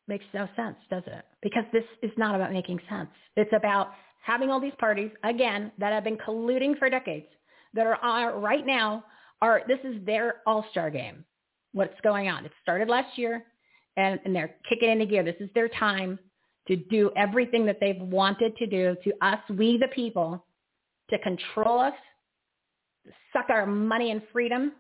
[0.07, 1.23] Makes no sense, does it?
[1.41, 3.09] Because this is not about making sense.
[3.37, 3.91] It's about
[4.23, 7.27] having all these parties, again, that have been colluding for decades,
[7.73, 9.03] that are on, right now,
[9.41, 11.25] are this is their all-star game,
[11.73, 12.45] what's going on.
[12.45, 13.43] It started last year,
[13.97, 15.23] and, and they're kicking into gear.
[15.23, 16.17] This is their time
[16.69, 20.45] to do everything that they've wanted to do to us, we the people,
[21.09, 21.93] to control us,
[23.33, 24.71] suck our money and freedom,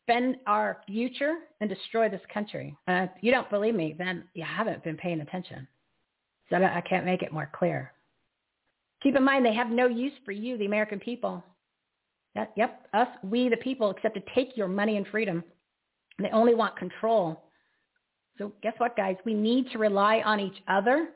[0.00, 2.74] spend our future, and destroy this country.
[2.88, 5.68] Uh, if you don't believe me, then you haven't been paying attention.
[6.48, 7.92] So I can't make it more clear.
[9.02, 11.44] Keep in mind, they have no use for you, the American people.
[12.34, 15.44] That, yep, us, we the people, except to take your money and freedom.
[16.18, 17.44] They only want control.
[18.38, 19.16] So guess what, guys?
[19.24, 21.08] We need to rely on each other.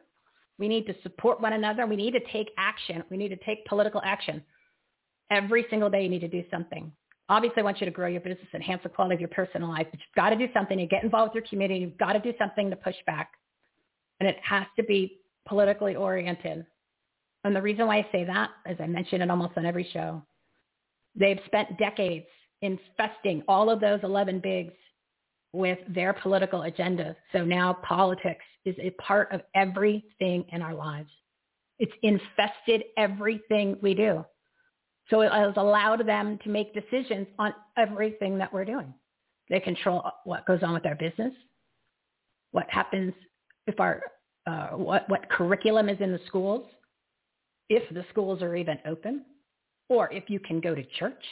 [0.59, 1.87] We need to support one another.
[1.87, 3.03] We need to take action.
[3.11, 4.43] We need to take political action.
[5.31, 6.93] Every single day you need to do something.
[7.29, 9.87] Obviously, I want you to grow your business, enhance the quality of your personal life,
[9.91, 11.81] but you've got to do something to get involved with your community.
[11.81, 13.33] You've got to do something to push back.
[14.21, 16.65] And it has to be politically oriented.
[17.47, 20.21] And the reason why I say that, as I mentioned it almost on every show,
[21.15, 22.27] they've spent decades
[22.61, 24.73] infesting all of those 11 bigs
[25.53, 27.15] with their political agenda.
[27.31, 31.09] So now politics is a part of everything in our lives.
[31.79, 34.25] It's infested everything we do.
[35.09, 38.93] So it has allowed them to make decisions on everything that we're doing.
[39.49, 41.33] They control what goes on with our business,
[42.51, 43.15] what happens
[43.69, 44.03] if our,
[44.49, 46.67] uh, what, what curriculum is in the schools,
[47.69, 49.25] if the schools are even open,
[49.89, 51.25] or if you can go to church,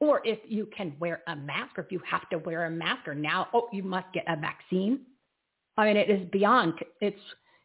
[0.00, 3.08] or if you can wear a mask, or if you have to wear a mask,
[3.08, 5.00] or now, oh, you must get a vaccine.
[5.76, 7.20] I mean, it is beyond, it's,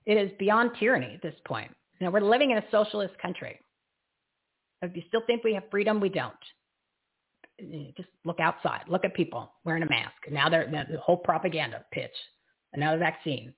[0.06, 1.72] it is beyond tyranny at this point.
[2.00, 3.60] You know, we're living in a socialist country.
[4.82, 6.34] If you still think we have freedom, we don't.
[7.96, 8.82] Just look outside.
[8.88, 10.16] Look at people wearing a mask.
[10.32, 12.10] Now they're the whole propaganda pitch.
[12.74, 13.54] Another vaccine.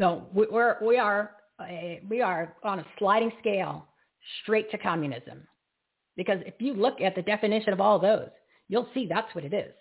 [0.00, 1.66] So we're we are Uh,
[2.08, 3.86] we are on a sliding scale
[4.42, 5.46] straight to communism.
[6.16, 8.30] Because if you look at the definition of all those,
[8.68, 9.74] you'll see that's what it is.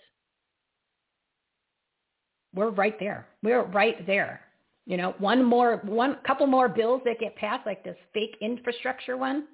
[2.53, 3.27] We're right there.
[3.41, 4.41] We're right there.
[4.85, 9.15] You know, one more, one couple more bills that get passed, like this fake infrastructure
[9.15, 9.45] one,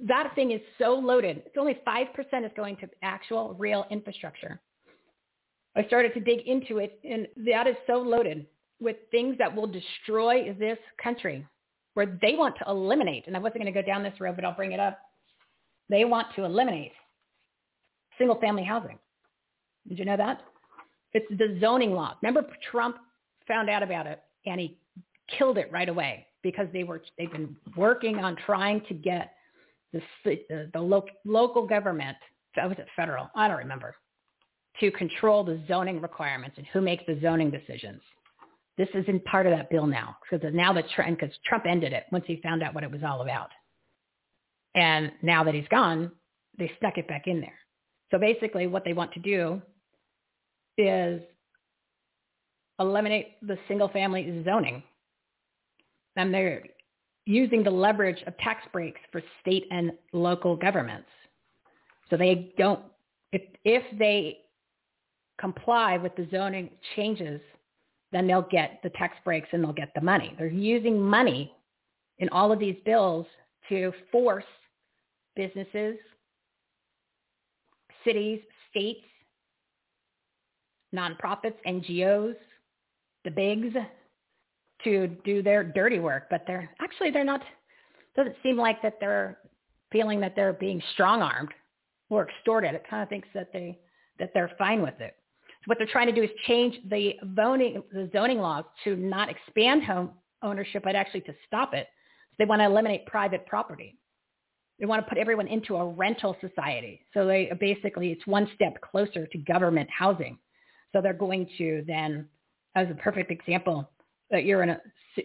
[0.00, 1.42] that thing is so loaded.
[1.44, 2.06] It's only 5%
[2.44, 4.60] is going to actual real infrastructure.
[5.76, 8.46] I started to dig into it, and that is so loaded
[8.80, 11.44] with things that will destroy this country,
[11.98, 14.44] where they want to eliminate, and I wasn't going to go down this road, but
[14.44, 15.00] I'll bring it up.
[15.90, 16.92] They want to eliminate
[18.16, 19.00] single family housing.
[19.88, 20.42] Did you know that?
[21.12, 22.14] It's the zoning law.
[22.22, 22.98] Remember Trump
[23.48, 24.78] found out about it and he
[25.36, 29.32] killed it right away because they were they've been working on trying to get
[29.92, 32.16] the the, uh, the lo- local government
[32.56, 33.96] was it federal I don't remember
[34.78, 38.02] to control the zoning requirements and who makes the zoning decisions.
[38.78, 42.04] This isn't part of that bill now because now the trend because Trump ended it
[42.12, 43.50] once he found out what it was all about.
[44.76, 46.12] And now that he's gone,
[46.58, 47.58] they stuck it back in there.
[48.12, 49.60] So basically what they want to do
[50.78, 51.20] is
[52.78, 54.82] eliminate the single family zoning.
[56.14, 56.62] And they're
[57.26, 61.08] using the leverage of tax breaks for state and local governments.
[62.10, 62.80] So they don't,
[63.32, 64.38] if, if they
[65.40, 67.40] comply with the zoning changes,
[68.12, 70.34] then they'll get the tax breaks and they'll get the money.
[70.38, 71.52] They're using money
[72.18, 73.26] in all of these bills
[73.68, 74.44] to force
[75.36, 75.96] businesses,
[78.04, 78.40] cities,
[78.70, 79.04] states,
[80.94, 82.34] nonprofits, NGOs,
[83.24, 83.74] the bigs
[84.84, 87.42] to do their dirty work, but they're actually they're not
[88.16, 89.38] doesn't seem like that they're
[89.92, 91.50] feeling that they're being strong-armed
[92.10, 92.74] or extorted.
[92.74, 93.78] It kind of thinks that they
[94.18, 95.14] that they're fine with it.
[95.68, 99.84] What they're trying to do is change the zoning the zoning laws to not expand
[99.84, 100.12] home
[100.42, 101.86] ownership, but actually to stop it.
[102.30, 103.98] So they want to eliminate private property.
[104.80, 107.02] They want to put everyone into a rental society.
[107.12, 110.38] So they basically it's one step closer to government housing.
[110.92, 112.26] So they're going to then,
[112.74, 113.90] as a perfect example,
[114.30, 114.80] that you're in a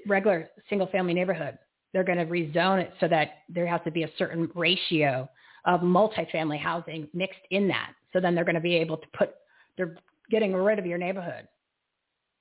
[0.06, 1.58] regular single family neighborhood.
[1.94, 5.30] They're going to rezone it so that there has to be a certain ratio
[5.64, 7.94] of multifamily housing mixed in that.
[8.12, 9.36] So then they're going to be able to put,
[9.78, 9.96] they're
[10.30, 11.48] getting rid of your neighborhood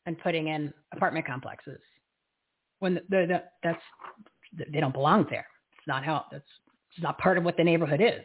[0.06, 1.80] and putting in apartment complexes
[2.80, 3.82] when the, the, the, that's,
[4.72, 5.46] they don't belong there.
[5.76, 6.44] It's not how, that's
[6.94, 8.24] it's not part of what the neighborhood is.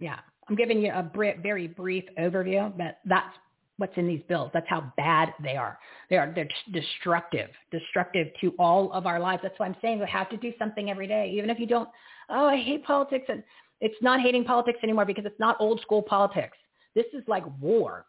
[0.00, 0.18] Yeah.
[0.48, 1.10] I'm giving you a
[1.42, 3.34] very brief overview, but that's
[3.78, 4.50] what's in these bills.
[4.54, 5.78] That's how bad they are.
[6.08, 9.42] They are they're destructive, destructive to all of our lives.
[9.42, 11.88] That's why I'm saying we have to do something every day, even if you don't.
[12.28, 13.42] Oh, I hate politics, and
[13.80, 16.56] it's not hating politics anymore because it's not old school politics.
[16.94, 18.06] This is like war.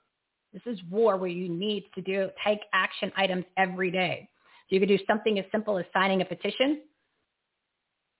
[0.66, 4.28] This is war where you need to do take action items every day.
[4.70, 6.82] So you can do something as simple as signing a petition.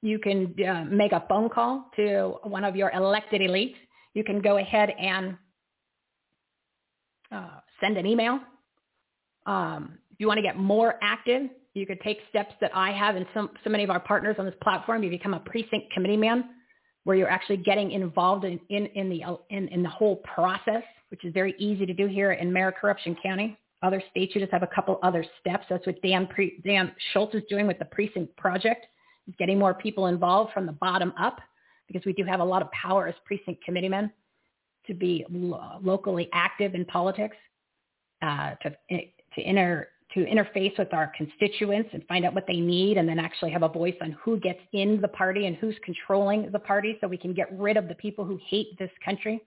[0.02, 3.76] You can uh, make a phone call to one of your elected elites.
[4.14, 5.36] You can go ahead and
[7.32, 8.40] uh, send an email.
[9.46, 13.16] Um, if you want to get more active, you could take steps that I have
[13.16, 15.04] and some, so many of our partners on this platform.
[15.04, 16.46] You become a precinct committee man
[17.04, 21.24] where you're actually getting involved in, in, in, the, in, in the whole process, which
[21.26, 23.58] is very easy to do here in Mayor Corruption County.
[23.84, 25.66] Other states, you just have a couple other steps.
[25.70, 28.88] That's what Dan, Pre- Dan Schultz is doing with the Precinct Project.
[29.26, 31.40] He's getting more people involved from the bottom up
[31.88, 34.12] because we do have a lot of power as precinct committeemen
[34.88, 37.36] to be lo- locally active in politics,
[38.22, 42.98] uh, to to inter to interface with our constituents and find out what they need,
[42.98, 46.50] and then actually have a voice on who gets in the party and who's controlling
[46.52, 49.42] the party, so we can get rid of the people who hate this country.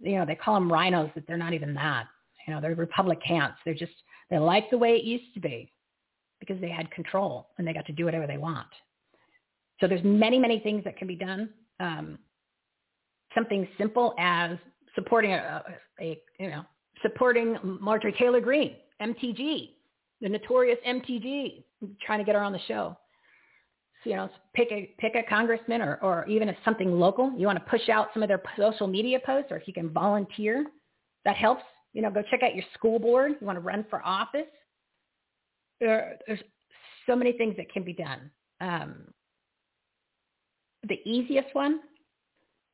[0.00, 2.06] You know, they call them rhinos, but they're not even that.
[2.46, 3.54] You know, they're Republicans.
[3.64, 3.92] They're just
[4.30, 5.72] they like the way it used to be
[6.40, 8.68] because they had control and they got to do whatever they want.
[9.80, 11.50] So there's many, many things that can be done.
[11.80, 12.18] Um,
[13.34, 14.56] something simple as
[14.94, 15.62] supporting a,
[16.00, 16.64] a, you know
[17.02, 19.70] supporting Marjorie Taylor Greene, MTG,
[20.20, 21.62] the notorious MTG,
[22.04, 22.96] trying to get her on the show.
[24.04, 27.32] You know, pick a pick a congressman or or even if something local.
[27.36, 29.90] You want to push out some of their social media posts, or if you can
[29.90, 30.66] volunteer,
[31.24, 31.62] that helps.
[31.94, 33.32] You know, go check out your school board.
[33.40, 34.46] You want to run for office.
[35.80, 36.40] There, there's
[37.06, 38.30] so many things that can be done.
[38.60, 39.04] Um,
[40.86, 41.80] the easiest one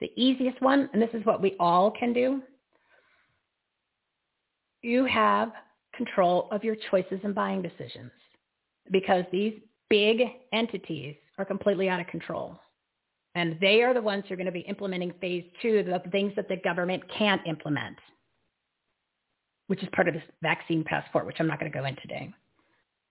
[0.04, 2.42] the easiest one, and this is what we all can do,
[4.82, 5.52] you have
[5.94, 8.10] control of your choices and buying decisions
[8.90, 9.54] because these
[9.90, 12.58] big entities are completely out of control.
[13.34, 16.32] And they are the ones who are going to be implementing phase two, the things
[16.36, 17.96] that the government can't implement,
[19.66, 22.32] which is part of this vaccine passport, which I'm not going to go into today.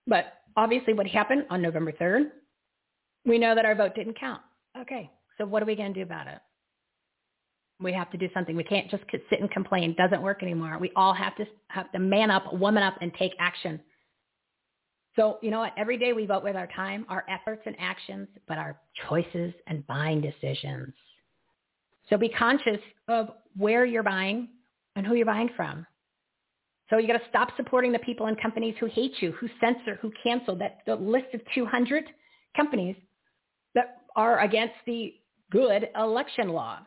[0.06, 2.30] But obviously what happened on November 3rd,
[3.26, 4.40] we know that our vote didn't count.
[4.78, 6.38] Okay, so what are we going to do about it?
[7.80, 8.56] We have to do something.
[8.56, 9.90] We can't just sit and complain.
[9.90, 10.78] It doesn't work anymore.
[10.80, 13.80] We all have to have to man up, woman up, and take action.
[15.16, 15.72] So you know what?
[15.76, 19.86] Every day we vote with our time, our efforts and actions, but our choices and
[19.86, 20.92] buying decisions.
[22.10, 24.48] So be conscious of where you're buying
[24.96, 25.86] and who you're buying from.
[26.90, 29.98] So you got to stop supporting the people and companies who hate you, who censor,
[30.02, 32.04] who cancel that the list of 200
[32.56, 32.96] companies
[33.74, 35.14] that are against the
[35.50, 36.80] good election law.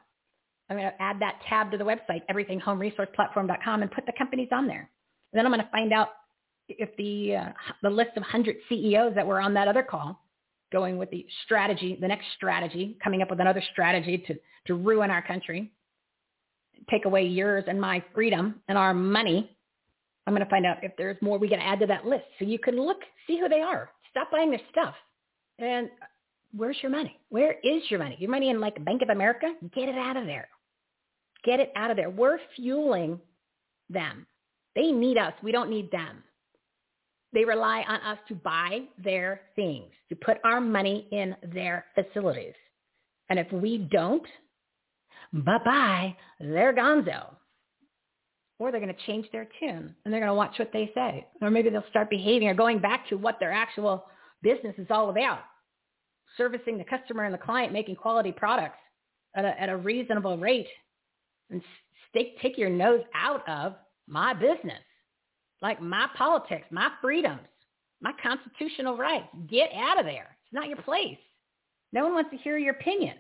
[0.70, 4.68] I'm going to add that tab to the website, everythinghomeresourceplatform.com, and put the companies on
[4.68, 4.90] there.
[5.32, 6.10] And then I'm going to find out
[6.70, 10.22] if the uh, the list of 100 CEOs that were on that other call,
[10.72, 14.36] going with the strategy, the next strategy, coming up with another strategy to,
[14.66, 15.72] to ruin our country,
[16.90, 19.56] take away yours and my freedom and our money.
[20.26, 22.26] I'm going to find out if there's more we can add to that list.
[22.38, 23.90] So you can look, see who they are.
[24.12, 24.94] Stop buying their stuff.
[25.58, 25.90] And
[26.56, 27.18] where's your money?
[27.30, 28.18] Where is your money?
[28.20, 29.54] Your money in like Bank of America?
[29.74, 30.50] Get it out of there.
[31.46, 32.10] Get it out of there.
[32.10, 33.22] We're fueling
[33.90, 34.28] them.
[34.76, 35.34] They need us.
[35.42, 36.24] We don't need them.
[37.34, 42.54] They rely on us to buy their things, to put our money in their facilities.
[43.30, 44.26] And if we don't,
[45.34, 47.36] bye-bye, they're gonzo.
[48.60, 51.28] Or they're going to change their tune and they're going to watch what they say.
[51.42, 54.06] Or maybe they'll start behaving or going back to what their actual
[54.42, 55.42] business is all about.
[56.38, 58.80] Servicing the customer and the client, making quality products
[59.36, 60.68] at a, at a reasonable rate
[61.50, 61.62] and
[62.14, 63.76] take your nose out of
[64.08, 64.82] my business,
[65.62, 67.48] like my politics, my freedoms,
[68.02, 69.28] my constitutional rights.
[69.50, 70.38] Get out of there.
[70.44, 71.18] It's not your place.
[71.94, 73.16] No one wants to hear your opinion.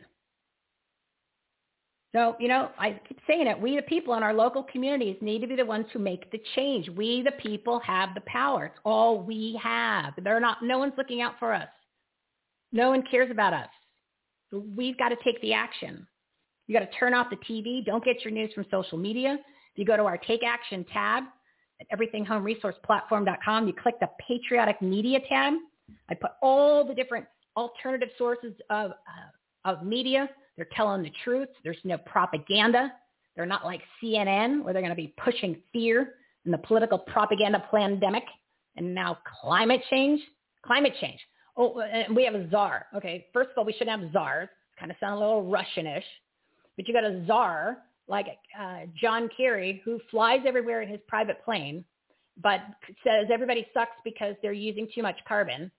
[2.14, 3.60] So, you know, I keep saying it.
[3.60, 6.42] We, the people in our local communities, need to be the ones who make the
[6.56, 6.90] change.
[6.90, 8.68] We, the people, have the power.
[8.68, 10.14] It's all we have.
[10.24, 10.64] They're not.
[10.64, 11.68] No one's looking out for us.
[12.72, 13.70] No one cares about us.
[14.52, 16.08] We've got to take the action.
[16.68, 17.86] You got to turn off the TV.
[17.86, 19.34] Don't get your news from social media.
[19.34, 21.24] If you go to our Take Action tab
[21.80, 25.54] at everythinghomeresourceplatform.com, you click the Patriotic Media tab.
[26.10, 27.26] I put all the different
[27.56, 31.48] alternative sources of, uh, of media they're telling the truth.
[31.64, 32.92] There's no propaganda.
[33.36, 37.64] They're not like CNN where they're going to be pushing fear and the political propaganda
[37.72, 38.24] pandemic
[38.76, 40.20] and now climate change.
[40.66, 41.20] Climate change.
[41.56, 42.88] Oh, and we have a czar.
[42.96, 44.50] Okay, first of all, we shouldn't have czars.
[44.80, 46.04] Kind of sound a little Russianish.
[46.76, 47.78] But you got a czar
[48.08, 48.28] like
[48.60, 51.84] uh, John Kerry who flies everywhere in his private plane,
[52.42, 52.62] but
[53.04, 55.72] says everybody sucks because they're using too much carbon.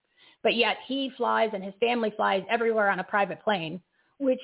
[0.43, 3.81] But yet he flies and his family flies everywhere on a private plane,
[4.19, 4.41] which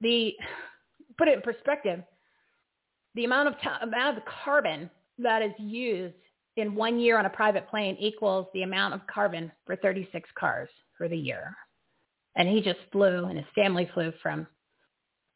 [0.00, 0.32] the
[1.18, 2.02] put it in perspective,
[3.14, 6.14] the amount of t- amount of carbon that is used
[6.56, 10.68] in one year on a private plane equals the amount of carbon for 36 cars
[10.96, 11.54] for the year.
[12.34, 14.46] And he just flew, and his family flew from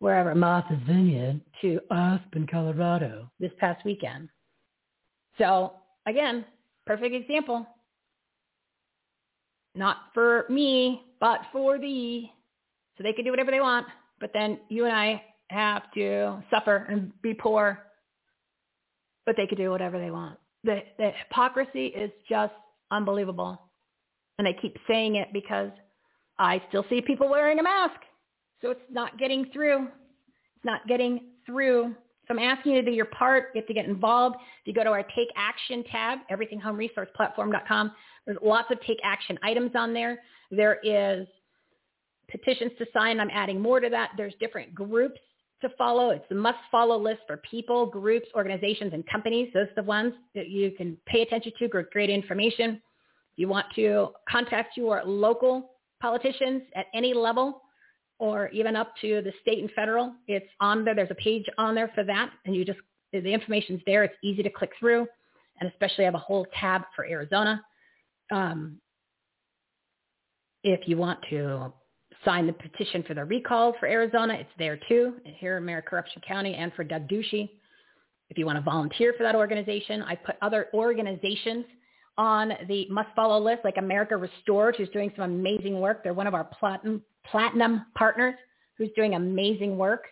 [0.01, 4.29] wherever Martha's Vineyard to Aspen, Colorado this past weekend.
[5.39, 5.75] So
[6.07, 6.45] again,
[6.87, 7.67] perfect example.
[9.75, 12.33] Not for me, but for thee.
[12.97, 13.87] So they can do whatever they want
[14.21, 17.87] but then you and I have to suffer and be poor,
[19.27, 20.39] but they could do whatever they want.
[20.63, 22.53] The, the hypocrisy is just
[22.91, 23.61] unbelievable.
[24.39, 25.71] And I keep saying it because
[26.39, 27.97] I still see people wearing a mask.
[28.63, 29.85] So it's not getting through.
[29.85, 31.95] It's not getting through.
[32.29, 33.51] So I'm asking you to do your part.
[33.55, 34.37] You have to get involved.
[34.37, 37.93] If you go to our Take Action tab, everythinghomeresourceplatform.com,
[38.27, 40.21] there's lots of take action items on there.
[40.51, 41.27] There is
[42.31, 43.19] petitions to sign.
[43.19, 44.11] I'm adding more to that.
[44.17, 45.19] There's different groups
[45.63, 46.11] to follow.
[46.11, 49.51] It's the must follow list for people, groups, organizations, and companies.
[49.53, 52.81] Those are the ones that you can pay attention to, get great information.
[53.33, 57.63] If you want to contact your local politicians at any level
[58.21, 60.95] or even up to the state and federal, it's on there.
[60.95, 62.31] There's a page on there for that.
[62.45, 62.79] And you just,
[63.13, 64.05] the information's there.
[64.05, 65.07] It's easy to click through.
[65.61, 67.63] And especially I have a whole tab for Arizona.
[68.31, 68.79] Um,
[70.63, 71.73] if you want to
[72.25, 74.35] sign the petition for the recall for Arizona.
[74.35, 77.49] It's there too, here in Maricopa County and for Doug Ducey.
[78.29, 81.65] If you want to volunteer for that organization, I put other organizations
[82.17, 86.05] on the must follow list, like America Restored, who's doing some amazing work.
[86.05, 88.35] They're one of our platinum, platinum partners
[88.77, 90.05] who's doing amazing work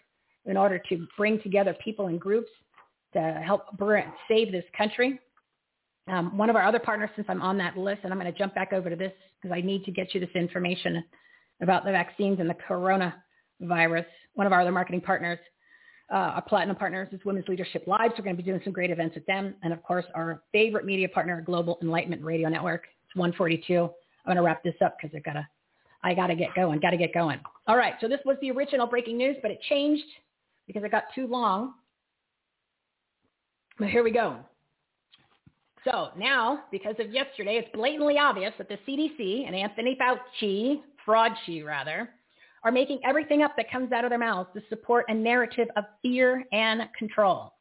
[0.46, 2.50] in order to bring together people and groups
[3.12, 3.62] to help
[4.28, 5.18] save this country.
[6.08, 8.38] Um, one of our other partners, since I'm on that list, and I'm going to
[8.38, 11.04] jump back over to this because I need to get you this information
[11.60, 14.06] about the vaccines and the coronavirus.
[14.34, 15.38] One of our other marketing partners,
[16.10, 18.12] uh, our platinum partners is Women's Leadership Live.
[18.12, 19.54] So we're going to be doing some great events with them.
[19.62, 22.84] And of course, our favorite media partner, Global Enlightenment Radio Network.
[23.06, 23.74] It's 142.
[23.74, 23.90] I'm
[24.24, 25.46] going to wrap this up because I've got to,
[26.02, 27.40] I got to get going, got to get going.
[27.66, 27.94] All right.
[28.00, 30.04] So this was the original breaking news, but it changed
[30.66, 31.74] because it got too long.
[33.78, 34.36] But here we go.
[35.84, 41.64] So now, because of yesterday, it's blatantly obvious that the CDC and Anthony Fauci fraudchi
[41.64, 42.10] rather,
[42.64, 45.84] are making everything up that comes out of their mouths to support a narrative of
[46.02, 47.54] fear and control.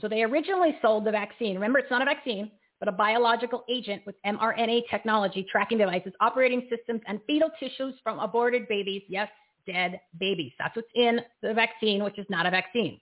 [0.00, 1.54] So they originally sold the vaccine.
[1.54, 2.50] Remember, it's not a vaccine,
[2.82, 8.18] but a biological agent with mRNA technology, tracking devices, operating systems, and fetal tissues from
[8.18, 9.02] aborted babies.
[9.08, 9.28] Yes,
[9.68, 10.50] dead babies.
[10.58, 12.98] That's what's in the vaccine, which is not a vaccine.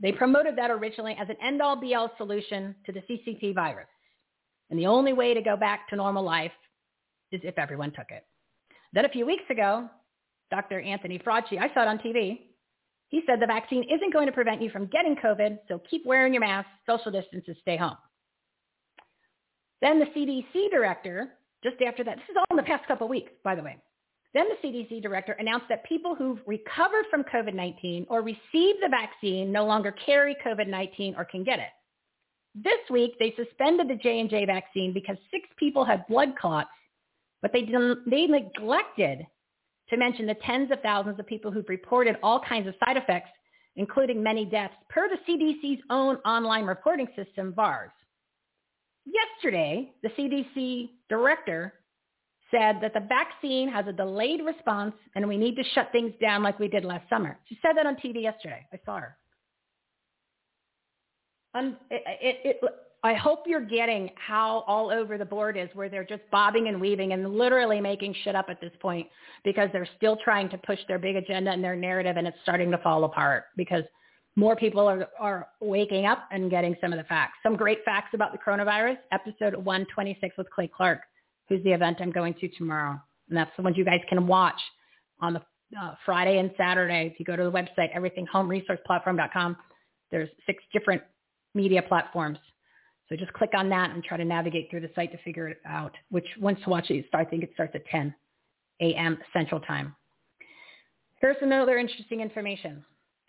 [0.00, 3.86] They promoted that originally as an end-all be-all solution to the CCP virus.
[4.68, 6.50] And the only way to go back to normal life
[7.30, 8.26] is if everyone took it.
[8.92, 9.88] Then a few weeks ago,
[10.50, 10.80] Dr.
[10.80, 12.40] Anthony Fauci, I saw it on TV,
[13.10, 16.34] he said the vaccine isn't going to prevent you from getting COVID, so keep wearing
[16.34, 17.96] your mask, social distance, and stay home.
[19.82, 23.10] Then the CDC director, just after that, this is all in the past couple of
[23.10, 23.76] weeks, by the way.
[24.32, 29.52] Then the CDC director announced that people who've recovered from COVID-19 or received the vaccine
[29.52, 31.68] no longer carry COVID-19 or can get it.
[32.54, 36.70] This week, they suspended the J&J vaccine because six people had blood clots
[37.42, 37.68] but they,
[38.06, 39.26] they neglected
[39.90, 43.30] to mention the tens of thousands of people who've reported all kinds of side effects,
[43.76, 47.90] including many deaths, per the CDC's own online reporting system, VAERS.
[49.04, 51.74] Yesterday, the CDC director
[52.50, 56.42] said that the vaccine has a delayed response and we need to shut things down
[56.42, 57.38] like we did last summer.
[57.46, 58.66] She said that on TV yesterday.
[58.72, 59.16] I saw her.
[61.54, 62.70] Um, it, it, it,
[63.02, 66.80] I hope you're getting how all over the board is where they're just bobbing and
[66.80, 69.08] weaving and literally making shit up at this point
[69.44, 72.70] because they're still trying to push their big agenda and their narrative and it's starting
[72.70, 73.82] to fall apart because
[74.36, 77.34] more people are, are waking up and getting some of the facts.
[77.42, 81.00] Some great facts about the coronavirus, episode 126 with Clay Clark,
[81.48, 83.00] who's the event I'm going to tomorrow.
[83.28, 84.60] And that's the ones you guys can watch
[85.20, 85.42] on the
[85.80, 87.10] uh, Friday and Saturday.
[87.12, 89.56] If you go to the website, everythinghomeresourceplatform.com,
[90.10, 91.02] there's six different
[91.54, 92.38] media platforms
[93.12, 95.58] so just click on that and try to navigate through the site to figure it
[95.66, 98.14] out, which once to watch it, I think it starts at 10
[98.80, 99.18] a.m.
[99.34, 99.94] Central Time.
[101.20, 102.82] Here's some other interesting information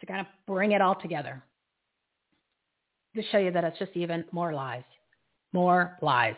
[0.03, 1.41] to kind of bring it all together.
[3.15, 4.84] To show you that it's just even more lies.
[5.53, 6.35] More lies.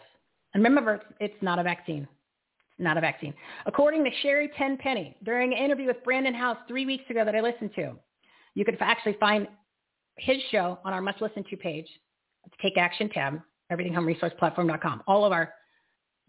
[0.53, 2.03] And remember, it's not a vaccine.
[2.03, 3.33] It's not a vaccine.
[3.65, 7.41] According to Sherri Tenpenny, during an interview with Brannon Howse three weeks ago that I
[7.41, 7.93] listened to,
[8.53, 9.47] you could actually find
[10.17, 11.87] his show on our must listen to page
[12.61, 15.03] Take Action tab, everythinghomeresourceplatform.com.
[15.07, 15.53] All of our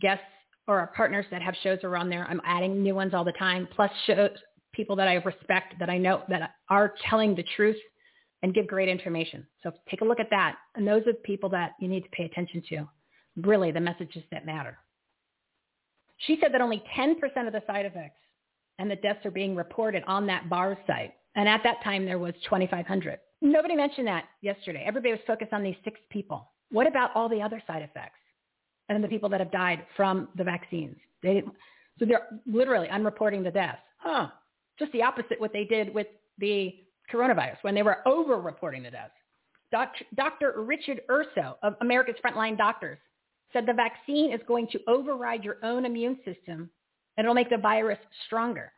[0.01, 0.25] guests
[0.67, 2.27] or our partners that have shows are on there.
[2.31, 4.31] I'm adding new ones all the time, plus shows,
[4.77, 7.77] people that I respect, that I know that are telling the truth
[8.43, 9.47] and give great information.
[9.63, 10.57] So take a look at that.
[10.75, 12.89] And those are the people that you need to pay attention to.
[13.43, 14.79] Really, the messages that matter.
[16.19, 17.15] She said that only 10%
[17.47, 18.21] of the side effects
[18.79, 21.15] and the deaths are being reported on that bar site.
[21.35, 23.19] And at that time, there was 2,500.
[23.43, 24.85] Nobody mentioned that yesterday.
[24.87, 26.51] Everybody was focused on these six people.
[26.71, 28.19] What about all the other side effects
[28.89, 30.97] and the people that have died from the vaccines?
[31.23, 31.53] They didn't,
[31.99, 33.79] so they're literally unreporting the deaths.
[33.99, 34.29] Huh.
[34.79, 36.07] Just the opposite what they did with
[36.39, 36.75] the
[37.13, 39.13] coronavirus when they were over-reporting the deaths.
[40.15, 40.55] Dr.
[40.63, 42.99] Richard Urso of America's Frontline Doctors
[43.53, 46.71] said the vaccine is going to override your own immune system
[47.17, 48.73] and it'll make the virus stronger.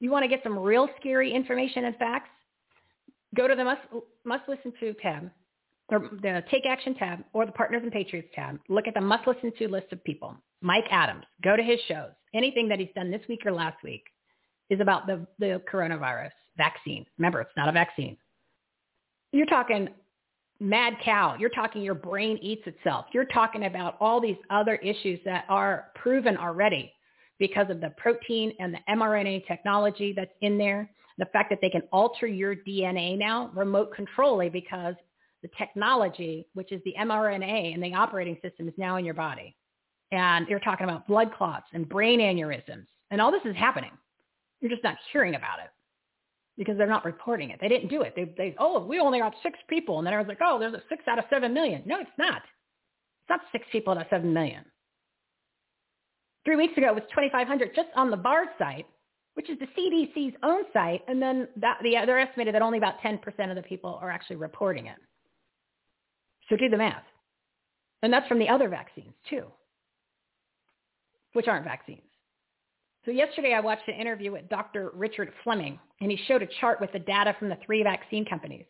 [0.00, 2.30] You want to get some real scary information and facts?
[3.36, 3.80] Go to the must,
[4.24, 5.30] must listen to tab,
[5.88, 8.58] or the take action tab, or the partners and patriots tab.
[8.68, 10.36] Look at the must listen to list of people.
[10.60, 11.24] Mike Adams.
[11.42, 12.10] Go to his shows.
[12.34, 14.04] Anything that he's done this week or last week
[14.70, 17.04] is about the, the coronavirus vaccine.
[17.18, 18.16] Remember, it's not a vaccine.
[19.32, 19.88] You're talking
[20.60, 21.36] mad cow.
[21.38, 23.06] You're talking your brain eats itself.
[23.12, 26.92] You're talking about all these other issues that are proven already
[27.38, 30.88] because of the protein and the mRNA technology that's in there
[31.18, 34.94] the fact that they can alter your DNA now remote controlly because
[35.42, 39.54] the technology, which is the mRNA and the operating system is now in your body.
[40.10, 42.86] And you're talking about blood clots and brain aneurysms.
[43.10, 43.90] And all this is happening.
[44.64, 45.68] You're just not hearing about it
[46.56, 47.58] because they're not reporting it.
[47.60, 48.14] They didn't do it.
[48.16, 49.98] They, they oh, we only got six people.
[49.98, 51.82] And then I was like, oh, there's a six out of seven million.
[51.84, 52.38] No, it's not.
[52.38, 54.64] It's not six people out of seven million.
[56.46, 58.86] Three weeks ago, it was 2,500 just on the VAERS site
[59.34, 63.00] which is the CDC's own site, and then that, the, they're estimated that only about
[63.04, 63.18] 10%
[63.50, 64.96] of the people are actually reporting it.
[66.48, 67.02] So do the math.
[68.02, 69.44] And that's from the other vaccines too,
[71.32, 72.02] which aren't vaccines.
[73.04, 74.90] So yesterday I watched an interview with Dr.
[74.94, 78.64] Richard Fleming, and he showed a chart with the data from the three vaccine companies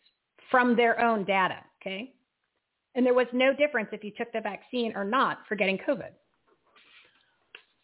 [0.51, 2.13] from their own data, okay?
[2.95, 6.09] And there was no difference if you took the vaccine or not for getting COVID.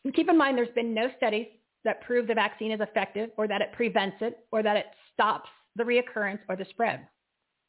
[0.03, 1.47] And keep in mind there's been no studies
[1.83, 5.49] that prove the vaccine is effective or that it prevents it or that it stops
[5.75, 7.07] the reoccurrence or the spread.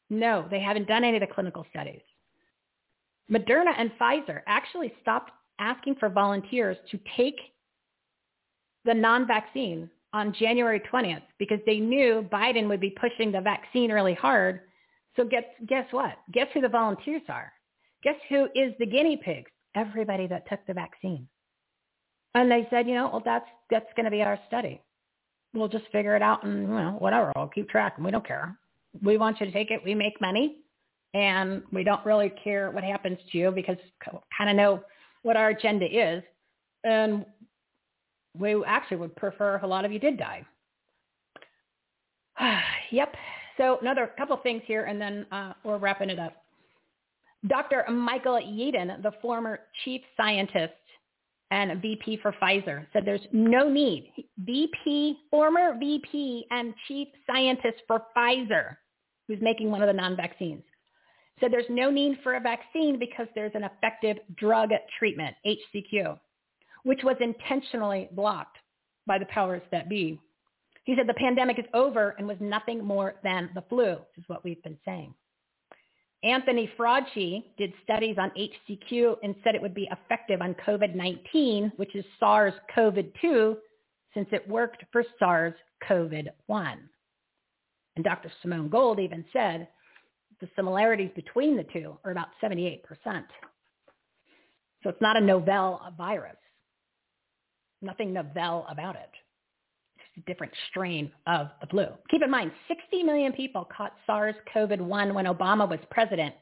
[0.09, 2.01] No, they haven't done any of the clinical studies.
[3.31, 7.39] Moderna and Pfizer actually stopped asking for volunteers to take
[8.85, 14.13] the non-vaccine on January 20th because they knew Biden would be pushing the vaccine really
[14.13, 14.61] hard.
[15.15, 16.17] So guess, guess what?
[16.31, 17.51] Guess who the volunteers are?
[18.03, 19.49] Guess who is the guinea pigs?
[19.75, 21.27] Everybody that took the vaccine.
[22.35, 24.81] And they said, you know, well, that's that's going to be our study.
[25.53, 27.31] We'll just figure it out and you know, whatever.
[27.35, 28.57] I'll keep track and we don't care.
[29.03, 29.81] We want you to take it.
[29.83, 30.57] We make money
[31.13, 33.77] and we don't really care what happens to you because
[34.35, 34.83] kind of know
[35.21, 36.23] what our agenda is.
[36.83, 37.25] And
[38.37, 40.43] we actually would prefer if a lot of you did die.
[42.91, 43.15] yep.
[43.57, 46.33] So another couple things here and then uh, we're wrapping it up.
[47.47, 47.85] Dr.
[47.91, 50.73] Michael Yeadon, the former chief scientist
[51.51, 54.11] and VP for Pfizer, said there's no need.
[54.39, 58.77] VP, former VP and chief scientist for Pfizer,
[59.27, 60.63] who's making one of the non-vaccines,
[61.39, 66.17] said there's no need for a vaccine because there's an effective drug treatment, HCQ,
[66.83, 68.57] which was intentionally blocked
[69.05, 70.19] by the powers that be.
[70.85, 74.23] He said the pandemic is over and was nothing more than the flu, which is
[74.27, 75.13] what we've been saying.
[76.23, 81.95] Anthony Fauci did studies on HCQ and said it would be effective on COVID-19, which
[81.95, 83.57] is SARS-CoV-2,
[84.13, 86.77] since it worked for SARS-CoV-1.
[87.95, 88.31] And Dr.
[88.41, 89.67] Simone Gold even said
[90.39, 92.81] the similarities between the two are about 78%.
[94.81, 96.35] So it's not a novel virus.
[97.83, 99.09] Nothing novel about it.
[99.97, 101.87] It's a different strain of the flu.
[102.09, 106.33] Keep in mind, 60 million people caught SARS-CoV-1 when Obama was president,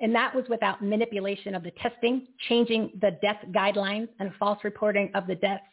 [0.00, 5.10] and that was without manipulation of the testing, changing the death guidelines, and false reporting
[5.14, 5.64] of the deaths,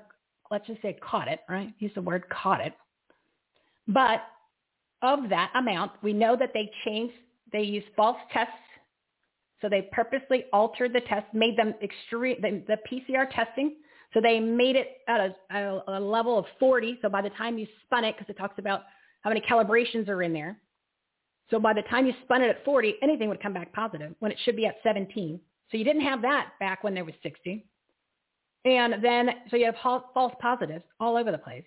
[0.52, 1.74] let's just say caught it, right?
[1.80, 2.74] Use the word caught it.
[3.88, 4.22] But
[5.02, 7.14] of that amount, we know that they changed,
[7.52, 8.54] they used false tests.
[9.62, 13.76] So they purposely altered the test, made them extreme, the, the PCR testing.
[14.14, 17.00] So they made it at a, a, a level of 40.
[17.02, 18.84] So by the time you spun it, because it talks about
[19.22, 20.58] how many calibrations are in there.
[21.50, 24.32] So by the time you spun it at 40, anything would come back positive when
[24.32, 25.40] it should be at 17.
[25.72, 27.66] So you didn't have that back when there was 60.
[28.66, 31.66] And then, so you have false positives all over the place.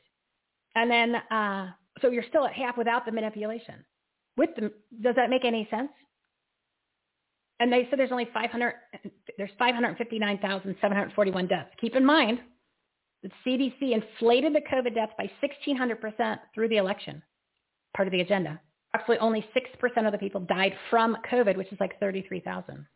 [0.74, 1.70] And then, uh,
[2.01, 3.85] so you're still at half without the manipulation.
[4.37, 4.73] With the,
[5.03, 5.91] does that make any sense?
[7.61, 8.75] And they said there's only 500,
[9.37, 11.70] there's 559,741 deaths.
[11.81, 12.39] Keep in mind,
[13.23, 17.23] the CDC inflated the COVID deaths by 1,600% through the election
[17.97, 18.61] part of the agenda.
[18.95, 22.87] Actually, only 6% of the people died from COVID, which is like 33,000.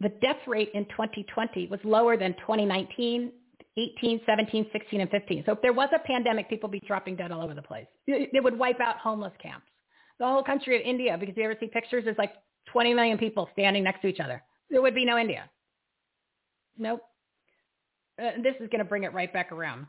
[0.00, 3.32] The death rate in 2020 was lower than 2019,
[3.78, 5.44] 18, 17, 16, and 15.
[5.46, 7.86] So if there was a pandemic, people would be dropping dead all over the place.
[8.06, 9.66] It would wipe out homeless camps.
[10.18, 12.32] The whole country of India, because you ever see pictures, there's like
[12.72, 14.42] 20 million people standing next to each other.
[14.68, 15.48] There would be no India.
[16.76, 17.02] Nope.
[18.20, 19.86] Uh, this is going to bring it right back around.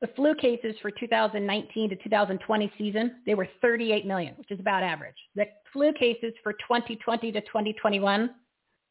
[0.00, 4.82] The flu cases for 2019 to 2020 season, they were 38 million, which is about
[4.82, 5.16] average.
[5.34, 8.30] The flu cases for 2020 to 2021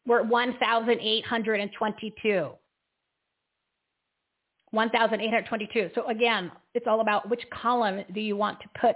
[0.05, 2.51] were 1,822.
[4.71, 5.91] 1,822.
[5.95, 8.95] So again, it's all about which column do you want to put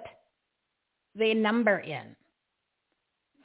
[1.16, 2.16] the number in.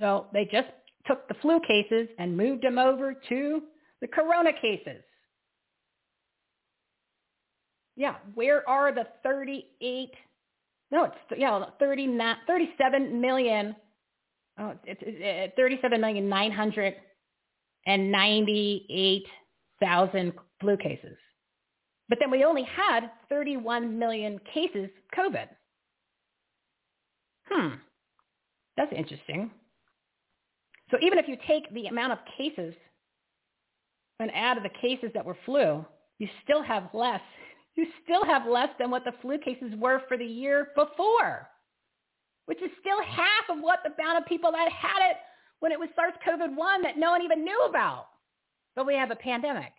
[0.01, 0.69] So they just
[1.07, 3.63] took the flu cases and moved them over to
[4.01, 5.03] the corona cases
[7.99, 10.11] yeah, where are the 38?
[10.93, 13.75] No, it's yeah, 39, 37 million.
[14.59, 16.95] Oh, it's, it's 37 million nine hundred
[17.87, 19.27] and ninety-eight
[19.81, 21.17] thousand flu cases.
[22.09, 25.49] But then we only had 31 million cases COVID.
[27.47, 27.75] Hmm,
[28.77, 29.51] that's interesting.
[30.91, 32.75] So even if you take the amount of cases
[34.21, 35.85] and add the cases that were flu,
[36.19, 37.21] you still have less
[37.77, 41.49] you still have less than what the flu cases were for the year before,
[42.47, 45.17] which is still half of what the amount of people that had it
[45.61, 48.07] when it was SARS-CoV-1 that no one even knew about.
[48.75, 49.73] But we have a pandemic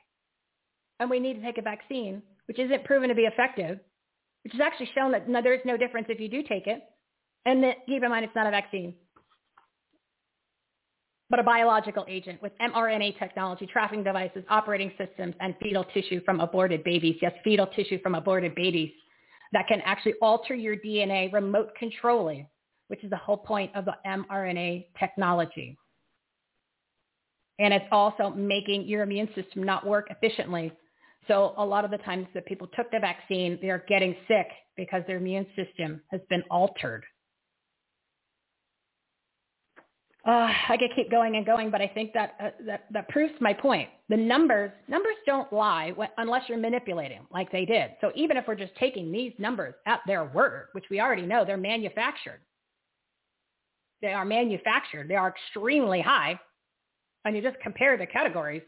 [1.00, 3.80] and we need to take a vaccine, which isn't proven to be effective,
[4.44, 6.82] which is actually shown that no, there's no difference if you do take it.
[7.46, 8.96] And that, keep in mind, it's not a vaccine
[11.30, 16.40] but a biological agent with mRNA technology, tracking devices, operating systems, and fetal tissue from
[16.40, 17.18] aborted babies.
[17.22, 18.92] Yes, fetal tissue from aborted babies
[19.54, 22.48] that can actually alter your DNA remote controlling,
[22.88, 25.78] which is the whole point of the mRNA technology.
[27.60, 30.72] And it's also making your immune system not work efficiently.
[31.30, 35.04] So a lot of the times that people took the vaccine, they're getting sick because
[35.06, 37.06] their immune system has been altered.
[40.28, 43.34] Uh, I could keep going and going, but I think that, uh, that that proves
[43.40, 43.90] my point.
[44.10, 47.92] The numbers numbers don't lie unless you're manipulating, like they did.
[48.02, 51.46] So even if we're just taking these numbers at their word, which we already know
[51.46, 52.42] they're manufactured,
[54.02, 55.08] they are manufactured.
[55.08, 56.38] They are extremely high,
[57.24, 58.64] and you just compare the categories.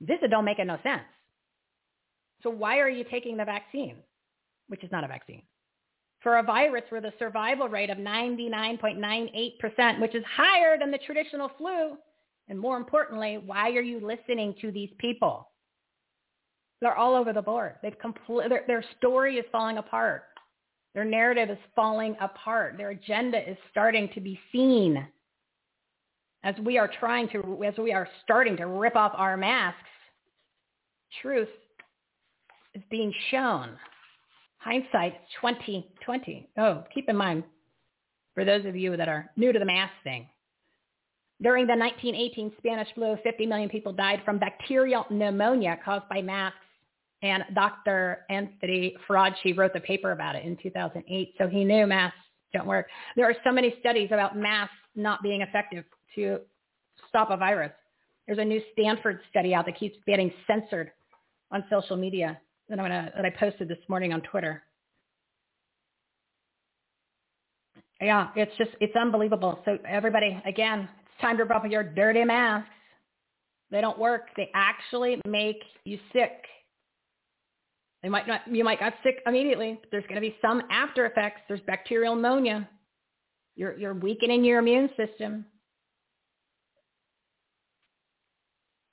[0.00, 1.02] This don't make no sense.
[2.42, 3.96] So why are you taking the vaccine,
[4.68, 5.42] which is not a vaccine?
[6.22, 11.50] for a virus with a survival rate of 99.98%, which is higher than the traditional
[11.58, 11.96] flu.
[12.48, 15.48] And more importantly, why are you listening to these people?
[16.80, 17.76] They're all over the board.
[17.82, 20.24] They've compl- their, their story is falling apart.
[20.94, 22.76] Their narrative is falling apart.
[22.76, 25.06] Their agenda is starting to be seen.
[26.44, 29.78] as we are trying to, as we are starting to rip off our masks,
[31.20, 31.48] truth
[32.74, 33.76] is being shown.
[34.58, 36.48] Hindsight 2020.
[36.58, 37.44] Oh, keep in mind,
[38.34, 40.28] for those of you that are new to the mask thing,
[41.42, 46.58] during the 1918 Spanish flu, 50 million people died from bacterial pneumonia caused by masks.
[47.22, 48.20] And Dr.
[48.30, 51.34] Anthony Fauci wrote the paper about it in 2008.
[51.38, 52.18] So he knew masks
[52.52, 52.86] don't work.
[53.16, 55.84] There are so many studies about masks not being effective
[56.14, 56.40] to
[57.08, 57.72] stop a virus.
[58.26, 60.92] There's a new Stanford study out that keeps getting censored
[61.50, 62.38] on social media
[62.68, 64.62] that, I'm gonna, that I posted this morning on Twitter.
[68.00, 69.60] Yeah, it's just, it's unbelievable.
[69.64, 72.68] So everybody, again, it's time to drop your dirty masks.
[73.70, 74.28] They don't work.
[74.36, 76.32] They actually make you sick.
[78.02, 81.06] They might not, you might get sick immediately, but there's going to be some after
[81.06, 81.42] effects.
[81.46, 82.68] There's bacterial pneumonia.
[83.54, 85.46] You're, you're weakening your immune system.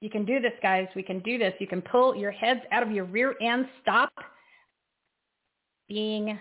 [0.02, 0.88] You can do this, guys.
[0.96, 1.54] We can do this.
[1.60, 3.68] You can pull your heads out of your rear end.
[3.82, 4.14] Stop
[5.88, 6.40] being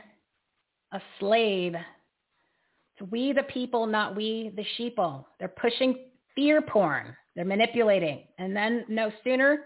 [0.92, 1.74] a slave.
[1.74, 5.24] It's we the people, not we the sheeple.
[5.38, 5.96] They're pushing
[6.34, 7.16] fear porn.
[7.34, 8.24] They're manipulating.
[8.38, 9.64] And then no sooner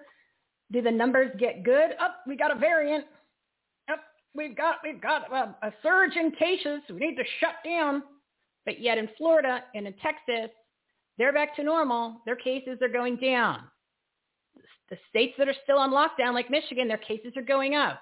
[0.72, 3.04] do the numbers get good, up, oh, we got a variant.
[3.90, 4.02] Up, oh,
[4.34, 6.80] we've got we've got well, a surge in cases.
[6.88, 8.02] We need to shut down.
[8.64, 10.50] But yet in Florida and in Texas,
[11.18, 12.22] they're back to normal.
[12.24, 13.64] Their cases are going down.
[14.92, 17.98] The states that are still on lockdown, like Michigan, their cases are going up.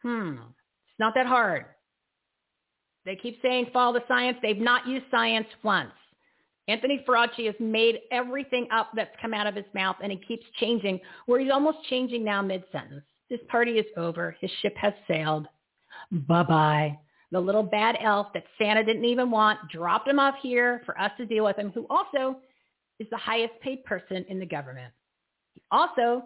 [0.00, 0.36] Hmm.
[0.36, 1.64] It's not that hard.
[3.04, 4.38] They keep saying follow the science.
[4.40, 5.90] They've not used science once.
[6.68, 10.46] Anthony Fauci has made everything up that's come out of his mouth, and he keeps
[10.60, 13.02] changing, where he's almost changing now mid-sentence.
[13.28, 14.36] This party is over.
[14.40, 15.48] His ship has sailed.
[16.12, 16.96] Bye-bye.
[17.32, 21.10] The little bad elf that Santa didn't even want dropped him off here for us
[21.16, 22.36] to deal with him, who also
[23.00, 24.92] is the highest paid person in the government.
[25.70, 26.24] Also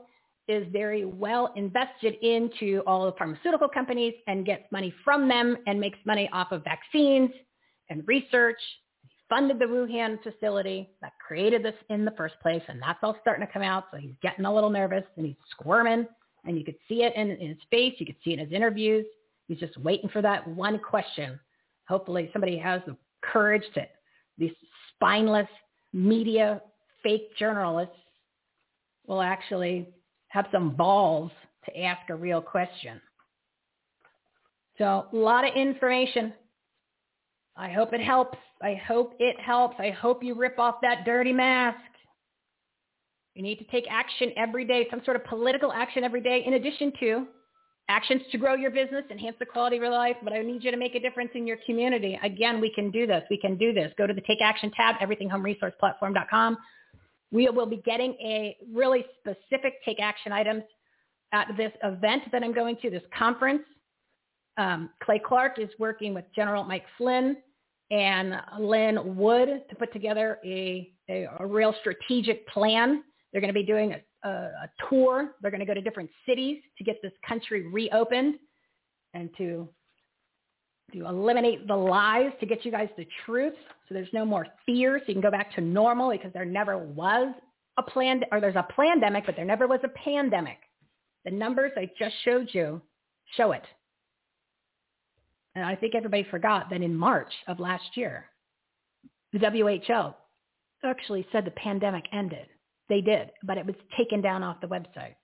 [0.49, 5.79] is very well invested into all the pharmaceutical companies and gets money from them and
[5.79, 7.31] makes money off of vaccines
[7.91, 8.59] and research
[9.03, 13.17] He funded the Wuhan facility that created this in the first place, and that's all
[13.21, 13.85] starting to come out.
[13.91, 16.07] So he's getting a little nervous and he's squirming,
[16.45, 17.95] and you could see it in, in his face.
[17.99, 19.05] You could see it in his interviews.
[19.49, 21.39] He's just waiting for that one question.
[21.89, 23.87] Hopefully, somebody has the courage to
[24.39, 24.53] these
[24.95, 25.49] spineless
[25.93, 26.63] media
[27.03, 27.95] fake journalists
[29.09, 29.89] will actually
[30.29, 31.33] have some balls
[31.65, 33.01] to ask a real question.
[34.79, 36.33] So a lot of information
[37.59, 38.39] I hope it helps.
[38.63, 39.75] I hope it helps.
[39.81, 41.77] I hope you rip off that dirty mask.
[43.35, 46.55] You need to take action every day, some sort of political action every day, in
[46.55, 47.27] addition to
[47.89, 50.71] actions to grow your business, enhance the quality of your life, but I need you
[50.71, 52.19] to make a difference in your community.
[52.23, 53.25] Again, we can do this.
[53.31, 53.93] We can do this.
[53.97, 56.59] Go to the Take Action tab, everythinghomeresourceplatform.com.
[57.31, 60.63] We will be getting a really specific take action items
[61.33, 63.63] at this event that I'm going to, this conference.
[64.57, 67.37] Um, Clay Clark is working with General Mike Flynn
[67.91, 73.03] and Lin Wood to put together a, a, a real strategic plan.
[73.33, 75.35] They're going to be doing a, a, a tour.
[75.41, 78.37] They're going to go to different cities to get this country reopened
[79.15, 79.69] and to
[80.93, 83.55] to eliminate the lies to get you guys the truth
[83.89, 86.79] so there's no more fear so you can go back to normal because there never
[86.79, 87.35] was
[87.79, 90.59] a plan or there's a pandemic but there never was a pandemic
[91.25, 92.81] the numbers i just showed you
[93.37, 93.65] show it
[95.59, 98.27] and I think everybody forgot that in March of last year,
[99.33, 100.15] the WHO
[100.85, 102.47] actually said the pandemic ended.
[102.89, 105.17] They did, but it was taken down off the website.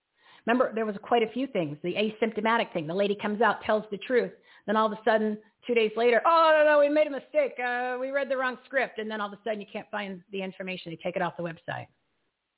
[0.44, 1.78] Remember, there was quite a few things.
[1.84, 2.88] The asymptomatic thing.
[2.88, 4.32] The lady comes out, tells the truth.
[4.66, 7.58] Then all of a sudden, two days later, oh, no, no, we made a mistake.
[7.58, 8.98] Uh, we read the wrong script.
[8.98, 10.92] And then all of a sudden, you can't find the information.
[10.92, 11.86] They take it off the website.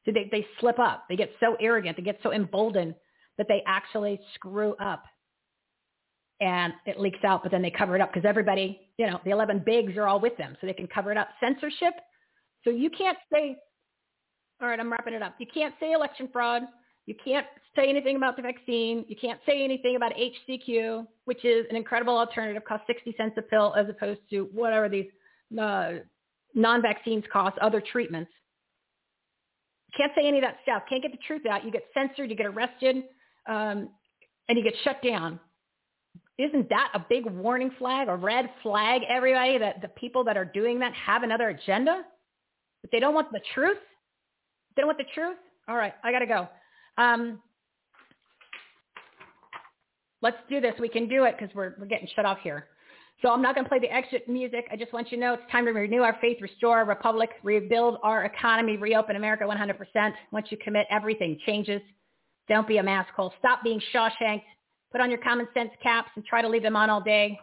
[0.05, 1.05] So they, they slip up.
[1.09, 1.97] They get so arrogant.
[1.97, 2.95] They get so emboldened
[3.39, 5.05] that they actually screw up
[6.41, 9.31] and it leaks out, but then they cover it up because everybody, you know, the
[9.31, 11.29] 11 bigs are all with them, so they can cover it up.
[11.41, 11.95] Censorship.
[12.63, 13.57] So you can't say,
[14.61, 15.35] all right, I'm wrapping it up.
[15.39, 16.63] You can't say election fraud.
[17.07, 19.05] You can't say anything about the vaccine.
[19.09, 23.43] You can't say anything about HCQ, which is an incredible alternative, costs 60 cents a
[23.43, 25.07] pill as opposed to whatever these
[25.61, 25.93] uh,
[26.55, 28.31] non-vaccines cost, other treatments.
[29.97, 30.83] Can't say any of that stuff.
[30.89, 31.65] Can't get the truth out.
[31.65, 32.29] You get censored.
[32.29, 32.97] You get arrested,
[33.49, 33.89] um,
[34.49, 35.41] and you get shut down
[36.39, 40.45] isn't that a big warning flag, a red flag, everybody, that the people that are
[40.45, 42.03] doing that have another agenda?
[42.83, 43.79] But they don't want the truth?
[44.75, 45.39] They don't want the truth?
[45.69, 46.49] All right, I got to go.
[46.99, 47.41] Um,
[50.23, 50.75] let's do this.
[50.81, 52.69] We can do it because we're, we're getting shut off here.
[53.23, 54.67] So I'm not going to play the exit music.
[54.71, 57.31] I just want you to know it's time to renew our faith, restore our republic,
[57.43, 60.13] rebuild our economy, reopen America 100%.
[60.33, 61.81] Once you commit, everything changes.
[62.49, 63.31] Don't be a maskhole.
[63.39, 64.43] Stop being Shawshanked.
[64.93, 67.39] Put on your common sense caps and try to leave them on all day.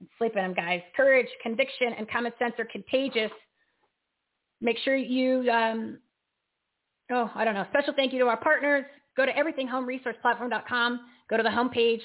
[0.00, 0.82] And sleep in them, guys.
[0.94, 3.30] Courage, conviction, and common sense are contagious.
[4.60, 5.98] Make sure you, um,
[7.10, 7.66] oh, I don't know.
[7.70, 8.84] Special thank you to our partners.
[9.16, 11.00] Go to everythinghomeresourceplatform.com.
[11.30, 12.00] Go to the homepage.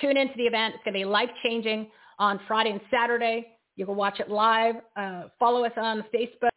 [0.00, 0.74] Tune into the event.
[0.74, 3.46] It's going to be life-changing on Friday and Saturday.
[3.76, 4.76] You can watch it live.
[4.96, 6.48] Uh, follow us on Facebook.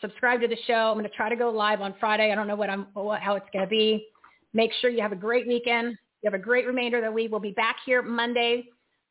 [0.00, 0.90] Subscribe to the show.
[0.90, 2.30] I'm going to try to go live on Friday.
[2.30, 4.06] I don't know what I'm, what, how it's going to be.
[4.54, 5.96] Make sure you have a great weekend.
[6.22, 7.30] You have a great remainder of the week.
[7.30, 8.66] We'll be back here Monday.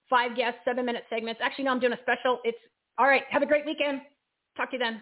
[0.09, 1.41] Five guests, seven minute segments.
[1.43, 2.39] Actually, no, I'm doing a special.
[2.45, 2.57] It's
[2.97, 3.23] all right.
[3.29, 4.01] Have a great weekend.
[4.55, 5.01] Talk to you then.